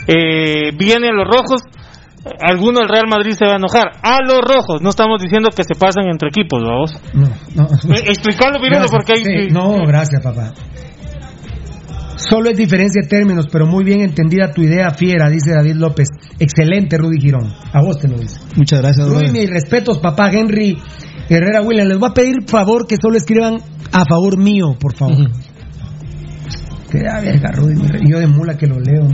[0.07, 1.61] eh, viene a los rojos,
[2.41, 3.91] alguno del Real Madrid se va a enojar.
[4.01, 6.91] A los rojos, no estamos diciendo que se pasen entre equipos, vamos.
[7.13, 7.95] No, no.
[7.95, 8.91] Eh, Explicarlo, Gracias.
[8.91, 9.23] porque hay...
[9.23, 10.53] Sí, no, gracias, papá.
[12.17, 16.07] Solo es diferencia de términos, pero muy bien entendida tu idea fiera, dice David López.
[16.39, 17.53] Excelente, Rudy Girón.
[17.73, 18.39] A vos te lo dice.
[18.55, 20.77] Muchas gracias, Rudy, mis respetos, papá Henry
[21.29, 21.87] Herrera William.
[21.87, 23.55] Les voy a pedir favor que solo escriban
[23.91, 25.29] a favor mío, por favor.
[26.89, 27.75] Rudy.
[27.75, 29.07] mi re- Yo de mula que lo leo.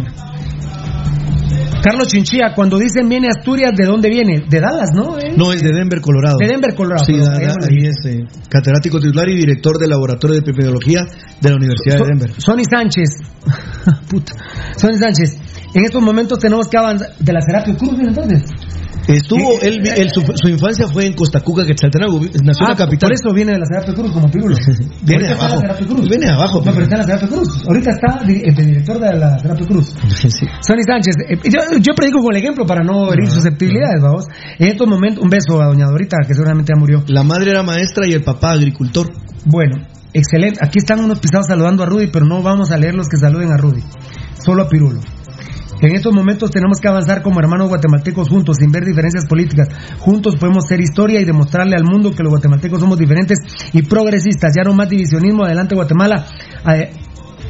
[1.84, 4.44] Carlos Chinchilla, cuando dicen viene Asturias, ¿de dónde viene?
[4.48, 5.18] De Dallas, ¿no?
[5.18, 5.34] ¿Eh?
[5.36, 6.38] No, es de Denver, Colorado.
[6.40, 7.04] De Denver, Colorado.
[7.04, 11.02] Sí, perdón, da- ahí es eh, catedrático titular y director del Laboratorio de Epidemiología
[11.42, 12.32] de la Universidad So- de Denver.
[12.38, 13.10] Sonny Sánchez.
[14.10, 14.34] Puta.
[14.78, 15.40] Sonny Sánchez.
[15.74, 17.10] En estos momentos tenemos que avanzar.
[17.20, 18.44] ¿De la Serapio Cruz, entonces?
[19.08, 22.76] Estuvo, él, él- su, su infancia fue en Costa Cuca, Quetzaltenango, nació en Ah, la
[22.76, 23.10] capital.
[23.10, 24.56] Por eso viene de la Serapio Cruz, como Pirulo.
[25.04, 25.62] Viene en abajo.
[25.88, 26.10] Cruz.
[26.10, 27.64] Viene abajo, No, pero está en la Cruz.
[27.68, 29.94] Ahorita está el director de la Serapio Cruz.
[30.16, 30.28] Sí.
[30.62, 34.26] Sonny Sánchez, eh, yo, yo predico con el ejemplo para no herir susceptibilidades, vamos.
[34.60, 37.04] En estos momentos, un beso a doña Dorita, que seguramente ya murió.
[37.08, 39.12] La madre era maestra y el papá agricultor.
[39.46, 39.78] Bueno,
[40.14, 40.60] excelente.
[40.64, 43.52] Aquí están unos pisados saludando a Rudy, pero no vamos a leer los que saluden
[43.52, 43.82] a Rudy.
[44.46, 45.00] Solo a Pirulo.
[45.82, 49.68] En estos momentos tenemos que avanzar como hermanos guatemaltecos juntos, sin ver diferencias políticas.
[50.00, 53.40] Juntos podemos ser historia y demostrarle al mundo que los guatemaltecos somos diferentes
[53.74, 54.54] y progresistas.
[54.56, 55.44] Ya no más divisionismo.
[55.44, 56.26] Adelante Guatemala.
[56.64, 56.92] Ade-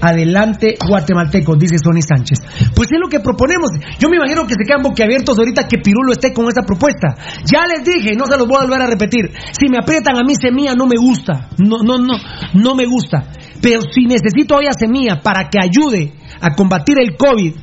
[0.03, 2.40] Adelante guatemaltecos, dice Sonny Sánchez.
[2.76, 3.70] Pues es lo que proponemos.
[3.99, 7.10] Yo me imagino que se quedan boquiabiertos ahorita que Pirulo esté con esta propuesta.
[7.45, 9.30] Ya les dije, no se los voy a volver a repetir.
[9.52, 11.49] Si me aprietan a mí semilla no me gusta.
[11.60, 12.16] No, no, no,
[12.56, 13.26] no me gusta.
[13.62, 17.53] Pero si necesito hoy a semilla para que ayude a combatir el COVID,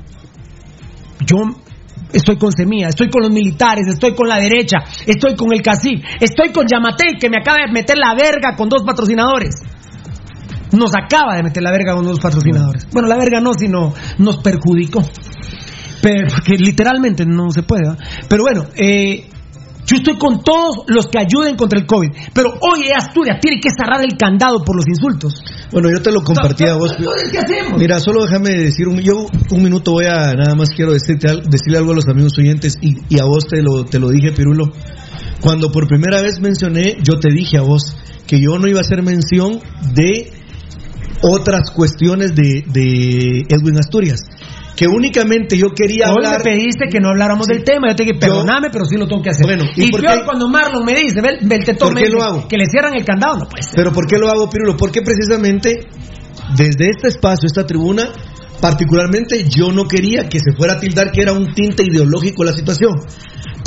[1.26, 1.36] yo
[2.12, 6.00] estoy con Semilla, estoy con los militares, estoy con la derecha, estoy con el CACIF,
[6.20, 9.62] estoy con Yamatei que me acaba de meter la verga con dos patrocinadores.
[10.72, 12.86] Nos acaba de meter la verga con dos patrocinadores.
[12.92, 15.02] Bueno, la verga no, sino nos perjudicó.
[16.02, 17.84] Pero, porque literalmente no se puede.
[18.28, 19.28] Pero bueno, eh,
[19.88, 22.10] yo estoy con todos los que ayuden contra el COVID.
[22.34, 25.42] Pero hoy Asturias tiene que cerrar el candado por los insultos.
[25.72, 26.92] Bueno, yo te lo compartí a vos.
[27.32, 27.78] ¿qué hacemos?
[27.80, 31.78] Mira, solo déjame decir, un, yo un minuto voy a, nada más quiero decirte, decirle
[31.78, 34.70] algo a los amigos oyentes y, y a vos te lo, te lo dije, Pirulo.
[35.40, 37.96] Cuando por primera vez mencioné, yo te dije a vos
[38.26, 39.58] que yo no iba a hacer mención
[39.94, 40.30] de
[41.22, 44.20] otras cuestiones de, de Edwin Asturias.
[44.78, 46.38] Que únicamente yo quería Hoy hablar...
[46.38, 47.88] me pediste que no habláramos del tema.
[47.88, 49.44] Yo te dije, perdóname, pero sí lo tengo que hacer.
[49.44, 50.24] Bueno, ¿y y por peor qué?
[50.24, 52.46] cuando Marlon me dice, ve, ve el tetón ¿Por me qué dice lo hago?
[52.46, 53.38] que le cierran el candado.
[53.38, 53.72] No puede ser.
[53.74, 54.76] Pero ¿por qué lo hago, Pirulo?
[54.76, 55.80] Porque precisamente
[56.56, 58.04] desde este espacio, esta tribuna,
[58.60, 62.52] particularmente yo no quería que se fuera a tildar que era un tinte ideológico la
[62.52, 62.92] situación.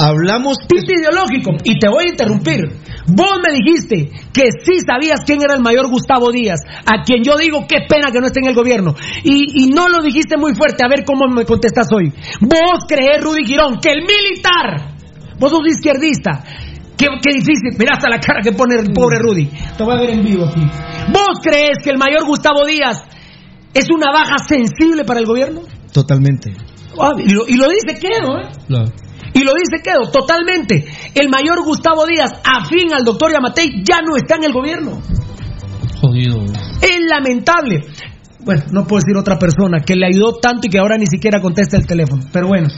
[0.02, 0.58] Hablamos...
[0.68, 1.52] Tinte ideológico.
[1.64, 2.62] Y te voy a interrumpir.
[3.08, 7.36] Vos me dijiste que sí sabías quién era el mayor Gustavo Díaz, a quien yo
[7.38, 8.96] digo qué pena que no esté en el gobierno.
[9.24, 10.84] Y, y no lo dijiste muy fuerte.
[10.84, 12.12] A ver cómo me contestas hoy.
[12.42, 14.96] Vos crees, Rudy Girón, que el militar,
[15.40, 16.44] vos sos izquierdista.
[16.98, 19.50] Qué, qué difícil, mira hasta la cara que pone el pobre Rudy.
[19.76, 20.62] Te voy a ver en vivo aquí.
[21.12, 23.04] ¿Vos crees que el mayor Gustavo Díaz
[23.74, 25.62] es una baja sensible para el gobierno?
[25.92, 26.54] Totalmente.
[27.00, 28.50] Ah, y, lo, y lo dice Quedo, ¿eh?
[28.68, 28.92] Claro.
[29.34, 30.86] Y lo dice Quedo, totalmente.
[31.16, 35.02] El mayor Gustavo Díaz, afín al doctor Yamatei, ya no está en el gobierno.
[36.00, 36.44] Jodido.
[36.82, 37.82] Es lamentable.
[38.44, 41.40] Bueno, no puedo decir otra persona que le ayudó tanto y que ahora ni siquiera
[41.40, 42.24] contesta el teléfono.
[42.34, 42.70] Pero bueno,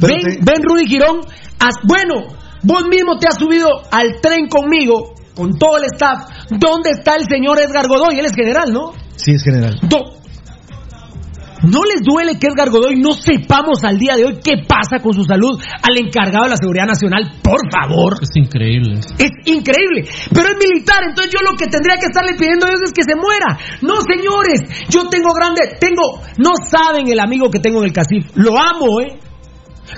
[0.00, 1.20] Pero ven, te- ven Rudy Girón.
[1.58, 2.28] haz- bueno,
[2.62, 6.28] vos mismo te has subido al tren conmigo, con todo el staff.
[6.50, 8.18] ¿Dónde está el señor Edgar Godoy?
[8.18, 8.92] Él es general, ¿no?
[9.16, 9.76] Sí, es general.
[9.82, 10.18] Do-
[11.62, 15.12] ¿No les duele que Edgar Godoy no sepamos al día de hoy qué pasa con
[15.12, 17.38] su salud al encargado de la seguridad nacional?
[17.42, 18.18] Por favor.
[18.22, 19.00] Es increíble.
[19.18, 20.08] Es increíble.
[20.32, 23.02] Pero es militar, entonces yo lo que tendría que estarle pidiendo a Dios es que
[23.02, 23.58] se muera.
[23.82, 28.36] No, señores, yo tengo grande, tengo, no saben el amigo que tengo en el CACIF.
[28.36, 29.18] Lo amo, ¿eh?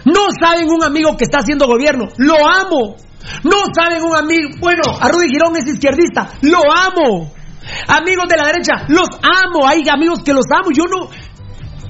[0.04, 2.08] No saben un amigo que está haciendo gobierno.
[2.16, 2.96] Lo amo.
[3.44, 6.30] No saben un amigo, bueno, a Rudy Girón es izquierdista.
[6.42, 7.32] Lo amo.
[7.88, 9.66] Amigos de la derecha, los amo.
[9.66, 10.70] Hay amigos que los amo.
[10.72, 11.10] Yo no.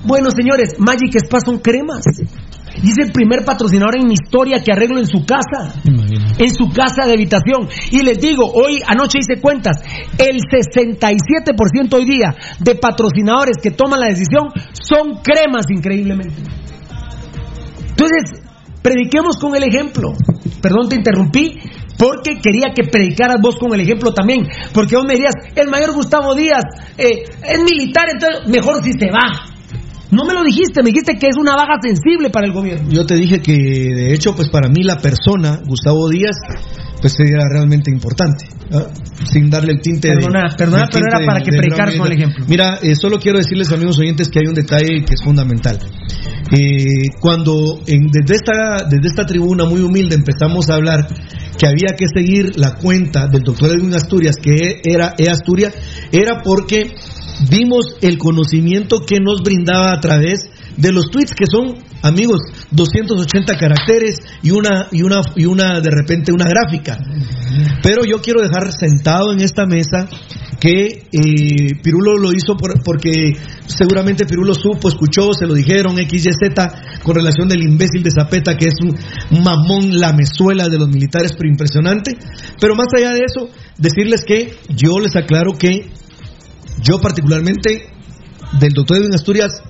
[0.05, 2.05] Bueno, señores, Magic Spa son cremas.
[2.83, 6.45] Y es el primer patrocinador en mi historia que arreglo en su casa Imagínate.
[6.45, 7.69] en su casa de habitación.
[7.91, 9.77] Y les digo, hoy anoche hice cuentas,
[10.19, 16.43] el 67% hoy día de patrocinadores que toman la decisión son cremas increíblemente.
[17.91, 18.41] Entonces,
[18.83, 20.13] prediquemos con el ejemplo.
[20.63, 21.59] Perdón, te interrumpí.
[21.99, 24.49] Porque quería que predicaras vos con el ejemplo también.
[24.73, 26.65] Porque vos me dirías, el mayor Gustavo Díaz
[26.97, 29.60] eh, es militar, entonces mejor si se va.
[30.11, 32.89] No me lo dijiste, me dijiste que es una baja sensible para el gobierno.
[32.91, 36.37] Yo te dije que, de hecho, pues para mí la persona, Gustavo Díaz,
[37.01, 38.47] pues era realmente importante.
[39.25, 40.57] Sin darle el tinte Perdona, de.
[40.57, 41.93] perdona, pero era para que de drama.
[41.99, 42.45] con el ejemplo.
[42.49, 45.79] Mira, eh, solo quiero decirles, amigos oyentes, que hay un detalle que es fundamental.
[46.53, 46.85] Eh,
[47.21, 51.07] cuando en- desde, esta, desde esta tribuna muy humilde empezamos a hablar
[51.59, 55.75] que había que seguir la cuenta del doctor Edwin Asturias, que era E Asturias,
[56.11, 56.93] era porque
[57.49, 60.41] vimos el conocimiento que nos brindaba a través
[60.77, 62.41] de los tweets que son amigos
[62.71, 66.99] 280 caracteres y una y una y una de repente una gráfica
[67.83, 70.09] pero yo quiero dejar sentado en esta mesa
[70.61, 73.33] que eh, Pirulo lo hizo por- porque
[73.67, 78.67] seguramente Pirulo supo, escuchó, se lo dijeron, XYZ, con relación del imbécil de Zapeta, que
[78.67, 82.13] es un mamón lamezuela de los militares, pero impresionante.
[82.61, 83.49] Pero más allá de eso,
[83.79, 85.89] decirles que yo les aclaro que
[86.83, 87.91] yo particularmente
[88.59, 89.63] del doctor Edwin Asturias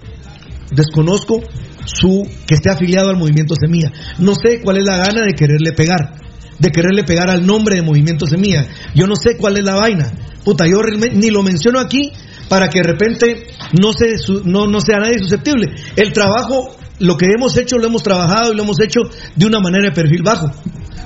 [0.70, 1.40] desconozco
[1.84, 3.92] su que esté afiliado al movimiento Semilla.
[4.18, 6.14] No sé cuál es la gana de quererle pegar,
[6.58, 8.66] de quererle pegar al nombre de movimiento Semilla.
[8.94, 10.12] Yo no sé cuál es la vaina.
[10.44, 10.80] Puta, yo
[11.12, 12.12] ni lo menciono aquí
[12.48, 13.46] para que de repente
[13.80, 14.12] no, se,
[14.44, 15.74] no, no sea nadie susceptible.
[15.96, 19.00] El trabajo, lo que hemos hecho, lo hemos trabajado y lo hemos hecho
[19.36, 20.50] de una manera de perfil bajo.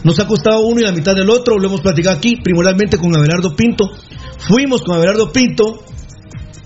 [0.04, 3.16] Nos ha costado uno y la mitad del otro, lo hemos platicado aquí, primordialmente con
[3.16, 3.90] Abelardo Pinto.
[4.38, 5.82] Fuimos con Abelardo Pinto,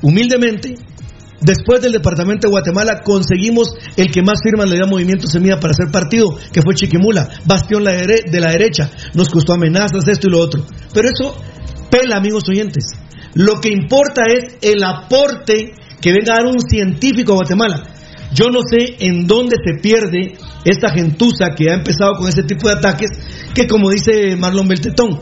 [0.02, 0.76] humildemente,
[1.40, 5.60] Después del departamento de Guatemala conseguimos el que más firmas le dio a Movimiento Semilla
[5.60, 8.90] para hacer partido, que fue Chiquimula, bastión de la derecha.
[9.14, 10.64] Nos costó amenazas, esto y lo otro.
[10.92, 11.36] Pero eso
[11.90, 12.86] pela, amigos oyentes.
[13.34, 17.84] Lo que importa es el aporte que venga a dar un científico a Guatemala.
[18.34, 20.34] Yo no sé en dónde se pierde
[20.64, 23.10] esta gentuza que ha empezado con ese tipo de ataques,
[23.54, 25.20] que como dice Marlon Beltetón,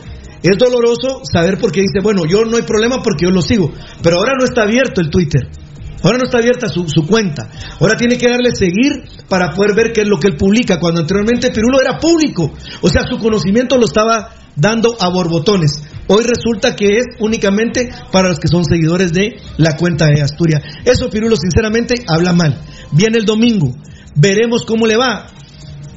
[0.53, 3.73] es doloroso saber por qué dice, bueno, yo no hay problema porque yo lo sigo,
[4.03, 5.49] pero ahora no está abierto el Twitter.
[6.03, 7.49] Ahora no está abierta su, su cuenta.
[7.81, 10.79] Ahora tiene que darle seguir para poder ver qué es lo que él publica.
[10.79, 12.53] Cuando anteriormente Pirulo era público.
[12.83, 15.83] O sea, su conocimiento lo estaba dando a borbotones.
[16.07, 20.63] Hoy resulta que es únicamente para los que son seguidores de la cuenta de Asturias.
[20.85, 22.61] Eso Pirulo sinceramente habla mal.
[22.93, 23.75] Viene el domingo.
[24.15, 25.27] Veremos cómo le va.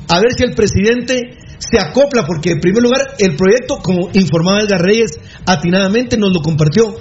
[0.08, 4.62] A ver si el presidente se acopla, porque en primer lugar el proyecto, como informaba
[4.62, 5.12] Edgar Reyes
[5.46, 6.96] atinadamente, nos lo compartió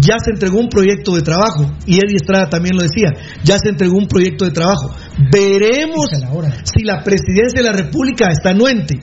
[0.00, 3.12] ya se entregó un proyecto de trabajo y Eddie Estrada también lo decía,
[3.44, 4.94] ya se entregó un proyecto de trabajo.
[5.30, 6.10] Veremos
[6.64, 9.00] si la presidencia de la República está anuente.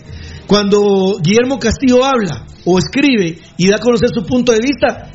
[0.47, 5.11] Cuando Guillermo Castillo habla o escribe y da a conocer su punto de vista,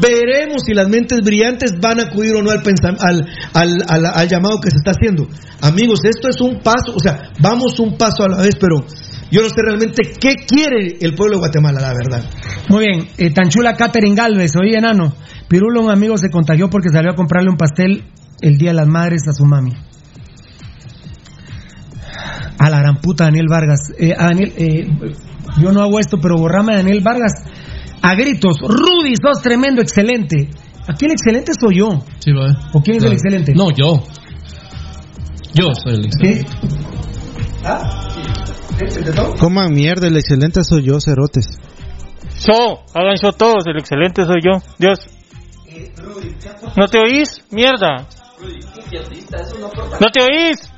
[0.00, 2.60] veremos si las mentes brillantes van a acudir o no al,
[3.54, 5.26] al, al- al- llamado que se está haciendo.
[5.60, 8.84] Amigos, esto es un paso, o sea, vamos un paso a la vez, pero
[9.30, 12.24] yo no sé realmente qué quiere el pueblo de Guatemala, la verdad.
[12.68, 13.48] Muy bien, eh, tan
[14.14, 15.14] Galvez, oye enano,
[15.48, 18.04] Pirulo un amigo se contagió porque salió a comprarle un pastel
[18.42, 19.72] el Día de las Madres a su mami.
[22.58, 23.78] A la gran puta Daniel Vargas.
[23.98, 24.86] Eh, a Daniel, eh,
[25.60, 27.32] yo no hago esto, pero borrame a Daniel Vargas.
[28.08, 30.48] A gritos, Rudy, sos tremendo, excelente.
[30.88, 31.88] Aquí el excelente soy yo.
[32.20, 32.56] Sí, lo es.
[32.72, 33.52] ¿O quién es el excelente?
[33.54, 34.02] No, yo.
[35.52, 36.46] Yo soy el excelente.
[39.38, 41.60] Coman mierda, el excelente soy yo, cerotes.
[42.38, 44.62] Show, hagan show todos, el excelente soy yo.
[44.78, 45.00] Dios.
[46.78, 47.44] ¿No te oís?
[47.50, 48.06] Mierda.
[50.00, 50.72] ¿No te oís?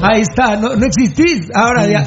[0.00, 1.50] Ahí está, no, no existís.
[1.54, 2.06] Ahora ya.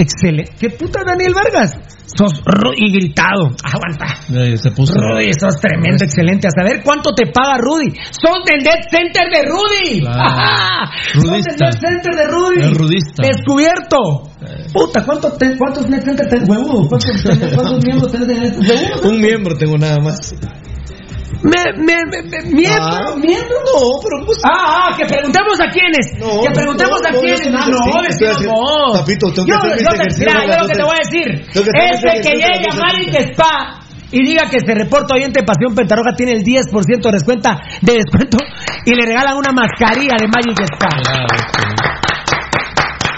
[0.00, 0.52] Excelente.
[0.58, 1.72] ¿Qué puta Daniel Vargas?
[2.16, 2.42] Sos
[2.76, 3.50] y gritado.
[3.62, 4.06] Aguanta.
[4.34, 4.94] Eh, se puso.
[4.94, 6.48] Rudy, sos tremendo, excelente.
[6.48, 7.90] A saber cuánto te paga Rudy.
[8.10, 10.00] Sos del Dead Center de Rudy.
[10.00, 10.90] Claro.
[11.14, 11.56] Sos del.
[11.56, 12.60] Dead Center de Rudy.
[12.62, 13.22] Es rudista.
[13.22, 14.22] Descubierto.
[14.72, 16.48] Puta, ¿cuánto te- ¿cuántos Dead Center tenés?
[16.48, 16.88] Huevudo.
[16.88, 17.22] ¿Cuántos,
[17.54, 18.60] cuántos miembros tenés en?
[18.60, 19.08] Huevudo.
[19.10, 20.34] Un miembro tengo nada más.
[21.42, 23.56] Me, me, me- me- miembro, Ah, miembro.
[23.64, 24.38] No, pero pues.
[24.44, 26.12] Ah, ah, que preguntemos a quiénes.
[26.18, 27.50] No, que preguntemos no, a no, quiénes.
[27.50, 27.66] yo Ah,
[28.08, 28.98] estoy no, decimos.
[29.00, 31.46] Papito, tengo que Yo- yo te- mira, yo lo que te voy a decir.
[31.50, 32.76] Ese que llegue a.
[32.76, 33.80] Magic Spa
[34.12, 37.48] y diga que se reporta oyente Pasión Pentarroja tiene el 10% de descuento,
[37.80, 38.36] de descuento
[38.84, 41.99] y le regalan una mascarilla de Magic Spa.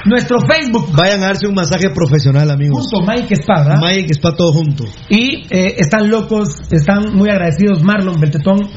[0.05, 0.91] Nuestro Facebook.
[0.97, 2.89] Vayan a darse un masaje profesional, amigos.
[2.91, 3.81] Junto Spa, ¿verdad?
[3.81, 4.85] Magic Spa todo junto.
[5.09, 8.69] Y eh, están locos, están muy agradecidos Marlon Beltetón,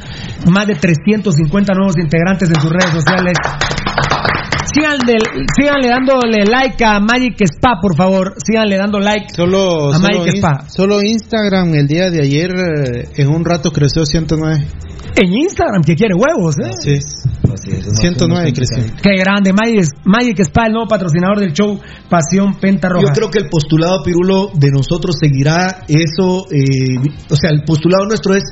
[0.51, 3.37] más de 350 nuevos integrantes en sus redes sociales.
[4.73, 5.17] Síganle,
[5.55, 8.33] síganle dándole like a Magic Spa, por favor.
[8.43, 10.65] Síganle dando like Solo, a solo, Magic in- Spa.
[10.69, 14.65] solo Instagram el día de ayer eh, en un rato creció 109.
[15.17, 16.71] En Instagram, que quiere huevos, ¿eh?
[16.79, 16.99] Sí.
[18.01, 18.83] 109 creció.
[19.01, 21.79] Qué grande, Magic, Magic Spa, el nuevo patrocinador del show
[22.09, 23.07] Pasión Penta Roja.
[23.07, 26.97] Yo creo que el postulado Pirulo de nosotros seguirá eso, eh,
[27.29, 28.43] o sea, el postulado nuestro es,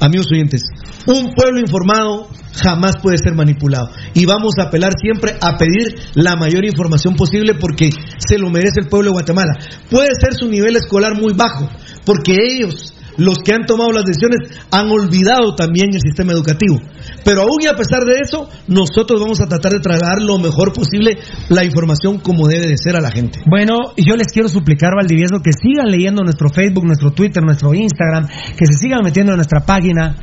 [0.00, 0.62] amigos oyentes,
[1.06, 2.28] un pueblo informado
[2.62, 7.54] jamás puede ser manipulado y vamos a apelar siempre a pedir la mayor información posible
[7.60, 9.58] porque se lo merece el pueblo de Guatemala.
[9.90, 11.68] Puede ser su nivel escolar muy bajo,
[12.04, 16.80] porque ellos los que han tomado las decisiones han olvidado también el sistema educativo.
[17.24, 20.72] Pero aún y a pesar de eso, nosotros vamos a tratar de trasladar lo mejor
[20.72, 21.18] posible
[21.48, 23.40] la información como debe de ser a la gente.
[23.46, 28.26] Bueno, yo les quiero suplicar, Valdivieso, que sigan leyendo nuestro Facebook, nuestro Twitter, nuestro Instagram,
[28.56, 30.16] que se sigan metiendo en nuestra página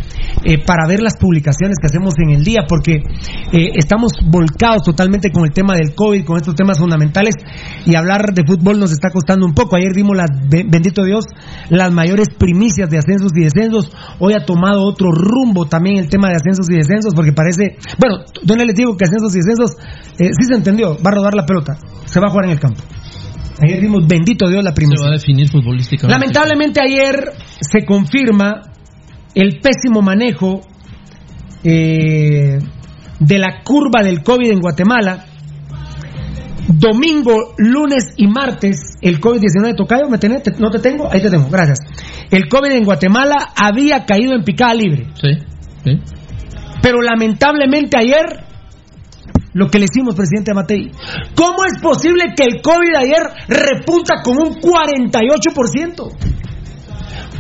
[0.44, 2.96] eh, para ver las publicaciones que hacemos en el día, porque
[3.52, 7.36] eh, estamos volcados totalmente con el tema del COVID, con estos temas fundamentales,
[7.86, 9.76] y hablar de fútbol nos está costando un poco.
[9.76, 11.26] Ayer dimos, las, be- bendito Dios,
[11.70, 13.92] las mayores primicias de ascensos y descensos.
[14.20, 18.24] Hoy ha tomado otro rumbo también el tema de ascensos y descensos, porque parece, bueno,
[18.44, 19.78] donde les digo que ascensos y descensos,
[20.20, 22.60] eh, sí se entendió, va a rodar la pelota, se va a jugar en el
[22.60, 22.82] campo.
[23.64, 25.04] Ayer dimos, bendito Dios, la Se primicia.
[25.04, 26.20] va a definir futbolísticamente.
[26.20, 28.62] Lamentablemente ayer se confirma
[29.36, 30.62] el pésimo manejo
[31.64, 32.58] eh,
[33.20, 35.26] de la curva del COVID en Guatemala.
[36.74, 40.44] Domingo, lunes y martes, el COVID-19 tocayo, ¿me tenés?
[40.44, 41.10] Te- ¿No te tengo?
[41.12, 41.80] Ahí te tengo, gracias.
[42.30, 45.08] El COVID en Guatemala había caído en picada libre.
[45.22, 45.30] Sí,
[45.84, 46.00] sí.
[46.82, 48.46] Pero lamentablemente ayer,
[49.54, 50.92] lo que le hicimos, presidente Matei,
[51.36, 56.12] ¿cómo es posible que el COVID ayer repunta con un 48%?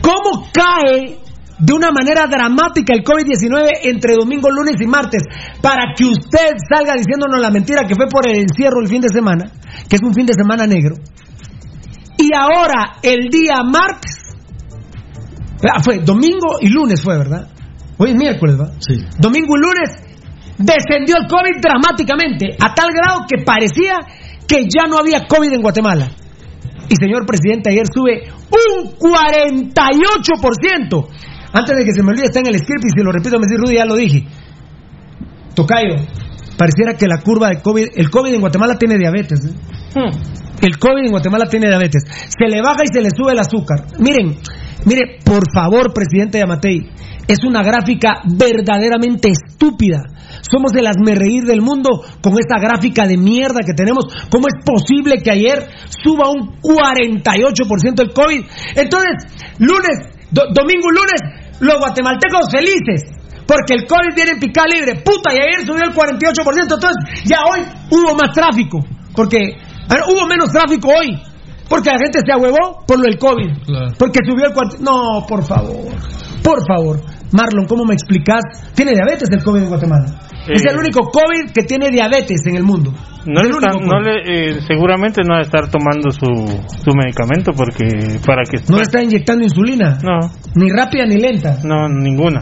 [0.01, 1.19] ¿Cómo cae
[1.61, 5.21] de una manera dramática el COVID-19 entre domingo, lunes y martes
[5.61, 9.09] para que usted salga diciéndonos la mentira que fue por el encierro el fin de
[9.09, 9.51] semana,
[9.87, 10.95] que es un fin de semana negro?
[12.17, 14.33] Y ahora, el día martes,
[15.63, 17.47] ah, fue domingo y lunes fue, ¿verdad?
[17.97, 18.71] Hoy es miércoles, ¿va?
[18.79, 19.05] Sí.
[19.19, 20.01] Domingo y lunes
[20.57, 23.99] descendió el COVID dramáticamente, a tal grado que parecía
[24.47, 26.09] que ya no había COVID en Guatemala.
[26.89, 31.07] Y señor presidente, ayer sube un 48%.
[31.53, 33.45] Antes de que se me olvide, está en el script y si lo repito, me
[33.47, 34.25] dice Rudy, ya lo dije.
[35.53, 35.95] Tocayo,
[36.57, 39.45] pareciera que la curva de COVID, el COVID en Guatemala tiene diabetes.
[39.45, 39.53] ¿eh?
[40.61, 42.03] El COVID en Guatemala tiene diabetes.
[42.05, 43.85] Se le baja y se le sube el azúcar.
[43.99, 44.37] Miren,
[44.85, 46.89] mire, por favor, presidente Yamatei,
[47.27, 50.03] es una gráfica verdaderamente estúpida.
[50.41, 54.05] Somos el reír del mundo con esta gráfica de mierda que tenemos.
[54.29, 58.43] ¿Cómo es posible que ayer suba un 48% el COVID?
[58.75, 61.21] Entonces, lunes, do- domingo y lunes,
[61.59, 63.11] los guatemaltecos felices.
[63.45, 64.95] Porque el COVID viene en picada libre.
[65.03, 66.75] Puta, y ayer subió el 48%.
[66.75, 68.79] Entonces, ya hoy hubo más tráfico.
[69.13, 69.37] Porque
[69.89, 71.19] ver, hubo menos tráfico hoy.
[71.67, 73.63] Porque la gente se ahuevó por lo del COVID.
[73.65, 73.91] Claro.
[73.97, 74.77] Porque subió el cuarto.
[74.79, 75.91] No, por favor.
[76.43, 77.01] Por favor.
[77.31, 78.41] Marlon, ¿cómo me explicas?
[78.75, 80.05] Tiene diabetes el COVID en Guatemala.
[80.47, 80.69] Es Eh.
[80.71, 82.91] el único COVID que tiene diabetes en el mundo.
[83.25, 84.05] No Es le el no COVID.
[84.05, 88.77] le, eh, seguramente no va a estar tomando su, su medicamento porque para que No
[88.77, 89.99] le está inyectando insulina.
[90.03, 90.19] no
[90.55, 91.57] Ni rápida ni lenta.
[91.63, 92.41] no ninguna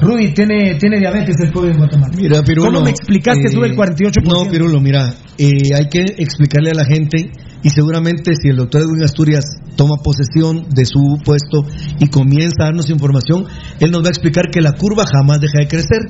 [0.00, 2.14] Rudy, tiene, tiene diabetes el COVID en Guatemala.
[2.16, 4.22] Mira, Pirulo, ¿Cómo me explicas que eh, sube el 48%?
[4.24, 7.30] No, Pirulo, mira, eh, hay que explicarle a la gente
[7.62, 9.44] y seguramente si el doctor Edwin Asturias
[9.76, 11.66] toma posesión de su puesto
[11.98, 13.44] y comienza a darnos información,
[13.80, 16.00] él nos va a explicar que la curva jamás deja de crecer.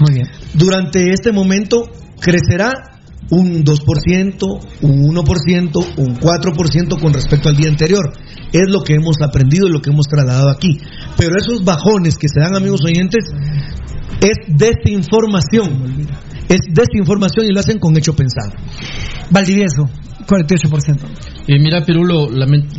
[0.00, 0.28] Muy bien.
[0.54, 1.84] Durante este momento
[2.20, 2.97] crecerá
[3.30, 8.12] un 2%, un 1%, un 4% con respecto al día anterior.
[8.52, 10.78] Es lo que hemos aprendido y lo que hemos trasladado aquí.
[11.16, 13.24] Pero esos bajones que se dan, amigos oyentes,
[14.20, 16.06] es desinformación.
[16.48, 18.52] Es desinformación y lo hacen con hecho pensado.
[19.30, 19.84] Valdivieso,
[20.26, 20.96] 48%.
[21.48, 22.28] Eh, mira, Pirulo,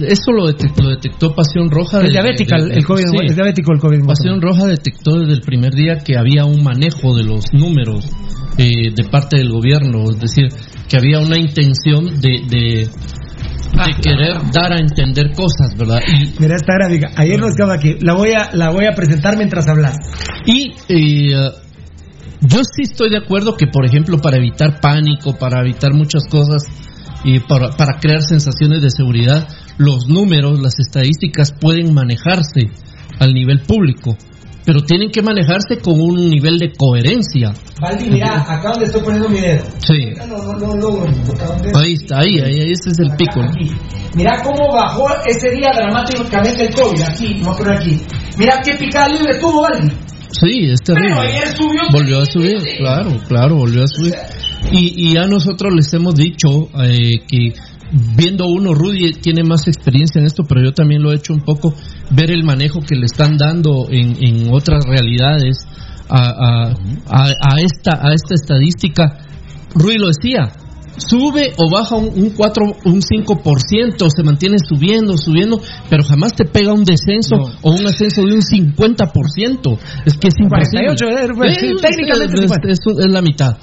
[0.02, 2.00] eso lo detectó, lo detectó Pasión Roja.
[2.02, 3.18] Diabética de- el, el COVID, sí.
[3.28, 4.42] es diabético el COVID Pasión.
[4.42, 8.06] Roja detectó desde el primer día que había un manejo de los números
[8.60, 10.50] eh, de parte del gobierno, es decir,
[10.90, 12.90] que había una intención de, de,
[13.86, 16.02] de querer dar a entender cosas, ¿verdad?
[16.08, 17.12] Y, Mira esta gráfica.
[17.16, 17.96] Ayer nos quedaba aquí.
[18.02, 19.96] La voy a, la voy a presentar mientras hablas.
[20.46, 21.52] y eh,
[22.42, 26.64] yo sí estoy de acuerdo que, por ejemplo, para evitar pánico, para evitar muchas cosas
[27.24, 32.72] y para, para crear sensaciones de seguridad, los números, las estadísticas pueden manejarse
[33.20, 34.18] al nivel público,
[34.66, 37.54] pero tienen que manejarse con un nivel de coherencia.
[37.82, 39.64] Valdi, mira, acá donde estoy poniendo mi dedo.
[39.80, 40.14] Sí.
[40.28, 43.42] No, no, no Ahí está, ahí, ahí, ese es el pico.
[43.42, 43.72] Aquí.
[44.16, 47.02] Mira cómo bajó ese día dramáticamente el COVID.
[47.02, 48.00] Aquí, no pero aquí.
[48.38, 49.94] Mira qué picada libre tuvo, Valdi.
[50.32, 51.16] Sí, es terrible.
[51.16, 54.14] Pero ayer subió Volvió a subir, claro, claro, volvió a subir.
[54.72, 57.54] Y, y a nosotros les hemos dicho eh, que
[58.16, 61.42] viendo uno, Rudy tiene más experiencia en esto, pero yo también lo he hecho un
[61.42, 61.74] poco,
[62.12, 65.58] ver el manejo que le están dando en, en otras realidades
[66.10, 66.74] a,
[67.08, 69.18] a, a- esta, a esta estadística.
[69.76, 70.52] Rudy lo decía,
[70.98, 76.46] sube o baja un, un 4, un 5%, se mantiene subiendo, subiendo, pero jamás te
[76.46, 79.78] pega un descenso o un ascenso de un 50%.
[80.06, 80.88] Es que es imposible.
[80.88, 81.58] 48, eh, pues,
[82.72, 83.58] es- es la mitad.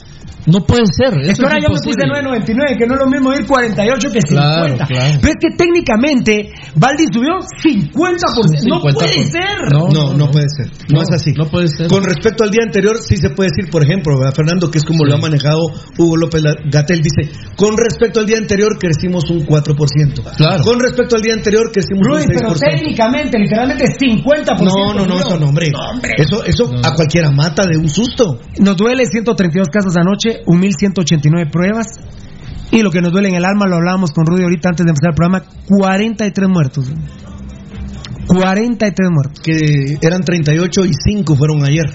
[0.47, 1.19] No puede ser.
[1.27, 2.77] Es que ahora es yo me puse imposible.
[2.77, 4.31] 9.99, que no es lo mismo ir 48 que 50.
[4.31, 5.19] Claro, claro.
[5.21, 8.69] Pero es que técnicamente Valdi subió 50%.
[8.69, 8.95] No 50%.
[8.95, 9.59] puede ser.
[9.73, 10.71] No, no, puede ser.
[10.93, 11.33] No, es así.
[11.33, 11.89] No puede ser.
[11.89, 14.85] Con respecto al día anterior, sí se puede decir, por ejemplo, ¿verdad, Fernando, que es
[14.85, 15.61] como lo ha manejado
[15.99, 20.37] Hugo López Gatel, dice, con respecto al día anterior crecimos un 4%.
[20.37, 20.63] Claro.
[20.63, 22.59] Con respecto al día anterior crecimos Luis, un pero 6%.
[22.61, 24.63] técnicamente, literalmente 50%.
[24.63, 25.73] No, no, no, eso no, hombre.
[26.17, 28.39] Eso, eso a cualquiera mata de un susto.
[28.59, 30.16] Nos duele 132 casos anoche,
[30.47, 31.87] 1.189 pruebas.
[32.71, 34.91] Y lo que nos duele en el alma, lo hablábamos con Rudy ahorita antes de
[34.91, 36.93] empezar el programa, 43 muertos.
[38.27, 39.41] 43 muertos.
[39.43, 41.87] Que eran 38 y 5 fueron ayer.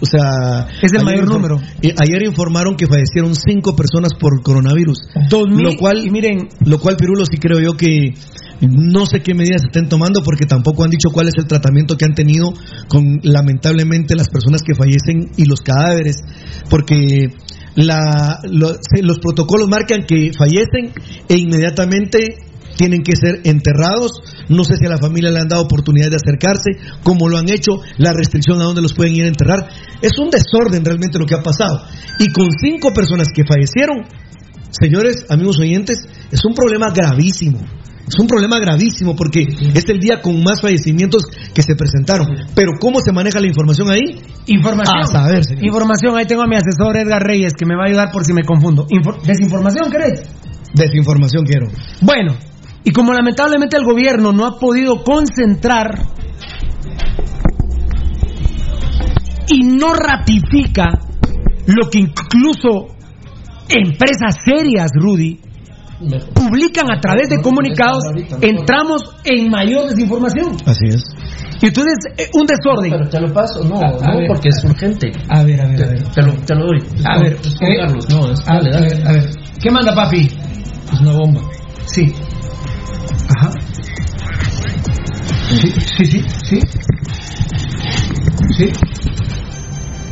[0.00, 1.56] O sea, Es el mayor número.
[1.56, 4.98] Ayer informaron que fallecieron 5 personas por coronavirus.
[5.28, 8.14] 2000, lo cual, y miren, lo cual Pirulo sí creo yo que
[8.60, 12.04] no sé qué medidas estén tomando porque tampoco han dicho cuál es el tratamiento que
[12.04, 12.52] han tenido
[12.88, 16.22] con lamentablemente las personas que fallecen y los cadáveres
[16.68, 17.32] porque
[17.74, 20.92] la, los protocolos marcan que fallecen
[21.28, 22.36] e inmediatamente
[22.76, 24.12] tienen que ser enterrados.
[24.48, 26.70] No sé si a la familia le han dado oportunidad de acercarse,
[27.02, 29.68] como lo han hecho, la restricción a dónde los pueden ir a enterrar.
[30.00, 31.82] Es un desorden realmente lo que ha pasado.
[32.18, 34.06] Y con cinco personas que fallecieron,
[34.70, 35.98] señores, amigos oyentes,
[36.30, 37.60] es un problema gravísimo.
[38.06, 41.22] Es un problema gravísimo porque es el día con más fallecimientos
[41.54, 42.26] que se presentaron.
[42.54, 44.20] Pero ¿cómo se maneja la información ahí?
[44.46, 44.98] información.
[44.98, 45.64] A saber, señor.
[45.64, 48.32] Información, ahí tengo a mi asesor Edgar Reyes que me va a ayudar por si
[48.32, 48.86] me confundo.
[48.88, 50.22] Infor- ¿Desinformación, crees?
[50.74, 51.66] Desinformación quiero.
[52.00, 52.36] Bueno,
[52.82, 55.90] y como lamentablemente el gobierno no ha podido concentrar
[59.48, 60.86] y no ratifica
[61.66, 62.88] lo que incluso
[63.68, 65.40] empresas serias, Rudy,
[66.34, 68.02] publican a través de comunicados,
[68.40, 70.56] entramos en mayor desinformación.
[70.66, 71.04] Así es.
[71.62, 72.90] Y entonces, eh, un desorden.
[72.90, 74.28] Pero te lo paso, no, A- a no, ver.
[74.28, 75.12] porque es urgente.
[75.28, 76.02] A ver, a ver, a ver.
[76.14, 76.82] Te lo, te lo doy.
[77.04, 79.30] A ver, eh, Carlos, no, es, A dale, ver, a ver, a ver.
[79.60, 80.30] ¿Qué manda papi?
[80.92, 81.40] Es una bomba.
[81.84, 82.12] Sí.
[83.36, 83.50] Ajá.
[85.50, 86.60] Sí, sí, sí, sí.
[88.56, 88.72] Sí.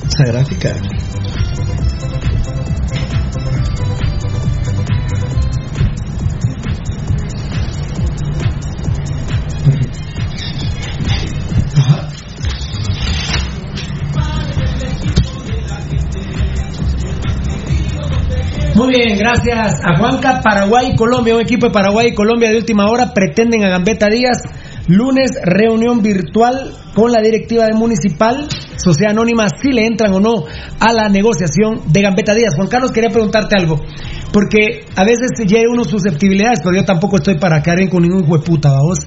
[0.06, 0.74] Esa gráfica.
[18.78, 20.40] Muy bien, gracias a Juanca.
[20.40, 24.06] Paraguay y Colombia, un equipo de Paraguay y Colombia de última hora pretenden a Gambetta
[24.06, 24.38] Díaz.
[24.86, 28.46] Lunes, reunión virtual con la directiva de Municipal,
[28.76, 30.44] Sociedad Anónima, si le entran o no
[30.78, 32.54] a la negociación de Gambetta Díaz.
[32.54, 33.80] Juan Carlos, quería preguntarte algo,
[34.32, 38.30] porque a veces llega uno susceptibilidades, pero yo tampoco estoy para caer bien con ningún
[38.30, 39.00] hueputa, vamos.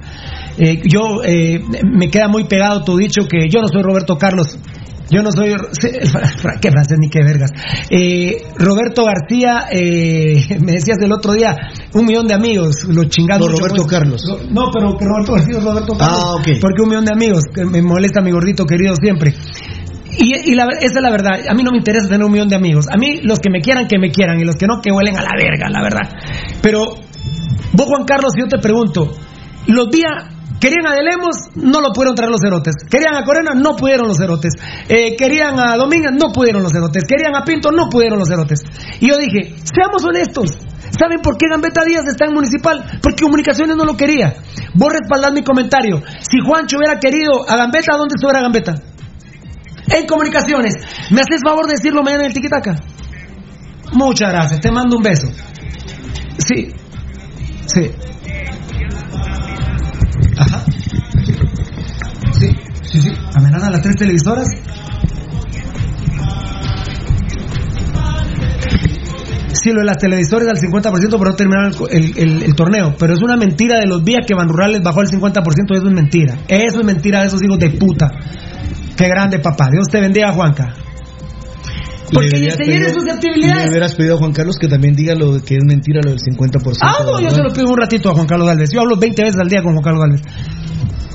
[0.58, 4.58] Eh, yo, eh, me queda muy pegado tu dicho que yo no soy Roberto Carlos,
[5.12, 5.50] yo no soy.
[6.60, 7.50] ¿Qué francés ni qué vergas?
[7.90, 11.54] Eh, Roberto García, eh, me decías el otro día,
[11.92, 13.46] un millón de amigos, lo chingados.
[13.46, 14.22] No, Roberto Carlos.
[14.50, 16.18] No, pero que Roberto García es Roberto Carlos.
[16.24, 16.48] Ah, ok.
[16.60, 19.34] Porque un millón de amigos, que me molesta mi gordito querido siempre.
[20.18, 21.40] Y, y la, esa es la verdad.
[21.48, 22.86] A mí no me interesa tener un millón de amigos.
[22.90, 24.40] A mí, los que me quieran, que me quieran.
[24.40, 26.08] Y los que no, que huelen a la verga, la verdad.
[26.62, 26.94] Pero,
[27.72, 29.14] vos, Juan Carlos, yo te pregunto:
[29.66, 30.31] los días.
[30.62, 32.76] Querían a Delemos, no lo pudieron traer los cerotes.
[32.88, 34.54] Querían a Corena, no pudieron los cerotes.
[34.88, 37.02] Eh, querían a Domínguez, no pudieron los cerotes.
[37.02, 38.60] Querían a Pinto, no pudieron los cerotes.
[39.00, 40.50] Y yo dije, seamos honestos.
[40.96, 43.00] ¿Saben por qué Gambetta Díaz está en Municipal?
[43.02, 44.34] Porque Comunicaciones no lo quería.
[44.74, 46.00] Vos respaldás mi comentario.
[46.20, 48.74] Si Juancho hubiera querido a Gambetta, ¿dónde estuviera Gambetta?
[49.88, 50.74] En Comunicaciones.
[51.10, 52.76] ¿Me haces favor de decirlo mañana en el Tiquitaca?
[53.94, 54.60] Muchas gracias.
[54.60, 55.26] Te mando un beso.
[56.38, 56.68] Sí.
[57.66, 57.90] Sí.
[62.92, 64.46] Sí, sí, a las tres televisoras.
[69.54, 72.94] Sí, lo de las televisores al 50% por no terminar el, el- el- el torneo.
[72.98, 75.74] Pero es una mentira de los días que Van Rurales bajó al 50%.
[75.76, 76.34] Eso es mentira.
[76.48, 78.10] Eso es mentira de esos hijos de puta.
[78.96, 79.68] Qué grande, papá.
[79.70, 80.74] Dios te bendiga, Juanca.
[82.12, 83.64] Porque Le pedido- susceptibilidades.
[83.64, 86.10] Le hubieras pedido a Juan Carlos que también diga lo de que es mentira lo
[86.10, 86.78] del 50%.
[86.82, 88.70] Ah, no, yo se lo pido un ratito a Juan Carlos Galvez.
[88.72, 90.22] Yo hablo 20 veces al día con Juan Carlos Galvez.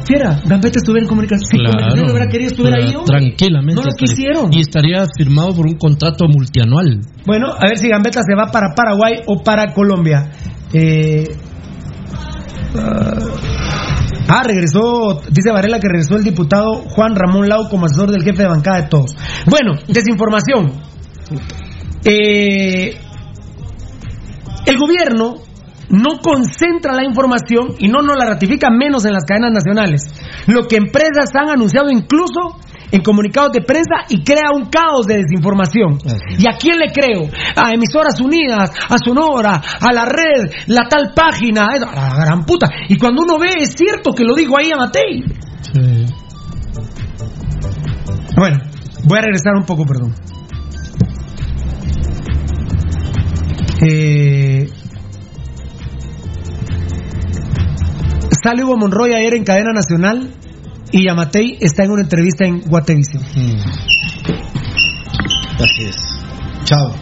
[0.07, 1.49] Fiera, Gambetta estuviera en comunicación.
[1.51, 2.95] Si Comunicaciones hubiera querido, estuviera ahí.
[3.05, 3.75] Tranquilamente.
[3.75, 4.53] No lo quisieron.
[4.53, 7.01] Y estaría firmado por un contrato multianual.
[7.25, 10.31] Bueno, a ver si Gambetta se va para Paraguay o para Colombia.
[10.71, 11.25] Eh,
[12.77, 13.19] ah,
[14.29, 18.43] ah, regresó, dice Varela que regresó el diputado Juan Ramón Lau como asesor del jefe
[18.43, 19.13] de bancada de todos.
[19.45, 20.71] Bueno, desinformación.
[22.05, 22.97] Eh,
[24.65, 25.46] el gobierno
[25.89, 30.01] no concentra la información y no nos la ratifica menos en las cadenas nacionales.
[30.47, 32.59] Lo que empresas han anunciado incluso
[32.91, 35.99] en comunicados de prensa y crea un caos de desinformación.
[36.37, 37.29] ¿Y a quién le creo?
[37.55, 42.67] A Emisoras Unidas, a Sonora, a la red, la tal página, a la gran puta.
[42.87, 45.23] Y cuando uno ve, es cierto que lo digo ahí a Matei.
[48.35, 48.59] Bueno,
[49.03, 50.13] voy a regresar un poco, perdón.
[53.81, 54.67] Eh,
[58.47, 60.31] sale Hugo Monroy ayer en cadena nacional
[60.93, 63.21] y Yamatei está en una entrevista en Guatevisión.
[63.35, 63.59] Mm.
[65.61, 65.97] Así es.
[66.63, 66.95] Chao.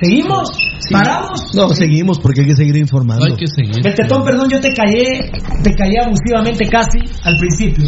[0.00, 0.50] ¿Seguimos?
[0.92, 1.54] ¿Paramos?
[1.56, 3.24] No, seguimos porque hay que seguir informando.
[3.24, 3.82] Hay que seguir.
[3.82, 5.32] Perdón, yo te callé,
[5.64, 7.84] te callé abusivamente casi al principio.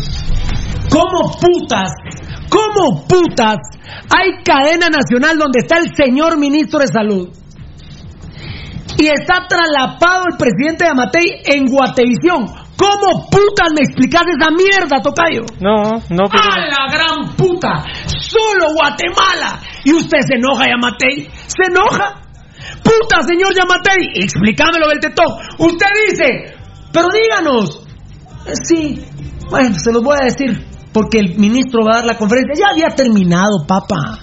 [0.91, 1.93] ¿Cómo putas?
[2.49, 3.59] ¿Cómo putas?
[4.11, 7.29] Hay cadena nacional donde está el señor ministro de salud.
[8.99, 12.47] Y está traslapado el presidente de Amatei en Guatevisión.
[12.77, 15.45] ¿Cómo putas me explicas esa mierda, Tocayo?
[15.61, 16.45] No, no, pero...
[16.45, 17.85] ¡A la gran puta!
[18.07, 19.61] ¡Solo Guatemala!
[19.85, 21.29] ¿Y usted se enoja, Yamatei?
[21.47, 22.21] ¿Se enoja?
[22.83, 24.23] ¡Puta, señor Yamatei!
[24.23, 25.27] Explícamelo, Beltetón.
[25.59, 26.55] Usted dice,
[26.93, 27.87] pero díganos.
[28.47, 29.05] Eh, Sí,
[29.51, 32.55] bueno, se los voy a decir, porque el ministro va a dar la conferencia.
[32.59, 34.19] Ya había terminado, papa.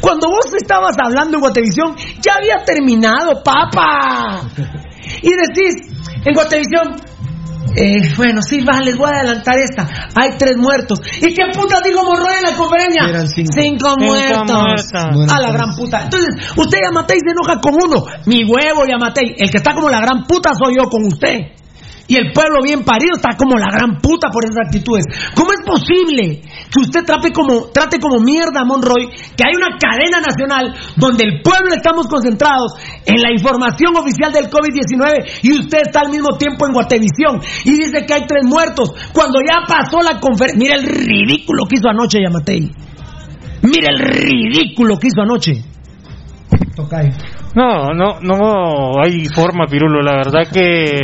[0.00, 4.42] Cuando vos estabas hablando en Guatevisión, ya había terminado, papa.
[5.22, 5.90] Y decís,
[6.24, 6.96] en Guatevisión,
[7.74, 9.88] eh, bueno, sí, va, les voy a adelantar esta.
[10.14, 11.00] Hay tres muertos.
[11.20, 13.08] ¿Y qué puta digo Monroy en la conferencia?
[13.08, 13.50] Eran cinco.
[13.54, 14.92] Cinco Cinco muertos.
[14.94, 15.52] a la tres.
[15.52, 16.04] gran puta.
[16.04, 18.04] Entonces, usted Yamatei se enoja con uno.
[18.26, 19.34] Mi huevo Yamatei.
[19.38, 21.38] El que está como la gran puta soy yo con usted.
[22.12, 25.06] Y el pueblo bien parido está como la gran puta por esas actitudes.
[25.34, 29.78] ¿Cómo es posible que usted trate como, trate como mierda a Monroy, que hay una
[29.80, 32.74] cadena nacional donde el pueblo estamos concentrados
[33.06, 37.80] en la información oficial del COVID-19 y usted está al mismo tiempo en Guatevisión y
[37.80, 40.60] dice que hay tres muertos cuando ya pasó la conferencia?
[40.60, 42.70] Mira el ridículo que hizo anoche Yamatei.
[43.62, 45.64] Mira el ridículo que hizo anoche.
[46.76, 47.08] Tocayo.
[47.54, 50.02] No, no, no hay forma, Pirulo.
[50.02, 51.00] La verdad que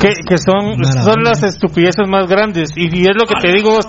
[0.00, 2.70] que, que son, son las estupideces más grandes.
[2.76, 3.86] Y, y es lo que te digo, vos,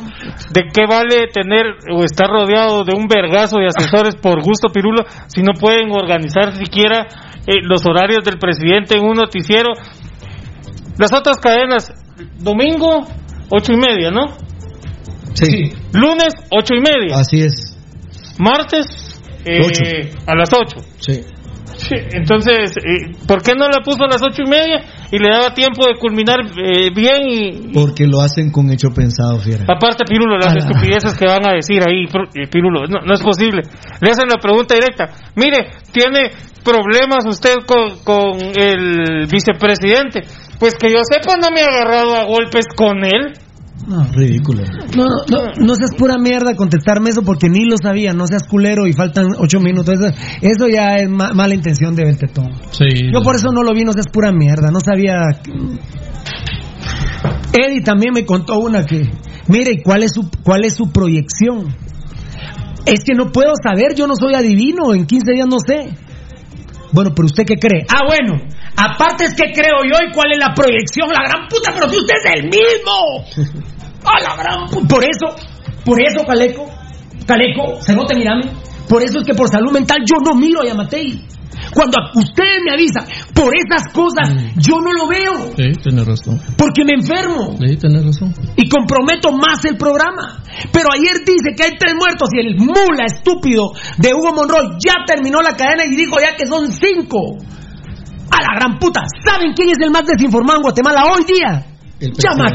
[0.52, 5.04] ¿de qué vale tener o estar rodeado de un vergazo de asesores por gusto, Pirulo,
[5.28, 7.08] si no pueden organizar siquiera
[7.48, 9.70] eh, los horarios del presidente en un noticiero?
[10.98, 11.94] Las otras cadenas,
[12.40, 13.06] domingo,
[13.50, 14.36] ocho y media, ¿no?
[15.34, 17.18] Sí, Lunes, ocho y media.
[17.20, 17.78] así es.
[18.40, 18.86] Martes,
[19.46, 20.84] eh, a las ocho.
[21.00, 21.22] Sí.
[21.88, 25.30] Sí, entonces, eh, ¿por qué no la puso a las ocho y media y le
[25.30, 29.64] daba tiempo de culminar eh, bien y, Porque lo hacen con hecho pensado, fiera.
[29.68, 32.04] Aparte, Pirulo, las estupideces que van a decir ahí,
[32.36, 33.62] eh, Pirulo, no, no es posible.
[34.02, 35.06] Le hacen la pregunta directa.
[35.36, 36.32] Mire, ¿tiene
[36.64, 40.24] problemas usted con, con el vicepresidente?
[40.60, 43.34] Pues que yo sepa, no me ha agarrado a golpes con él.
[43.86, 44.04] No.
[44.12, 44.64] Ridículo.
[44.98, 48.44] No, no, no, no seas pura mierda contestarme eso porque ni lo sabía, no seas
[48.44, 49.94] culero y faltan ocho minutos.
[49.96, 52.52] Eso, eso ya es ma- mala intención de Beltetón.
[52.72, 53.12] Sí.
[53.14, 55.20] Yo por eso no lo vi, no seas pura mierda, no sabía.
[57.54, 59.10] Eddie también me contó una que,
[59.48, 61.74] mire, ¿y cuál es su, cuál es su proyección?
[62.86, 65.90] Es que no puedo saber, yo no soy adivino, en 15 días no sé.
[66.94, 67.86] Bueno, pero usted qué cree?
[67.94, 68.42] Ah, bueno,
[68.78, 71.98] aparte es que creo yo y cuál es la proyección, la gran puta, pero si
[71.98, 73.52] usted es el mismo.
[74.06, 74.88] A la gran puta.
[74.88, 75.36] Por eso,
[75.84, 76.66] por eso, Caleco,
[77.26, 78.46] Caleco, se note, mirame.
[78.88, 81.26] Por eso es que por salud mental yo no miro a Yamatei.
[81.74, 83.02] Cuando a- usted me avisa
[83.34, 85.52] por esas cosas, yo no lo veo.
[85.58, 86.40] Sí, tiene razón.
[86.56, 88.34] Porque me enfermo Sí, tiene razón.
[88.56, 90.42] y comprometo más el programa.
[90.72, 95.04] Pero ayer dice que hay tres muertos y el mula estúpido de Hugo Monroy ya
[95.06, 97.38] terminó la cadena y dijo ya que son cinco.
[98.38, 99.02] A la gran puta.
[99.26, 101.66] ¿Saben quién es el más desinformado en Guatemala hoy día?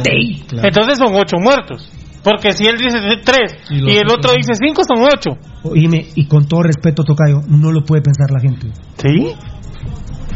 [0.03, 0.69] Presidente, claro.
[0.69, 1.91] Entonces son ocho muertos.
[2.23, 5.31] Porque si él dice tres Y el otro dice cinco, son ocho.
[5.65, 8.69] Oíme, y con todo respeto, Tocayo, no lo puede pensar la gente.
[8.99, 9.33] ¿Sí?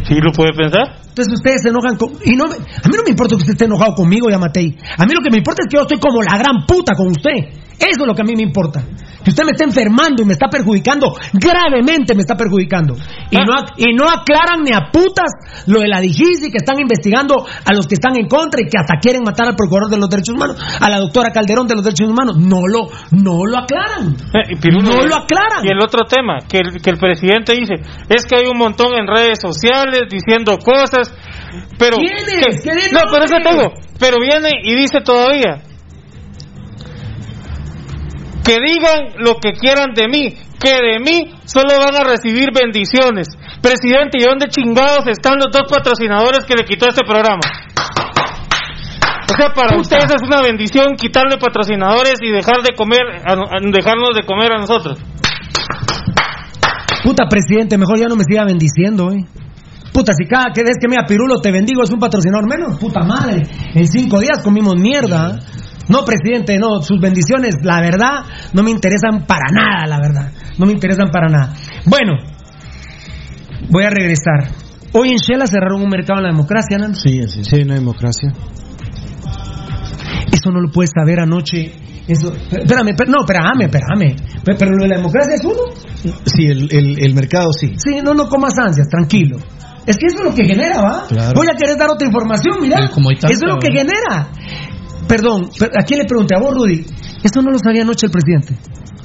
[0.08, 0.98] ¿Sí lo puede pensar?
[1.08, 2.10] Entonces ustedes se enojan con...
[2.24, 4.76] Y no me- a mí no me importa que usted esté enojado conmigo, Yamatei.
[4.98, 7.06] A mí lo que me importa es que yo estoy como la gran puta con
[7.08, 7.54] usted.
[7.78, 8.82] Eso es lo que a mí me importa.
[9.22, 11.12] Que usted me está enfermando y me está perjudicando.
[11.32, 12.94] Gravemente me está perjudicando.
[13.30, 15.30] Y, no, y no aclaran ni a putas
[15.66, 18.78] lo de la DIGISI que están investigando a los que están en contra y que
[18.78, 21.84] hasta quieren matar al procurador de los derechos humanos, a la doctora Calderón de los
[21.84, 22.36] derechos humanos.
[22.38, 24.14] No lo, no lo aclaran.
[24.32, 25.64] Eh, Pirulo, No lo aclaran.
[25.64, 27.74] Y el otro tema, que el, que el presidente dice,
[28.08, 31.12] es que hay un montón en redes sociales diciendo cosas,
[31.78, 31.96] pero...
[31.98, 32.24] ¿Quiénes?
[32.24, 33.72] que- ¿Qué de no, pero eso tengo.
[33.98, 35.62] Pero viene y dice todavía,
[38.46, 43.26] que digan lo que quieran de mí, que de mí solo van a recibir bendiciones.
[43.60, 47.42] Presidente, ¿y dónde chingados están los dos patrocinadores que le quitó este programa?
[49.28, 53.60] O sea, para ustedes es una bendición quitarle patrocinadores y dejar de comer, a- a-
[53.72, 54.98] dejarnos de comer a nosotros.
[57.02, 59.24] Puta presidente, mejor ya no me siga bendiciendo, eh.
[59.92, 63.02] Puta, si cada que ves que me Pirulo te bendigo es un patrocinador menos, puta
[63.02, 63.42] madre.
[63.74, 65.38] En cinco días comimos mierda.
[65.88, 70.32] No, presidente, no, sus bendiciones, la verdad, no me interesan para nada, la verdad.
[70.58, 71.54] No me interesan para nada.
[71.86, 72.14] Bueno,
[73.70, 74.50] voy a regresar.
[74.92, 76.94] Hoy en Shela cerraron un mercado en la democracia, ¿no?
[76.94, 78.32] Sí, sí, sí, no hay democracia.
[80.32, 81.72] Eso no lo puedes saber anoche.
[82.08, 84.16] Eso, espérame, no, espérame, espérame.
[84.44, 85.62] Pero, pero lo de la democracia es uno.
[86.24, 87.74] Sí, el, el, el mercado sí.
[87.76, 89.38] Sí, no, no comas ansias, tranquilo.
[89.86, 91.04] Es que eso es lo que genera, ¿va?
[91.08, 91.32] Claro.
[91.34, 92.88] Voy a querer dar otra información, mira.
[92.92, 94.28] Como hay tanta, eso es lo que genera.
[95.08, 96.34] Perdón, per- ¿a quién le pregunté?
[96.34, 96.84] A vos, Rudy.
[97.22, 98.54] Eso no lo sabía anoche el presidente.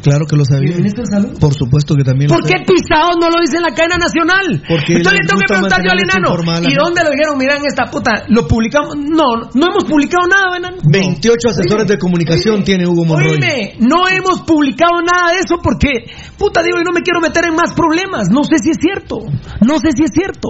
[0.02, 0.72] Claro que lo ¿Y sabía.
[0.74, 1.38] el ministro de Salud?
[1.40, 2.66] Por supuesto que también lo ¿Por qué sabía.
[2.66, 4.46] Pisao no lo dice en la cadena nacional?
[4.68, 6.30] Porque Entonces le tengo que preguntar yo al enano.
[6.66, 7.38] ¿Y dónde lo dijeron?
[7.38, 8.98] Mira, en esta puta, lo publicamos.
[8.98, 10.78] No, no hemos publicado nada, enano.
[10.82, 13.30] 28 asesores de comunicación tiene Hugo Monroy.
[13.38, 17.46] Oíme, no hemos publicado nada de eso porque, puta, digo, y no me quiero meter
[17.46, 18.26] en más problemas.
[18.34, 19.20] No sé si es cierto.
[19.62, 20.50] No sé si es cierto.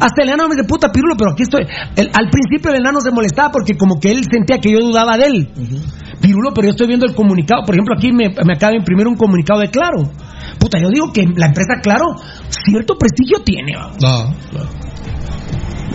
[0.00, 1.66] Hasta el enano me dice, puta, pirulo, pero aquí estoy.
[1.96, 5.16] El- al principio el enano se molestaba porque como que él sentía que yo dudaba
[5.16, 5.48] de él.
[6.20, 7.62] Pirulo, pero yo estoy viendo el comunicado.
[7.64, 10.10] Por ejemplo, aquí me, me acaba de imprimir un comunicado de Claro.
[10.58, 12.06] Puta, yo digo que la empresa Claro
[12.48, 13.96] cierto prestigio tiene, vamos.
[14.00, 14.64] No.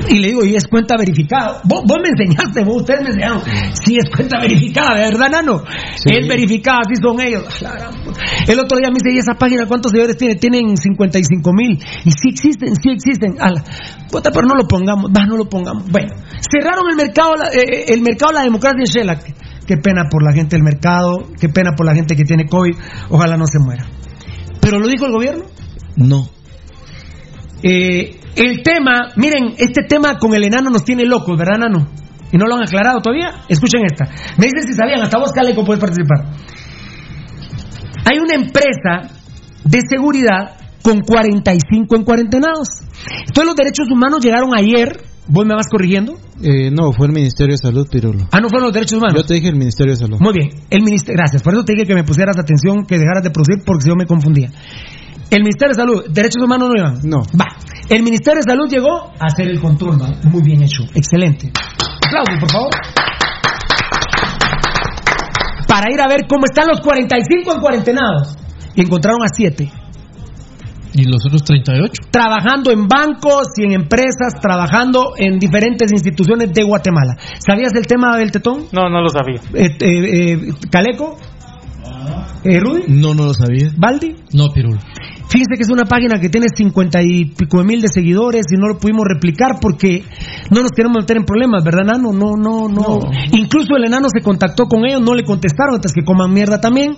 [0.08, 1.62] Y le digo, y es cuenta verificada.
[1.66, 3.42] Vos, vos me enseñaste, vos, ustedes me enseñaron.
[3.86, 5.64] Sí, es cuenta verificada, ¿de verdad, Nano?
[6.06, 7.44] Es verificada, así son ellos.
[8.48, 10.36] El otro día me dice, ¿y esa página cuántos seguidores tiene?
[10.36, 11.78] Tienen 55 mil.
[12.06, 13.36] Y sí existen, sí existen.
[13.40, 13.64] Ala.
[14.12, 15.84] Puta, pero no lo pongamos, va, no lo pongamos.
[15.92, 16.16] Bueno,
[16.50, 19.20] cerraron el mercado, la- eh, el mercado de la democracia en Shela.
[19.20, 19.34] Qué,
[19.68, 22.74] qué pena por la gente del mercado, qué pena por la gente que tiene COVID.
[23.10, 23.86] Ojalá no se muera.
[24.62, 25.44] ¿Pero lo dijo el gobierno?
[25.98, 26.28] No.
[27.62, 31.88] Eh, el tema, miren, este tema con el enano nos tiene locos, ¿verdad, enano?
[32.32, 33.44] ¿Y no lo han aclarado todavía?
[33.50, 34.06] Escuchen esta.
[34.38, 36.32] Me dicen si sabían, hasta vos, Caleco, puedes participar.
[38.06, 39.14] Hay una empresa
[39.66, 42.70] de seguridad con 45 en cuarentenados.
[43.28, 46.18] Entonces los derechos humanos llegaron ayer, vos me vas corrigiendo.
[46.42, 48.28] Eh, no, fue el Ministerio de Salud, Pirulo.
[48.32, 49.22] Ah, no fueron los derechos humanos.
[49.22, 50.18] Yo te dije el Ministerio de Salud.
[50.22, 53.24] Muy bien, el ministerio, gracias, por eso te dije que me pusieras atención, que dejaras
[53.24, 54.50] de producir, porque si yo me confundía.
[55.30, 57.00] El Ministerio de Salud, derechos humanos no iban.
[57.04, 57.22] No.
[57.40, 57.48] Va.
[57.88, 60.10] El Ministerio de Salud llegó a hacer el control, va.
[60.30, 61.52] Muy bien hecho, excelente.
[62.06, 62.70] Aplausos, por favor.
[65.68, 68.36] Para ir a ver cómo están los 45 en cuarentenados.
[68.76, 69.72] Y encontraron a 7.
[70.94, 71.94] ¿Y los otros 38?
[72.10, 77.16] Trabajando en bancos y en empresas, trabajando en diferentes instituciones de Guatemala.
[77.38, 78.66] ¿Sabías del tema del tetón?
[78.72, 79.42] No, no lo sabía.
[79.54, 81.18] Eh, eh, eh, ¿Caleco?
[82.44, 82.84] Eh, ¿Rudy?
[82.88, 83.72] No, no lo sabía.
[83.78, 84.16] ¿Baldi?
[84.34, 84.80] No, Pirulo.
[85.30, 88.58] Fíjense que es una página que tiene cincuenta y pico de mil de seguidores y
[88.58, 90.04] no lo pudimos replicar porque
[90.50, 92.12] no nos queremos meter en problemas, ¿verdad, Nano?
[92.12, 93.00] No, no, no.
[93.32, 96.98] Incluso el enano se contactó con ellos, no le contestaron, antes que coman mierda también.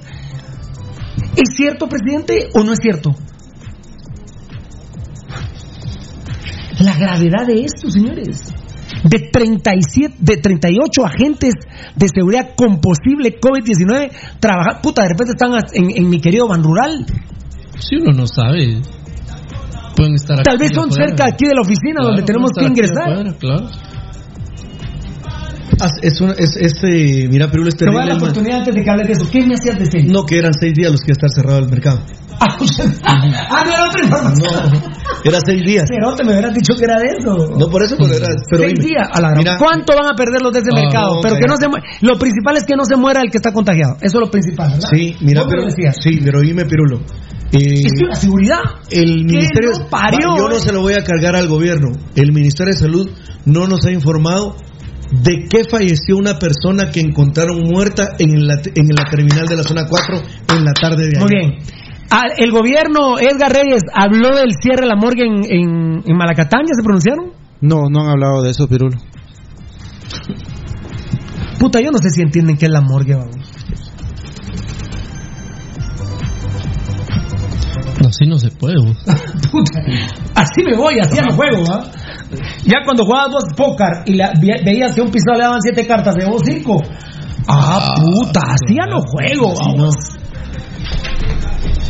[1.36, 3.12] ¿Es cierto, presidente, o no es cierto?
[6.80, 8.54] La gravedad de esto, señores.
[9.03, 11.53] De 37, de 38 agentes
[11.95, 14.82] de seguridad con posible COVID-19 trabajando.
[14.82, 17.06] Puta, de repente están en, en mi querido Ban Rural.
[17.80, 18.82] Si uno no sabe.
[19.95, 22.65] Pueden estar Tal aquí vez son cerca aquí de la oficina Claro, donde tenemos que
[22.65, 23.11] ingresar.
[23.11, 23.68] afuera, claro.
[25.80, 28.14] Ah, Es, una- es, es, eh, mira, Pirulo es Te voy a dar terrible.
[28.14, 29.30] la oportunidad antes de que hables de eso.
[29.32, 30.11] ¿Qué me hacías decir?
[30.11, 32.02] No, que eran seis días los que iba a estar cerrado el mercado.
[33.03, 34.81] ah, no era otra información.
[35.23, 35.85] Era seis días.
[35.88, 37.35] Pero te me hubieras dicho que era de eso.
[37.57, 38.27] No por eso, pero era.
[38.49, 40.69] Pero Seis dime, días a la gran- mira, ¿Cuánto van a perder los de ese
[40.73, 41.15] Ah, mercado?
[41.15, 43.38] no, pero que no se mu- Lo principal es que no se muera el que
[43.38, 43.95] está contagiado.
[44.01, 44.89] Eso es lo principal, ¿verdad?
[44.91, 45.69] Sí, mira, pero.
[45.69, 46.99] Sí, pero dime, Pirulo.
[47.53, 48.59] Eh, Es que la seguridad.
[48.89, 52.31] el ¿Qué ministerio no parió, yo no se lo voy a cargar al gobierno el
[52.31, 53.09] ministerio de salud
[53.45, 54.55] no nos ha informado
[55.11, 59.63] de qué falleció una persona que encontraron muerta en la, en la terminal de la
[59.63, 60.22] zona 4
[60.55, 61.19] en la tarde de ayer.
[61.19, 61.59] Muy bien.
[62.14, 66.62] Ah, el gobierno, Edgar Reyes, habló del cierre de la morgue en, en, en Malacatán.
[66.64, 67.32] ¿Ya se pronunciaron?
[67.62, 68.98] No, no han hablado de eso, Pirulo.
[71.60, 73.36] Puta, yo no sé si entienden qué es la morgue, vamos.
[78.02, 78.76] No, así no se puede.
[78.84, 78.98] vos.
[79.52, 79.80] Puta,
[80.36, 81.84] así me voy, así ya no juego, ¿va?
[82.66, 85.86] Ya cuando jugabas vos póker y la- veías que a un pisado le daban siete
[85.86, 86.82] cartas, de vos cinco.
[87.48, 89.96] Ah, puta, así ya no juego, vamos.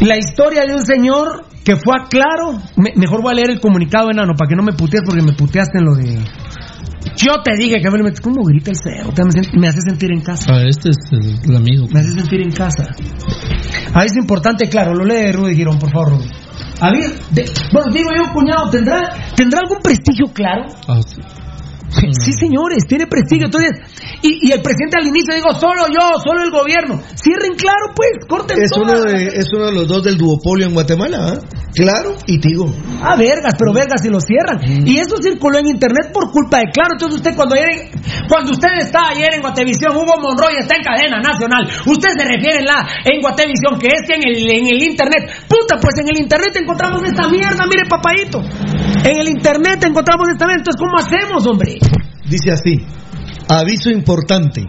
[0.02, 2.60] La historia de un señor que fue a Claro.
[2.76, 5.34] me- mejor voy a leer el comunicado, enano, para que no me putees, porque me
[5.34, 6.18] puteaste en lo de.
[7.18, 8.22] Yo te dije que.
[8.22, 9.12] ¿Cómo grita el cero?
[9.14, 10.46] Te- Me, me hace sentir en casa.
[10.50, 11.88] Ah, este es el, el amigo.
[11.94, 12.84] Me hace sentir en casa.
[13.94, 16.30] Ahí es importante, claro, lo lee Rudy Girón, por favor, Rudy.
[16.80, 20.64] A ver, de- bueno, digo yo, cuñado, ¿tendrá, ¿tendrá algún prestigio claro?
[20.88, 21.22] Ah, sí.
[21.92, 23.46] Sí, señores, tiene prestigio.
[23.46, 23.72] Entonces,
[24.22, 27.02] y, y el presidente al inicio dijo, solo yo, solo el gobierno.
[27.16, 30.74] Cierren claro, pues, corten Es uno, de, es uno de los dos del duopolio en
[30.74, 31.40] Guatemala, ¿ah?
[31.74, 32.72] Claro y Tigo.
[33.02, 34.60] Ah, vergas, pero vergas si lo cierran.
[34.86, 36.94] Y eso circuló en internet por culpa de Claro.
[36.94, 37.92] Entonces usted cuando ayer,
[38.28, 41.68] cuando usted está ayer en Guatevisión, Hugo Monroy está en cadena nacional.
[41.86, 45.32] Usted se refiere en la en Guatevisión, que es que en el, en el internet.
[45.48, 48.40] Puta, pues en el internet encontramos esta mierda, mire papadito.
[49.04, 50.62] En el internet encontramos esta mierda.
[50.62, 51.81] Entonces, ¿cómo hacemos, hombre?
[52.30, 52.86] Dice así,
[53.48, 54.68] aviso importante.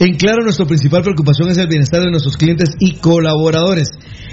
[0.00, 3.90] En claro, nuestra principal preocupación es el bienestar de nuestros clientes y colaboradores.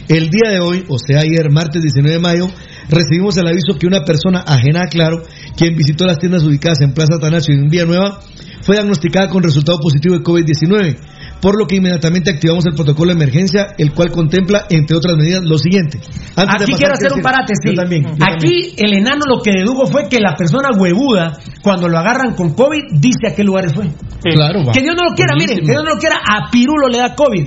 [0.07, 2.47] El día de hoy, o sea ayer, martes 19 de mayo,
[2.89, 5.23] recibimos el aviso que una persona ajena a Claro,
[5.57, 8.19] quien visitó las tiendas ubicadas en Plaza Tanacio y en Vía Nueva,
[8.61, 10.97] fue diagnosticada con resultado positivo de COVID-19,
[11.43, 15.43] por lo que inmediatamente activamos el protocolo de emergencia, el cual contempla, entre otras medidas,
[15.43, 15.99] lo siguiente.
[15.99, 17.65] Antes de Aquí pasar, quiero hacer un paréntesis.
[17.65, 18.03] Yo también.
[18.03, 18.33] yo también.
[18.33, 22.53] Aquí el enano lo que dedujo fue que la persona huevuda, cuando lo agarran con
[22.53, 23.89] COVID, dice a qué lugares fue.
[24.23, 24.71] Claro, va.
[24.71, 27.13] Que Dios no lo quiera, miren, que Dios no lo quiera, a Pirulo le da
[27.13, 27.45] COVID.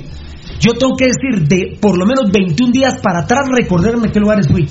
[0.60, 4.46] Yo tengo que decir, de por lo menos 21 días para atrás, recordarme qué lugares
[4.46, 4.68] fui.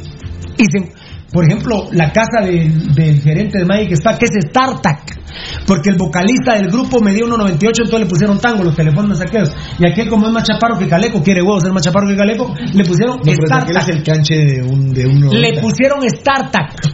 [0.58, 0.94] Y se-
[1.36, 5.20] por ejemplo, la casa del, del gerente de Magic Spa, que es StarTac.
[5.68, 9.52] Porque el vocalista del grupo me dio 1.98, entonces le pusieron tango, los teléfonos saqueos.
[9.78, 12.54] Y aquel, como es más chaparro que Caleco, quiere huevos ser más chaparro que Caleco,
[12.74, 13.90] le pusieron No, es StarTac.
[13.90, 15.34] el canche de un de uno.
[15.34, 16.72] Le pusieron StarTac.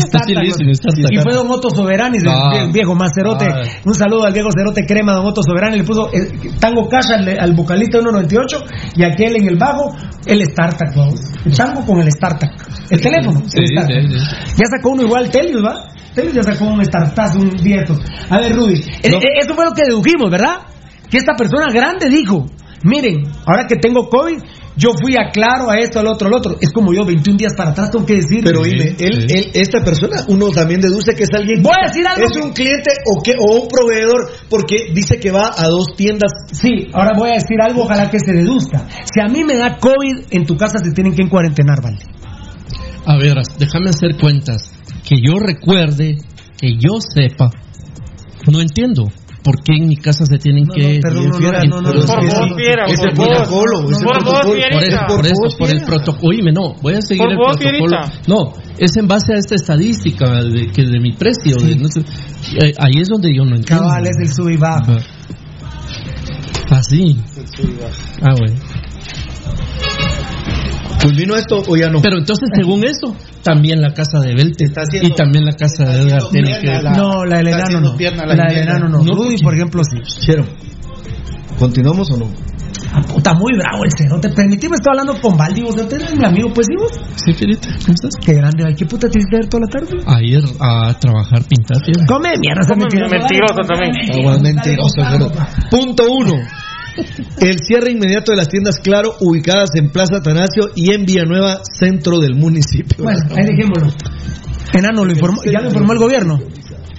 [0.00, 0.28] StarTac.
[1.10, 2.50] Y fue Don Otto Soberani, el Ah.
[2.66, 3.46] vie- viejo más cerote.
[3.48, 3.62] Ah.
[3.84, 5.78] Un saludo al viejo cerote crema, Don Otto Soberani.
[5.78, 8.64] Le puso eh, tango cash al, al vocalista de 1.98
[8.96, 9.94] y aquel en el bajo,
[10.26, 10.96] el StarTac.
[11.44, 12.50] El tango con el StarTac.
[12.90, 13.40] El teléfono.
[13.40, 14.02] el Sí, StarTac.
[14.02, 14.54] sí, sí.
[14.58, 15.88] Ya sacó uno igual Telius, ¿va?
[16.14, 17.94] Telius ya sacó un StarTac, un viejo.
[18.30, 18.74] A ver, Rudy.
[18.74, 20.56] eh, eh, eso fue lo que dedujimos, ¿verdad?
[21.10, 22.46] Que esta persona grande dijo:
[22.84, 24.38] Miren, ahora que tengo COVID.
[24.74, 26.56] Yo fui a claro a esto, al otro, al otro.
[26.58, 28.40] Es como yo, 21 días para atrás, tengo que decir.
[28.42, 31.62] Pero dime, él, él, esta persona, uno también deduce que es alguien.
[31.62, 34.30] Voy a decir algo ¿Es que- un cliente o, qué, o un proveedor?
[34.48, 36.32] Porque dice que va a dos tiendas.
[36.52, 38.86] Sí, ahora voy a decir algo, ojalá que se deduzca.
[39.12, 41.98] Si a mí me da COVID, en tu casa se tienen que encuarentenar, ¿vale?
[43.06, 44.72] A ver, déjame hacer cuentas.
[45.08, 46.18] Que yo recuerde,
[46.58, 47.50] que yo sepa.
[48.50, 49.08] No entiendo
[49.42, 51.00] por qué en mi casa se tienen que.
[51.02, 52.56] perdón, no, no, Fiera, no, no, no, por vos.
[52.56, 54.42] Fiera, Es por el protocolo, es el protocolo.
[54.70, 56.28] Por eso, por eso, por el protocolo.
[56.28, 58.00] Oíme, no, voy a seguir el protocolo.
[58.28, 61.56] No, es en base a esta estadística de que de mi precio.
[61.56, 63.84] de no sé, eh, ahí es donde yo no entiendo.
[63.84, 64.92] Cabal, es el sub y bajo.
[66.70, 67.18] Así.
[68.22, 68.54] Ah, bueno.
[71.02, 72.00] ¿Culminó esto o ya no?
[72.00, 76.02] Pero entonces, según eso, también la casa de Belte haciendo- y también la casa de
[76.02, 76.66] Edgar tiene que.
[76.82, 77.96] la- No, la del enano no.
[77.96, 78.98] pierna La la del enano no.
[79.02, 79.98] No, Rudy, por ejemplo, sí.
[80.20, 80.44] Chero.
[81.58, 82.26] ¿Continuamos o no?
[82.94, 84.28] Ah, puta, muy bravo el cerote.
[84.30, 85.62] Permitime, estoy hablando con Baldi.
[85.62, 86.90] ¿Vos eres mi amigo, pues, ¿y vos?
[87.24, 88.12] Sí, Fierita, ¿cómo estás?
[88.22, 89.96] Qué grande, ¿qué puta te hiciste ver toda la tarde?
[90.06, 91.78] Ayer a trabajar pintar.
[92.06, 93.14] Come mierda, ese mentiroso.
[93.14, 94.42] mentiroso también.
[94.42, 95.50] mentiroso, pero- dale.
[95.70, 96.34] Punto uno.
[97.40, 102.18] El cierre inmediato de las tiendas Claro ubicadas en Plaza Atanasio y en Villanueva, centro
[102.18, 103.04] del municipio.
[103.04, 103.88] Bueno, ahí dejémoslo.
[104.74, 106.38] Enano, lo informó, ya lo informó el gobierno.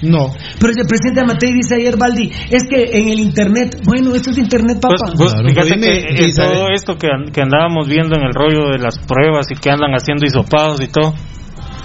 [0.03, 0.33] No.
[0.59, 4.37] Pero el presidente Amatei dice ayer, Baldi, es que en el internet, bueno, esto es
[4.37, 5.13] internet, Pues, papá.
[5.15, 5.47] pues, Claro.
[5.47, 6.51] fíjate Dime, que en Isabel.
[6.53, 9.69] todo esto que, an- que andábamos viendo en el rollo de las pruebas y que
[9.69, 11.13] andan haciendo hisopados y todo.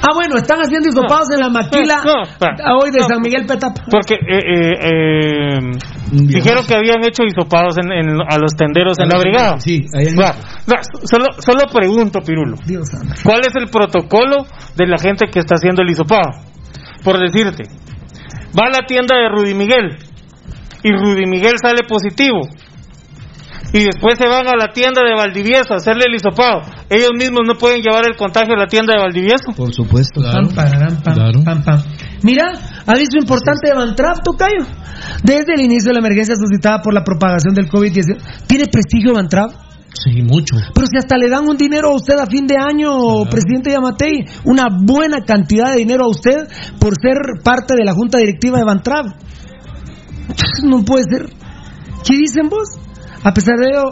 [0.03, 3.09] Ah, bueno, están haciendo hisopados en la maquila No, no, pa- hoy de no.
[3.09, 3.83] San Miguel Petapa.
[3.91, 5.59] Porque eh, eh, eh,
[6.11, 9.61] dijeron que habían hecho hisopados en, en- a los tenderos en la brigada.
[9.61, 10.35] Sí, ahí va,
[11.05, 12.57] solo, solo pregunto, Pirulo.
[12.67, 12.89] Dios.
[13.25, 16.31] ¿Cuál es el protocolo de la gente que está haciendo el hisopado?
[17.05, 17.65] Por decirte,
[18.59, 19.97] va a la tienda de Rudy Miguel
[20.83, 22.41] y Rudy Miguel sale positivo.
[23.71, 26.63] Y después se van a la tienda de Valdivieso a hacerle el hisopado.
[26.89, 29.53] Ellos mismos no pueden llevar el contagio a la tienda de Valdivieso.
[29.55, 30.23] Por supuesto.
[30.23, 30.47] Claro.
[30.49, 31.43] Pam, pararán, pam, Claro.
[32.23, 32.53] Mira,
[32.87, 34.67] aviso importante de Bantrap, Tocayo.
[35.23, 38.47] Desde el inicio de la emergencia suscitada por la propagación del COVID-19.
[38.47, 39.51] ¿Tiene prestigio Bantrap?
[39.95, 40.57] Sí, mucho.
[40.75, 44.27] Pero si hasta le dan un dinero a usted a fin de año, presidente Yamatei,
[44.45, 46.47] una buena cantidad de dinero a usted
[46.79, 49.07] por ser parte de la junta directiva de Bantrap.
[50.65, 51.31] No puede ser.
[52.05, 52.69] ¿Qué dicen vos?
[53.25, 53.85] A pesar de ello,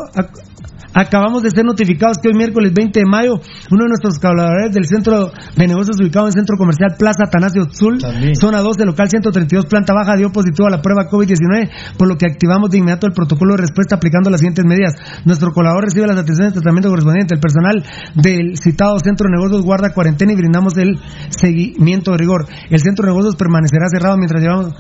[0.95, 3.41] acabamos de ser notificados que hoy miércoles 20 de mayo,
[3.71, 7.69] uno de nuestros colaboradores del centro de negocios ubicado en el centro comercial Plaza Atanasio
[7.71, 8.35] Sul, También.
[8.37, 12.17] zona 2 de local 132, planta baja, dio positivo a la prueba COVID-19, por lo
[12.17, 14.95] que activamos de inmediato el protocolo de respuesta aplicando las siguientes medidas.
[15.25, 17.35] Nuestro colaborador recibe las atenciones de tratamiento correspondiente.
[17.35, 17.85] El personal
[18.15, 20.99] del citado centro de negocios guarda cuarentena y brindamos el
[21.31, 22.47] seguimiento de rigor.
[22.71, 24.75] El centro de negocios permanecerá cerrado mientras llevamos...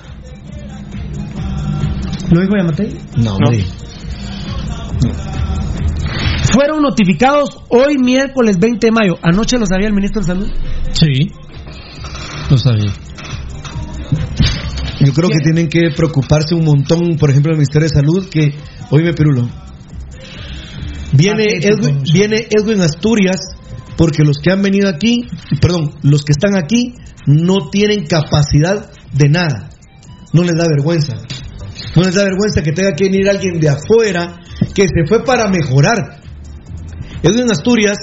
[2.31, 2.99] ¿Lo dijo Yamatei?
[3.23, 3.65] No, hombre.
[6.57, 9.17] Fueron notificados hoy miércoles 20 de mayo.
[9.21, 10.49] Anoche lo sabía el ministro de Salud.
[10.93, 11.31] Sí.
[12.49, 12.95] Lo sabía.
[15.01, 18.55] Yo creo que tienen que preocuparse un montón, por ejemplo, el Ministerio de Salud, que,
[18.91, 19.51] oíme Pirulo,
[21.13, 23.37] viene Edwin, viene Edwin Asturias,
[23.99, 25.27] porque los que han venido aquí,
[25.61, 26.95] perdón, los que están aquí
[27.27, 29.69] no tienen capacidad de nada.
[30.33, 31.17] No les da vergüenza.
[31.95, 34.41] No les da vergüenza que tenga que venir alguien de afuera
[34.75, 36.25] que se fue para mejorar.
[37.23, 37.99] Edwin Asturias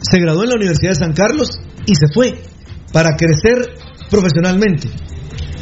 [0.00, 2.40] se graduó en la Universidad de San Carlos y se fue
[2.92, 3.74] para crecer
[4.10, 4.88] profesionalmente.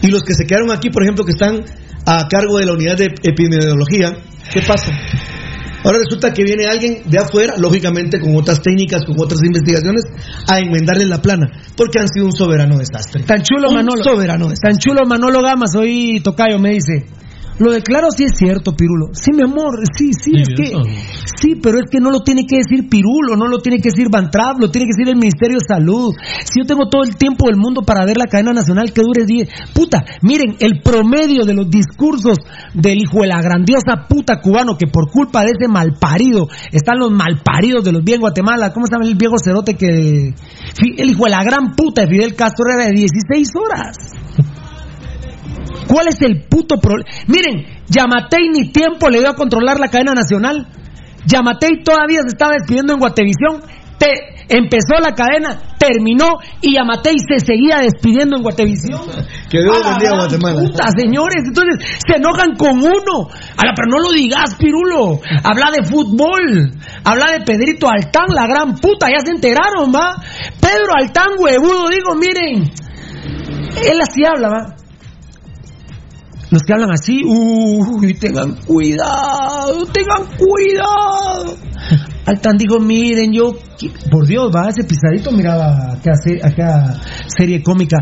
[0.02, 1.64] Y los que se quedaron aquí, por ejemplo, que están
[2.06, 4.16] a cargo de la unidad de epidemiología,
[4.52, 4.92] ¿qué pasa?
[5.84, 10.04] Ahora resulta que viene alguien de afuera, lógicamente con otras técnicas, con otras investigaciones,
[10.48, 11.46] a enmendarle la plana,
[11.76, 13.22] porque han sido un soberano desastre.
[13.24, 14.02] Tan chulo Un Manolo.
[14.02, 14.70] soberano desastre.
[14.70, 17.06] Tan chulo Manolo Gamas, hoy Tocayo me dice.
[17.58, 19.08] Lo declaro sí es cierto, Pirulo.
[19.12, 20.72] Sí, mi amor, sí, sí, es que.
[21.40, 24.08] Sí, pero es que no lo tiene que decir Pirulo, no lo tiene que decir
[24.10, 26.14] Van Trapp, lo tiene que decir el Ministerio de Salud.
[26.44, 29.24] Si yo tengo todo el tiempo del mundo para ver la cadena nacional que dure
[29.24, 29.48] 10.
[29.74, 32.38] Puta, miren, el promedio de los discursos
[32.74, 37.10] del hijo de la grandiosa puta cubano que por culpa de ese malparido están los
[37.10, 38.72] malparidos de los bien Guatemala.
[38.72, 40.34] ¿Cómo se llama el viejo cerote que.
[40.96, 43.96] El hijo de la gran puta de Fidel Castro era de 16 horas.
[45.88, 47.10] ¿Cuál es el puto problema?
[47.26, 50.66] Miren, Yamatei ni tiempo le dio a controlar la cadena nacional.
[51.26, 53.62] Yamatei todavía se estaba despidiendo en Guatevisión.
[53.98, 59.00] Te- empezó la cadena, terminó y Yamatei se seguía despidiendo en Guatevisión.
[59.50, 60.60] Que Dios bendiga Guatemala.
[60.60, 63.28] Puta, señores, entonces se enojan con uno.
[63.56, 65.20] Ala, pero no lo digas, Pirulo.
[65.42, 66.70] Habla de fútbol.
[67.02, 69.08] Habla de Pedrito Altán, la gran puta.
[69.08, 70.16] Ya se enteraron, va.
[70.60, 72.70] Pedro Altán, huevudo, digo, miren.
[73.90, 74.76] Él así habla, va.
[76.50, 81.56] Los que hablan así, uy, tengan cuidado, tengan cuidado.
[82.26, 83.56] Altán dijo, miren, yo,
[84.10, 86.12] por Dios, va, ese pisadito miraba acá,
[86.42, 87.98] acá serie cómica.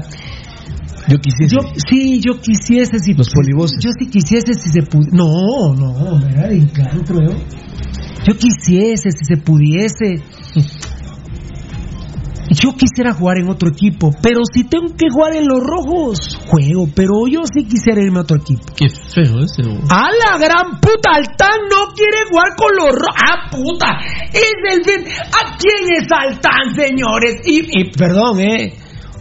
[1.09, 1.55] Yo quisiese.
[1.55, 3.79] Yo, sí, yo quisiese si Los polivoces.
[3.81, 5.17] Yo sí quisiese si se pudiese.
[5.17, 6.67] No, no, me era de
[7.07, 7.37] creo yo.
[8.27, 10.23] Yo quisiese si se pudiese.
[12.51, 16.89] Yo quisiera jugar en otro equipo, pero si tengo que jugar en los rojos, juego,
[16.95, 18.63] pero yo sí quisiera irme a otro equipo.
[18.77, 19.63] Qué feo ese.
[19.63, 19.81] bo.
[19.91, 21.11] ¡A la gran puta!
[21.15, 23.17] Altán no quiere jugar con los rojos.
[23.17, 23.87] ¡Ah, puta!
[24.33, 25.13] Es el fin.
[25.33, 27.43] ¿A quién es Altán, señores?
[27.45, 28.75] Y, y, perdón, eh.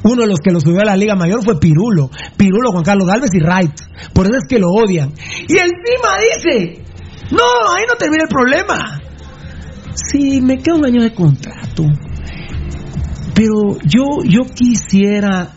[0.03, 2.11] Uno de los que lo subió a la Liga Mayor fue Pirulo.
[2.37, 3.73] Pirulo, Juan Carlos Galvez y Wright.
[4.13, 5.11] Por eso es que lo odian.
[5.47, 6.83] Y encima dice:
[7.31, 9.01] No, ahí no termina el problema.
[9.95, 11.83] Sí, me queda un año de contrato.
[13.35, 15.49] Pero yo, yo quisiera,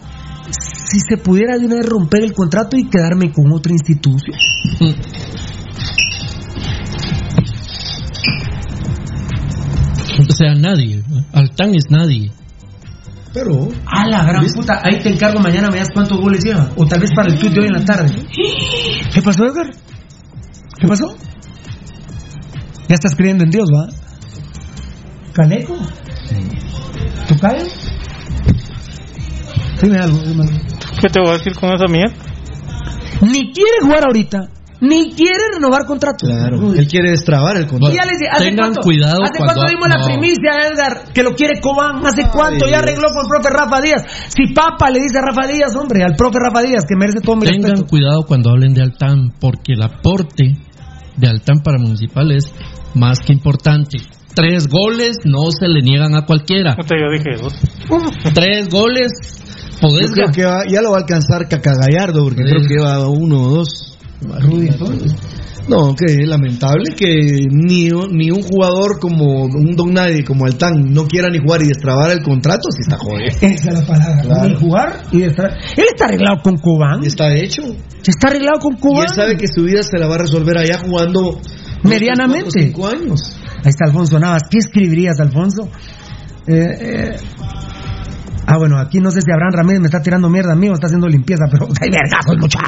[0.50, 4.36] si se pudiera de una vez romper el contrato y quedarme con otra institución.
[10.18, 11.05] O sea, nadie.
[11.32, 12.32] Altán es nadie.
[13.32, 13.68] Pero.
[13.86, 16.70] A la gran puta, ahí te encargo mañana, me das cuántos goles lleva.
[16.76, 18.12] O tal vez para el tweet de hoy en la tarde.
[19.14, 19.70] ¿Qué pasó, Edgar?
[20.80, 21.16] ¿Qué pasó?
[22.88, 23.86] Ya estás creyendo en Dios, ¿va?
[25.32, 25.76] ¿Caneco?
[29.82, 30.59] Dime algo, dime algo.
[31.01, 32.15] ¿Qué te voy a decir con esa mierda?
[33.20, 34.48] Ni quiere jugar ahorita,
[34.81, 36.27] ni quiere renovar contrato.
[36.27, 36.73] Claro.
[36.73, 37.94] Él quiere destrabar el contrato.
[37.97, 41.12] ya les dije, ¿hace Tengan cuánto, cuidado ¿Hace cuando- cuánto dimos la primicia, Edgar?
[41.12, 42.05] Que lo quiere Cobán.
[42.06, 42.66] ¿Hace cuánto?
[42.69, 44.02] Ya arregló con el profe Rafa Díaz.
[44.28, 47.36] Si Papa le dice a Rafa Díaz, hombre, al profe Rafa Díaz, que merece todo
[47.36, 47.86] mi Tengan respeto.
[47.89, 50.56] cuidado cuando hablen de Altán, porque el aporte
[51.16, 52.52] de Altán para Municipal es
[52.94, 53.98] más que importante.
[54.40, 56.77] Tres goles no se le niegan a cualquiera.
[56.77, 57.55] Yo dije dos.
[58.35, 59.10] Tres goles,
[59.73, 62.48] Yo podés creo que va- ya lo va a alcanzar Cacagallardo, porque Sí.
[62.51, 63.98] creo que lleva uno o dos.
[64.20, 64.69] Rudy.
[65.69, 70.94] No, que es lamentable que ni, ni un jugador como un don nadie como Altán
[70.94, 73.27] no quiera ni jugar y destrabar el contrato, si está jodido.
[73.43, 74.23] Esa es la palabra.
[74.23, 74.48] Claro.
[74.48, 75.55] Ni jugar y detrás.
[75.77, 77.05] Él está arreglado con Cobán.
[77.05, 77.62] Está hecho.
[78.06, 79.06] Está arreglado con Y Cobán.
[79.09, 81.39] él sabe que su vida se la va a resolver allá jugando
[81.85, 82.44] Medianamente.
[82.44, 83.36] cuatro, cinco años.
[83.64, 84.43] Ahí está Alfonso Navas.
[84.51, 85.68] ¿Qué escribirías, Alfonso?
[86.47, 87.16] Eh, eh,
[88.51, 90.72] Ah, bueno, aquí no sé si Abraham Ramírez me está tirando mierda a mí o
[90.72, 92.60] está haciendo limpieza, pero hay vergazos, mucha.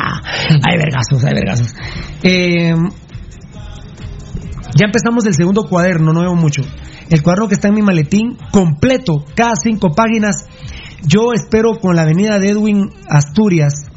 [0.62, 1.74] Hay vergazos, hay vergazos.
[2.22, 2.74] Eh,
[4.76, 6.60] ya empezamos el segundo cuaderno, no veo mucho.
[7.08, 10.44] El cuaderno que está en mi maletín, completo, cada cinco páginas.
[11.02, 13.89] Yo espero con la venida de Edwin Asturias,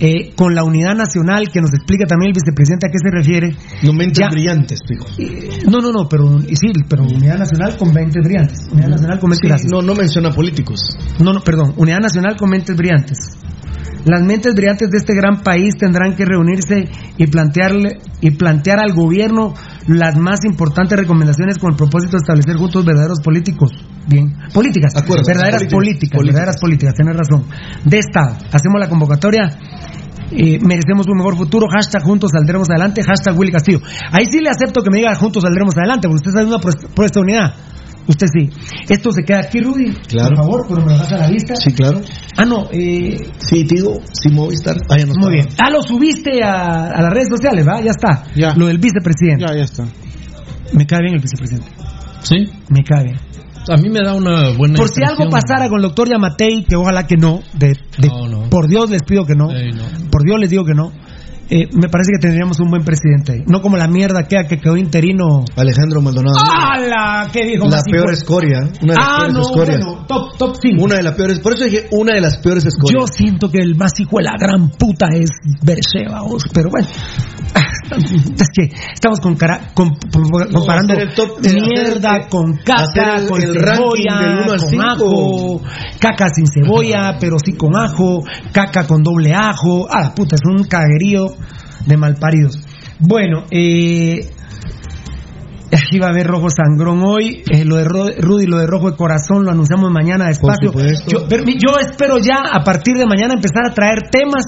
[0.00, 3.56] eh, con la unidad nacional, que nos explica también el vicepresidente a qué se refiere.
[3.82, 4.28] No mentes Ya.
[4.30, 5.06] brillantes, fijo.
[5.18, 8.68] Eh, No, no, no, pero sí, pero Unidad Nacional con 20 brillantes.
[8.72, 10.80] Unidad Nacional con 20 Sí, no, no menciona políticos.
[11.20, 13.18] No, no, perdón, Unidad Nacional con mentes brillantes.
[14.04, 18.94] Las mentes brillantes de este gran país tendrán que reunirse y plantearle y plantear al
[18.94, 19.54] gobierno
[19.86, 23.72] las más importantes recomendaciones con el propósito de establecer juntos verdaderos políticos
[24.08, 24.34] Bien.
[24.54, 24.96] Políticas.
[24.96, 27.44] Acuerdo, verdaderas políticas, verdaderas políticas, tenés razón.
[27.84, 28.36] De Estado.
[28.52, 29.48] Hacemos la convocatoria.
[30.30, 33.80] eh, merecemos un mejor futuro, hashtag juntos saldremos adelante, hashtag Willy Castillo.
[34.12, 36.88] Ahí sí le acepto que me diga juntos saldremos adelante, porque usted sabe una propuesta
[36.94, 37.54] por esta unidad.
[38.06, 38.48] Usted sí.
[38.88, 39.92] Esto se queda aquí, Rudy.
[40.08, 40.28] Claro.
[40.28, 41.54] Por favor, pero me lo das a la vista.
[41.56, 42.00] Sí, claro.
[42.38, 42.64] Ah, no.
[42.72, 44.76] Eh, Sí, digo, si Movistar.
[44.88, 45.46] Ah, ya no muy bien.
[45.58, 47.82] Ah, lo subiste a, a las redes sociales, ¿va?
[47.82, 48.24] Ya está.
[48.34, 48.54] Ya.
[48.54, 49.44] Lo del vicepresidente.
[49.46, 49.84] Ya, ya está.
[50.72, 51.68] Me cae bien el vicepresidente.
[52.22, 52.44] Sí.
[52.70, 53.16] Me cae bien.
[53.70, 56.76] A mí me da una buena Por si algo pasara con el doctor Yamatei, que
[56.76, 57.68] ojalá que no, de,
[57.98, 58.50] de- No, no.
[58.50, 59.82] por Dios les pido que no, Ey, no.
[60.10, 60.92] por Dios les digo que no,
[61.50, 63.42] eh, me parece que tendríamos un buen presidente ahí.
[63.46, 65.44] No como la mierda que, que quedó interino.
[65.56, 66.36] Alejandro Maldonado.
[66.38, 67.28] ¡Hala!
[67.32, 67.66] ¿Qué dijo?
[67.68, 68.58] la peor escoria.
[68.82, 69.84] Una de las Ah, peores no, escorias.
[69.84, 70.84] bueno, top, top 5.
[70.84, 71.38] Una de las peores.
[71.40, 73.10] Por eso dije una de las peores Yo escorias.
[73.16, 75.30] siento que el más hijo de la gran puta es
[75.62, 76.88] Bersheba, vos, pero bueno.
[77.90, 79.96] Es que estamos con cara- con-
[80.52, 84.60] comparando hacer el top- mierda hacer con caca, el- con el cebolla, del uno al
[84.60, 85.60] con ajo,
[85.98, 88.22] caca sin cebolla, pero sí con ajo,
[88.52, 89.86] caca con doble ajo.
[89.90, 91.28] Ah, la puta, es un caguerío
[91.86, 92.60] de malparidos.
[93.00, 94.30] Bueno, eh,
[95.70, 97.42] Aquí va a haber rojo sangrón hoy.
[97.50, 100.72] eh, lo de Rudy, lo de rojo de corazón, lo anunciamos mañana despacio.
[101.06, 104.44] Yo, espero ya a partir de mañana empezar a traer temas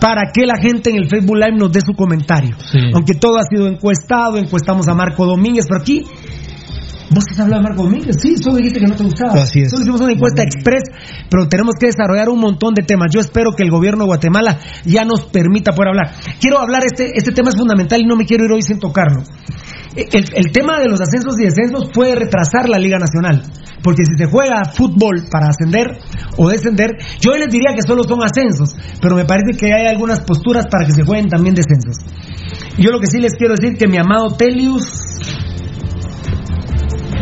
[0.00, 2.56] para que la gente en el Facebook Live nos dé su comentario.
[2.58, 2.78] Sí.
[2.94, 6.04] Aunque todo ha sido encuestado, encuestamos a Marco Domínguez, pero aquí.
[7.10, 8.16] ¿Vos has hablado de Marco Domínguez?
[8.20, 9.34] Sí, solo dijiste que no te gustaba.
[9.34, 9.70] Así es.
[9.70, 10.82] Solo hicimos una encuesta express,
[11.30, 13.08] pero tenemos que desarrollar un montón de temas.
[13.12, 16.14] Yo espero que el gobierno de Guatemala ya nos permita poder hablar.
[16.40, 19.22] Quiero hablar, este, este tema es fundamental y no me quiero ir hoy sin tocarlo.
[19.94, 23.42] El, el tema de los ascensos y descensos puede retrasar la Liga Nacional.
[23.82, 25.98] Porque si se juega fútbol para ascender
[26.36, 30.22] o descender, yo les diría que solo son ascensos, pero me parece que hay algunas
[30.22, 31.98] posturas para que se jueguen también descensos.
[32.78, 35.20] Yo lo que sí les quiero decir que mi amado Telius,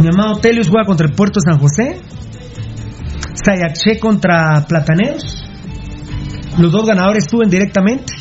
[0.00, 2.00] mi amado Telius juega contra el Puerto San José,
[3.44, 5.44] Sayaché contra Plataneros,
[6.58, 8.12] los dos ganadores suben directamente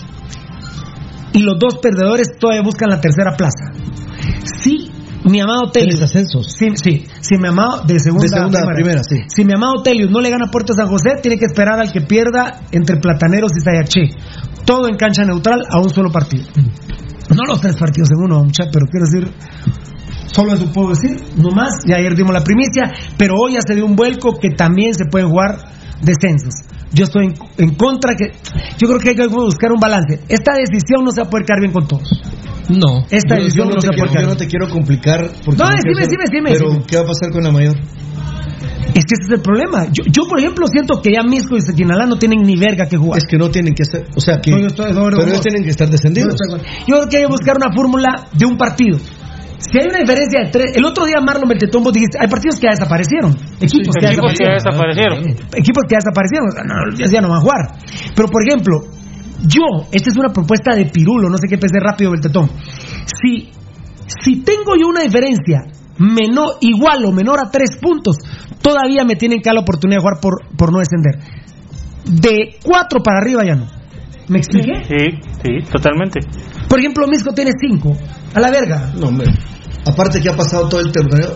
[1.33, 3.71] y los dos perdedores todavía buscan la tercera plaza.
[4.61, 4.91] Sí,
[5.25, 6.01] mi amado Telius.
[6.01, 6.53] Ascensos.
[6.57, 9.17] Sí, sí, si mi amado de segunda, De segunda a primera, sí.
[9.27, 11.91] Si mi amado Telius no le gana a Puerto San José, tiene que esperar al
[11.91, 14.09] que pierda entre Plataneros y Sayaché.
[14.65, 16.45] Todo en cancha neutral a un solo partido.
[17.29, 19.33] No los tres partidos en uno, muchacho, pero quiero decir,
[20.33, 21.71] solo eso puedo decir, no más.
[21.85, 25.05] Y ayer dimos la primicia, pero hoy ya se dio un vuelco que también se
[25.05, 25.57] pueden jugar
[26.01, 26.53] descensos.
[26.91, 28.37] Yo estoy en, en contra que.
[28.77, 30.19] Yo creo que hay que buscar un balance.
[30.27, 32.07] Esta decisión no se va a poder quedar bien con todos.
[32.69, 33.01] No.
[33.09, 35.19] Esta Yo, yo decisión no no, se quiero, yo no te quiero complicar.
[35.43, 36.85] porque No, quiero decime, decime, decime, Pero, decime.
[36.87, 37.75] ¿qué va a pasar con la mayor?
[38.93, 39.85] Es que ese es el problema.
[39.85, 42.97] Yo, yo, por ejemplo, siento que ya Misco y Sequinalá no tienen ni verga que
[42.97, 43.17] jugar.
[43.17, 44.03] Es que no tienen que estar.
[44.15, 44.51] O sea, que.
[44.51, 46.35] No, yo estoy pero ellos tienen que estar descendidos.
[46.49, 46.57] no.
[46.57, 48.99] Yo creo que hay que buscar una fórmula de un partido.
[49.71, 50.75] Si hay una diferencia de tres.
[50.75, 53.31] El otro día Marlon Beltetón vos dijiste, hay partidos que ya desaparecieron.
[53.61, 55.19] Equipos que ya Equipos que ya desaparecieron.
[55.55, 56.47] Equipos que ya desaparecieron.
[56.47, 57.61] o sea, no, ya, ya no van a jugar.
[58.15, 58.83] Pero, por ejemplo,
[59.47, 62.49] yo, esta es una propuesta de Pirulo, no sé qué pensé rápido Beltetón.
[63.07, 63.51] Si,
[64.23, 65.63] si tengo yo una diferencia
[65.97, 68.17] menor, igual o menor a tres puntos,
[68.61, 71.19] todavía me tienen que dar la oportunidad de jugar por, por no descender.
[72.05, 73.82] De cuatro para arriba ya no.
[74.27, 74.73] ¿Me expliqué?
[74.87, 76.19] Sí, sí, totalmente.
[76.69, 77.95] Por ejemplo, Misco tiene cinco.
[78.33, 78.91] A la verga.
[78.95, 79.27] No, hombre.
[79.85, 81.35] Aparte que ha pasado todo el torneo.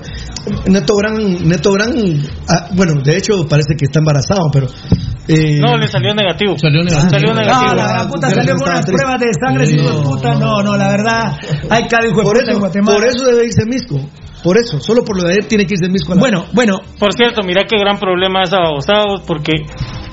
[0.70, 1.92] Neto Gran, Neto Gran,
[2.48, 4.68] ah, bueno, de hecho parece que está embarazado, pero.
[5.28, 6.58] eh, No, le salió negativo.
[6.58, 7.10] Salió negativo.
[7.12, 7.72] Salió negativo.
[7.72, 10.36] Ah, la gran puta salió no con unas pruebas de sangre, ese hijo de puta.
[10.36, 11.38] No, no, la verdad.
[11.70, 12.98] Hay cada hijo de puta en Guatemala.
[12.98, 14.00] por eso debe irse Misco.
[14.42, 16.22] Por eso, solo por lo de ayer tiene que irse Misco a la.
[16.22, 19.52] Bueno, bueno, Por cierto, mira qué gran problema es Ababosados, porque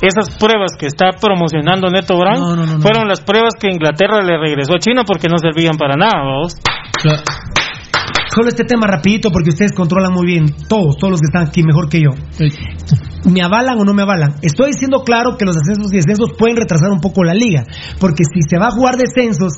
[0.07, 2.81] esas pruebas que está promocionando Neto Brown No, no, no, no.
[2.81, 6.55] fueron las pruebas que Inglaterra le regresó a China porque no servían para nada, vamos.
[8.35, 11.63] solo este tema rapidito porque ustedes controlan muy bien, todos, todos los que están aquí
[11.63, 12.11] mejor que yo.
[13.31, 14.35] ¿Me avalan o no me avalan?
[14.43, 17.65] Estoy diciendo claro que los ascensos y descensos pueden retrasar un poco la liga,
[18.01, 19.53] porque si se va a jugar descensos,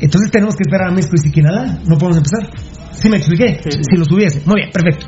[0.00, 2.48] entonces tenemos que esperar a Misco y Siquinalá, no podemos empezar.
[2.92, 3.60] ¿Sí me expliqué?
[3.62, 4.42] Si los hubiese.
[4.46, 5.06] Muy bien, perfecto.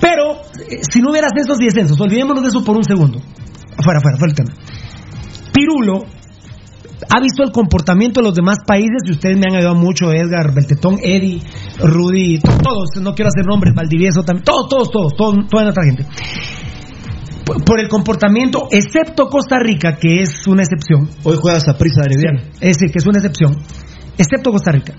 [0.00, 0.40] Pero,
[0.70, 3.20] eh, si no hubiera ascensos y descensos, olvidémonos de eso por un segundo.
[3.80, 4.52] Afuera, afuera, fuera el tema.
[5.52, 6.04] Pirulo
[7.12, 10.54] ha visto el comportamiento de los demás países y ustedes me han ayudado mucho, Edgar,
[10.54, 11.40] Beltetón, Eddie,
[11.82, 15.84] Rudy, to- todos, no quiero hacer nombres, Valdivieso también, todos, todos, todos, todos toda nuestra
[15.84, 16.06] gente.
[17.44, 22.02] Por, por el comportamiento, excepto Costa Rica, que es una excepción, Hoy juegas a prisa
[22.02, 22.40] de Herediano.
[22.60, 23.56] es decir, que es una excepción,
[24.18, 24.92] excepto Costa Rica.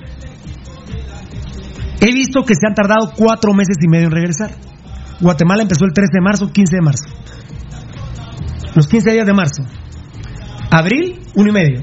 [2.01, 4.51] He visto que se han tardado cuatro meses y medio en regresar.
[5.19, 7.05] Guatemala empezó el 3 de marzo, 15 de marzo.
[8.75, 9.63] Los 15 días de marzo.
[10.69, 11.81] Abril, uno y medio.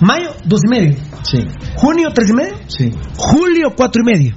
[0.00, 0.96] Mayo, dos y medio.
[1.22, 2.54] Sí, Junio, tres y medio.
[2.66, 2.92] sí.
[3.16, 4.34] Julio, cuatro y medio.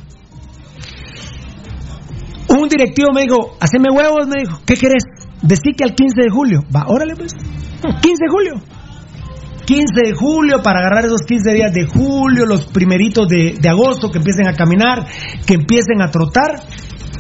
[2.50, 5.04] Un directivo me dijo, haceme huevos, me dijo, ¿qué querés?
[5.42, 6.64] Decí que al 15 de julio.
[6.74, 7.34] Va, órale pues.
[7.34, 8.54] 15 de julio.
[9.66, 14.12] 15 de julio para agarrar esos 15 días de julio, los primeritos de, de agosto,
[14.12, 15.06] que empiecen a caminar,
[15.46, 16.62] que empiecen a trotar.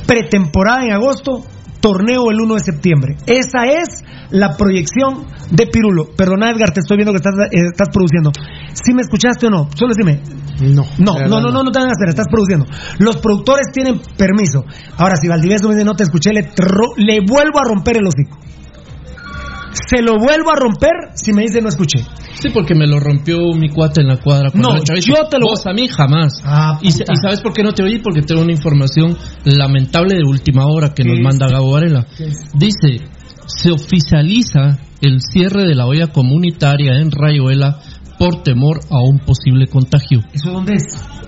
[0.05, 1.45] Pretemporada en agosto,
[1.83, 3.17] torneo el 1 de septiembre.
[3.27, 6.07] Esa es la proyección de Pirulo.
[6.15, 8.31] Perdona, Edgar, te estoy viendo que estás, eh, estás produciendo.
[8.71, 9.67] ¿Sí me escuchaste o no?
[9.75, 10.21] Solo dime.
[10.61, 10.85] No.
[10.97, 12.65] No, no, no, no, no te van a hacer, estás produciendo.
[12.99, 14.63] Los productores tienen permiso.
[14.97, 16.49] Ahora, si Valdivieso me dice no te escuché, le,
[16.97, 18.37] le vuelvo a romper el hocico.
[19.73, 21.99] Se lo vuelvo a romper si me dice no escuché.
[22.39, 24.49] Sí, porque me lo rompió mi cuate en la cuadra.
[24.53, 26.41] No, yo te lo- Vos a mí jamás.
[26.45, 27.99] Ah, y, y ¿sabes por qué no te oí?
[27.99, 31.47] Porque tengo una información lamentable de última hora que nos ¿Qué manda?
[31.47, 32.05] Gabo Varela.
[32.53, 33.05] Dice,
[33.45, 37.79] se oficializa el cierre de la olla comunitaria en Rayuela
[38.23, 40.21] por temor a un posible contagio.
[40.31, 40.83] ¿Eso dónde es?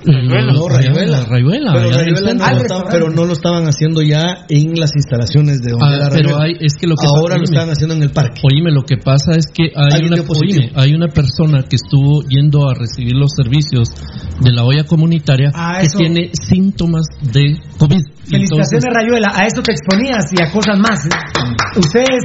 [0.05, 0.53] Rayuela.
[0.53, 1.25] No, Rayuela.
[1.25, 5.61] Rayuela, Pero, Rayuela no lo estaban- pero no lo estaban haciendo ya en las instalaciones
[5.61, 7.95] de donde Ah, era pero hay, es que lo que Ahora lo oíme, están haciendo
[7.95, 8.39] en el parque.
[8.43, 12.69] Oíme, lo que pasa es que hay una, oíme, hay una persona que estuvo yendo
[12.69, 13.89] a recibir los servicios
[14.39, 17.99] de la olla comunitaria Ah, que tiene síntomas de COVID.
[18.25, 19.31] Felicitaciones, Entonces, Rayuela.
[19.35, 21.05] A eso te exponías y a cosas más.
[21.07, 21.09] ¿eh?
[21.77, 22.23] Ustedes,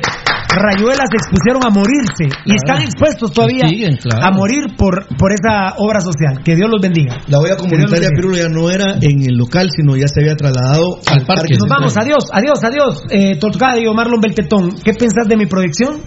[0.57, 4.25] Rayuela, se expusieron a morirse y están expuestos todavía Siguen, claro.
[4.25, 6.43] a morir por, por esa obra social.
[6.45, 7.19] Que Dios los bendiga.
[7.29, 8.09] La olla comunitaria.
[8.15, 11.43] Pirulo ya no era en el local, sino ya se había trasladado Al al, parque.
[11.43, 11.55] parque.
[11.59, 13.03] Nos vamos, adiós, adiós, adiós.
[13.11, 16.01] Eh, Tocayo, Marlon Beltetón, ¿qué pensás de mi proyección?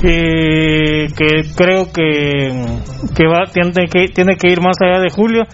[0.00, 2.52] que, que creo que,
[3.14, 5.44] que va, tiene, que tiene que ir más allá de julio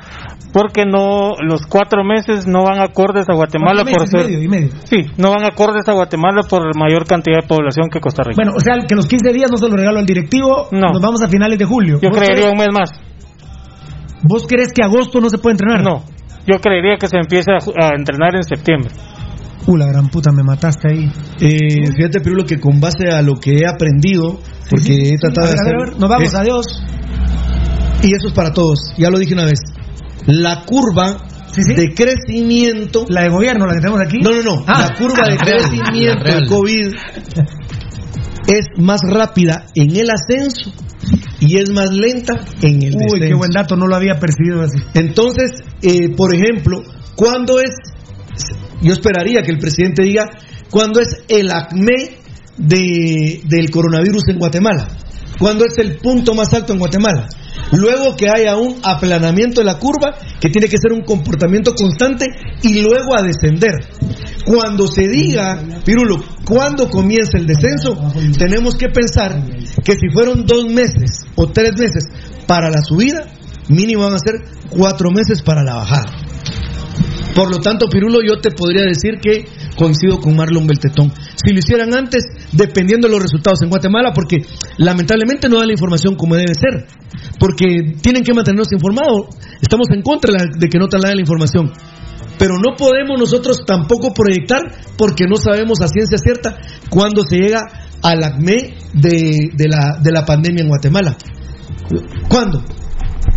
[0.52, 4.68] porque no los cuatro meses no van acordes a Guatemala por ser medio y medio.
[4.84, 8.52] sí no van acordes a Guatemala por mayor cantidad de población que Costa Rica Bueno,
[8.56, 10.68] o sea, que los 15 días no se lo regalo al directivo.
[10.72, 10.92] No.
[10.92, 11.98] Nos vamos a finales de julio.
[12.02, 12.90] yo ¿Vos creería crees- un mes más
[14.22, 15.82] ¿Vos crees que agosto no se puede entrenar?
[15.82, 16.04] no
[16.46, 18.90] yo creería que se empiece a, entrenar en septiembre
[19.64, 21.08] Uh, la gran puta, me mataste ahí.
[21.40, 25.50] Eh, fíjate, Pirulo, que con base a lo que he aprendido, porque he tratado A
[25.50, 25.74] ver, de hacer.
[25.76, 26.66] a ver, Nos vamos, es- adiós.
[28.02, 29.60] Y eso es para todos, ya lo dije una vez.
[30.26, 31.16] La curva
[31.52, 31.74] Sí, sí.
[31.74, 33.04] de crecimiento.
[33.08, 34.18] La de gobierno, la que tenemos aquí.
[34.22, 34.64] No, no, no.
[34.66, 34.88] Ah.
[34.88, 36.94] La curva de crecimiento del COVID
[38.48, 40.72] es más rápida en el ascenso
[41.40, 43.26] y es más lenta en el Uy, descenso.
[43.28, 44.78] qué buen dato, no lo había percibido así.
[44.94, 45.50] Entonces,
[45.82, 46.82] eh, por ejemplo,
[47.16, 47.70] ¿cuándo es?
[48.80, 50.30] Yo esperaría que el presidente diga
[50.70, 52.16] cuándo es el acme
[52.56, 54.88] de, del coronavirus en Guatemala.
[55.38, 57.28] ¿Cuándo es el punto más alto en Guatemala?
[57.72, 62.26] Luego que haya un aplanamiento de la curva, que tiene que ser un comportamiento constante,
[62.62, 63.72] y luego a descender.
[64.44, 67.96] Cuando se diga, Pirulo, ¿cuándo comienza el descenso?
[68.38, 69.42] Tenemos que pensar
[69.84, 72.04] que si fueron dos meses o tres meses
[72.46, 73.24] para la subida,
[73.68, 74.34] mínimo van a ser
[74.68, 76.31] cuatro meses para la bajada.
[77.34, 79.46] Por lo tanto, Pirulo, yo te podría decir que
[79.76, 81.12] coincido con Marlon Beltetón.
[81.34, 84.38] Si lo hicieran antes, dependiendo de los resultados en Guatemala, porque
[84.76, 86.86] lamentablemente no da la información como debe ser,
[87.38, 89.34] porque tienen que mantenernos informados.
[89.60, 91.72] Estamos en contra de que no trasladen la información.
[92.38, 94.60] Pero no podemos nosotros tampoco proyectar
[94.96, 96.56] porque no sabemos a ciencia cierta
[96.90, 97.60] cuándo se llega
[98.02, 101.16] al acme de la, de la pandemia en Guatemala.
[102.28, 102.62] ¿Cuándo?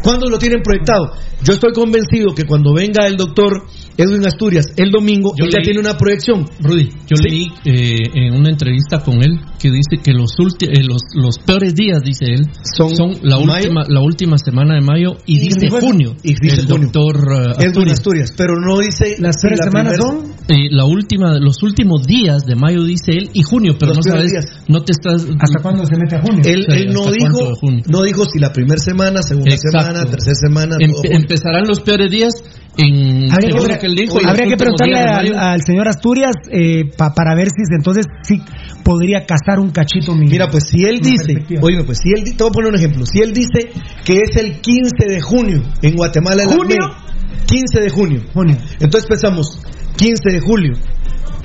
[0.01, 1.13] ¿Cuándo lo tienen proyectado?
[1.43, 3.65] Yo estoy convencido que cuando venga el doctor
[3.97, 6.45] Edwin Asturias el domingo, Yo él ya leí- tiene una proyección.
[6.59, 10.83] Rudy, yo leí eh, en una entrevista con él que dice que los, ulti- eh,
[10.83, 12.45] los, los peores días, dice él,
[12.75, 12.91] Son
[13.23, 13.55] la, mayo.
[13.69, 16.15] última, la última semana de mayo y dice junio.
[16.23, 16.89] Y dice el junio.
[16.91, 17.99] doctor eh, Edwin Asturias.
[17.99, 20.35] Asturias, pero no dice Las tres la semanas primera- son.
[20.47, 24.11] Eh, la última, los últimos días de mayo dice él y junio, pero Los no
[24.13, 24.45] sabes, días.
[24.67, 25.25] no te estás.
[25.39, 26.41] ¿Hasta cuándo se mete a junio?
[26.45, 27.53] Él, Sí, él no ¿hasta dijo,
[27.87, 29.79] no dijo si la primera semana, segunda Exacto.
[29.87, 30.75] semana, tercera semana.
[30.79, 32.33] Em- empezarán los peores días
[32.77, 34.17] en Habría según que, lo que él dijo.
[34.25, 38.41] habría que preguntarle al, al señor Asturias eh, pa- para ver si entonces sí
[38.83, 40.27] podría casar un cachito mi.
[40.27, 43.05] Mira, pues si él dice, oye, pues si él, te voy a poner un ejemplo,
[43.05, 43.69] si él dice
[44.03, 46.77] que es el 15 de junio en Guatemala, el ¿Junio?
[46.83, 48.57] ACME, 15 de junio, Junio.
[48.79, 49.61] entonces pensamos
[49.97, 50.73] 15 de julio,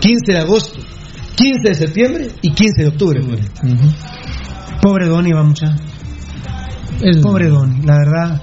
[0.01, 0.81] 15 de agosto,
[1.37, 3.21] 15 de septiembre y 15 de octubre.
[3.23, 3.41] pues.
[3.63, 3.89] Ujú.
[4.83, 5.77] Pobre Donny, va mucha.
[7.03, 8.43] Es- Pobre Donny, la verdad.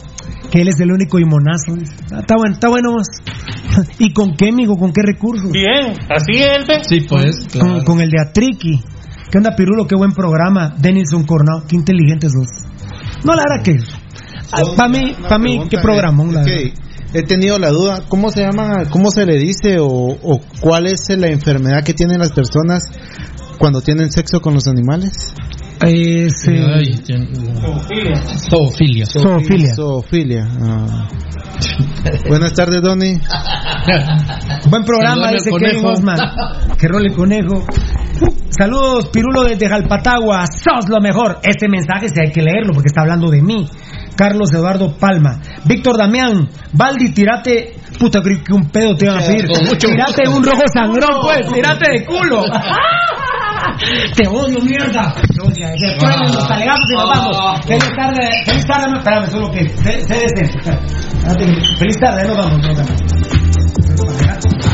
[0.52, 1.74] Que él es el único imonazo.
[2.12, 2.92] Ah, Está bueno, está bueno.
[2.94, 3.08] vos.
[4.00, 4.78] ¿Y con qué, amigo?
[4.78, 5.52] ¿Con qué recursos?
[5.52, 7.84] bien así él ve Sí, pues, con, claro.
[7.84, 8.80] con el de Atriqui.
[9.30, 9.88] ¿Qué onda, Pirulo?
[9.88, 10.74] Qué buen programa.
[10.80, 12.66] Denilson Cornao, qué inteligentes sos.
[13.26, 13.76] No, la verdad que.
[14.78, 16.62] Para mí, para mí, qué programón, la es verdad.
[17.12, 20.88] que he tenido la duda, ¿cómo se llama, cómo se le dice o, o cuál
[20.88, 22.84] es la enfermedad que tienen las personas
[23.60, 25.34] cuando tienen sexo con los animales?
[25.80, 26.96] Es, eh, Ay,
[28.50, 29.06] Zoofilia.
[29.06, 29.76] Zoofilia.
[29.76, 30.48] Zoofilia.
[30.62, 31.08] ah.
[32.28, 33.20] Buenas tardes, Donny.
[34.70, 35.86] Buen programa, dice Kevin.
[35.86, 36.18] Osman.
[36.78, 37.66] Que role conejo.
[38.50, 40.46] Saludos, Pirulo desde Jalpatagua.
[40.48, 41.40] Sos lo mejor.
[41.44, 43.68] Este mensaje sí hay que leerlo porque está hablando de mí.
[44.18, 45.40] Carlos Eduardo Palma.
[45.64, 46.50] Víctor Damián.
[46.74, 47.76] Baldi, tirate.
[47.98, 49.48] Puta, creí que un pedo te iban a pedir.
[49.48, 51.54] Tirate un rojo sangrón, pues.
[51.54, 52.44] Tirate de culo.
[54.16, 55.14] Te odio, mierda.
[55.14, 55.68] Te odio.
[55.78, 57.66] Que truenen los talegazos y nos vamos.
[57.66, 58.30] Feliz tarde.
[58.46, 58.88] Feliz tarde.
[58.90, 59.70] No, espérame, solo que.
[59.70, 60.44] Sé sé decente.
[60.44, 61.46] Espérate,
[61.78, 62.60] Feliz tarde, nos vamos.
[62.60, 64.67] Nos vamos.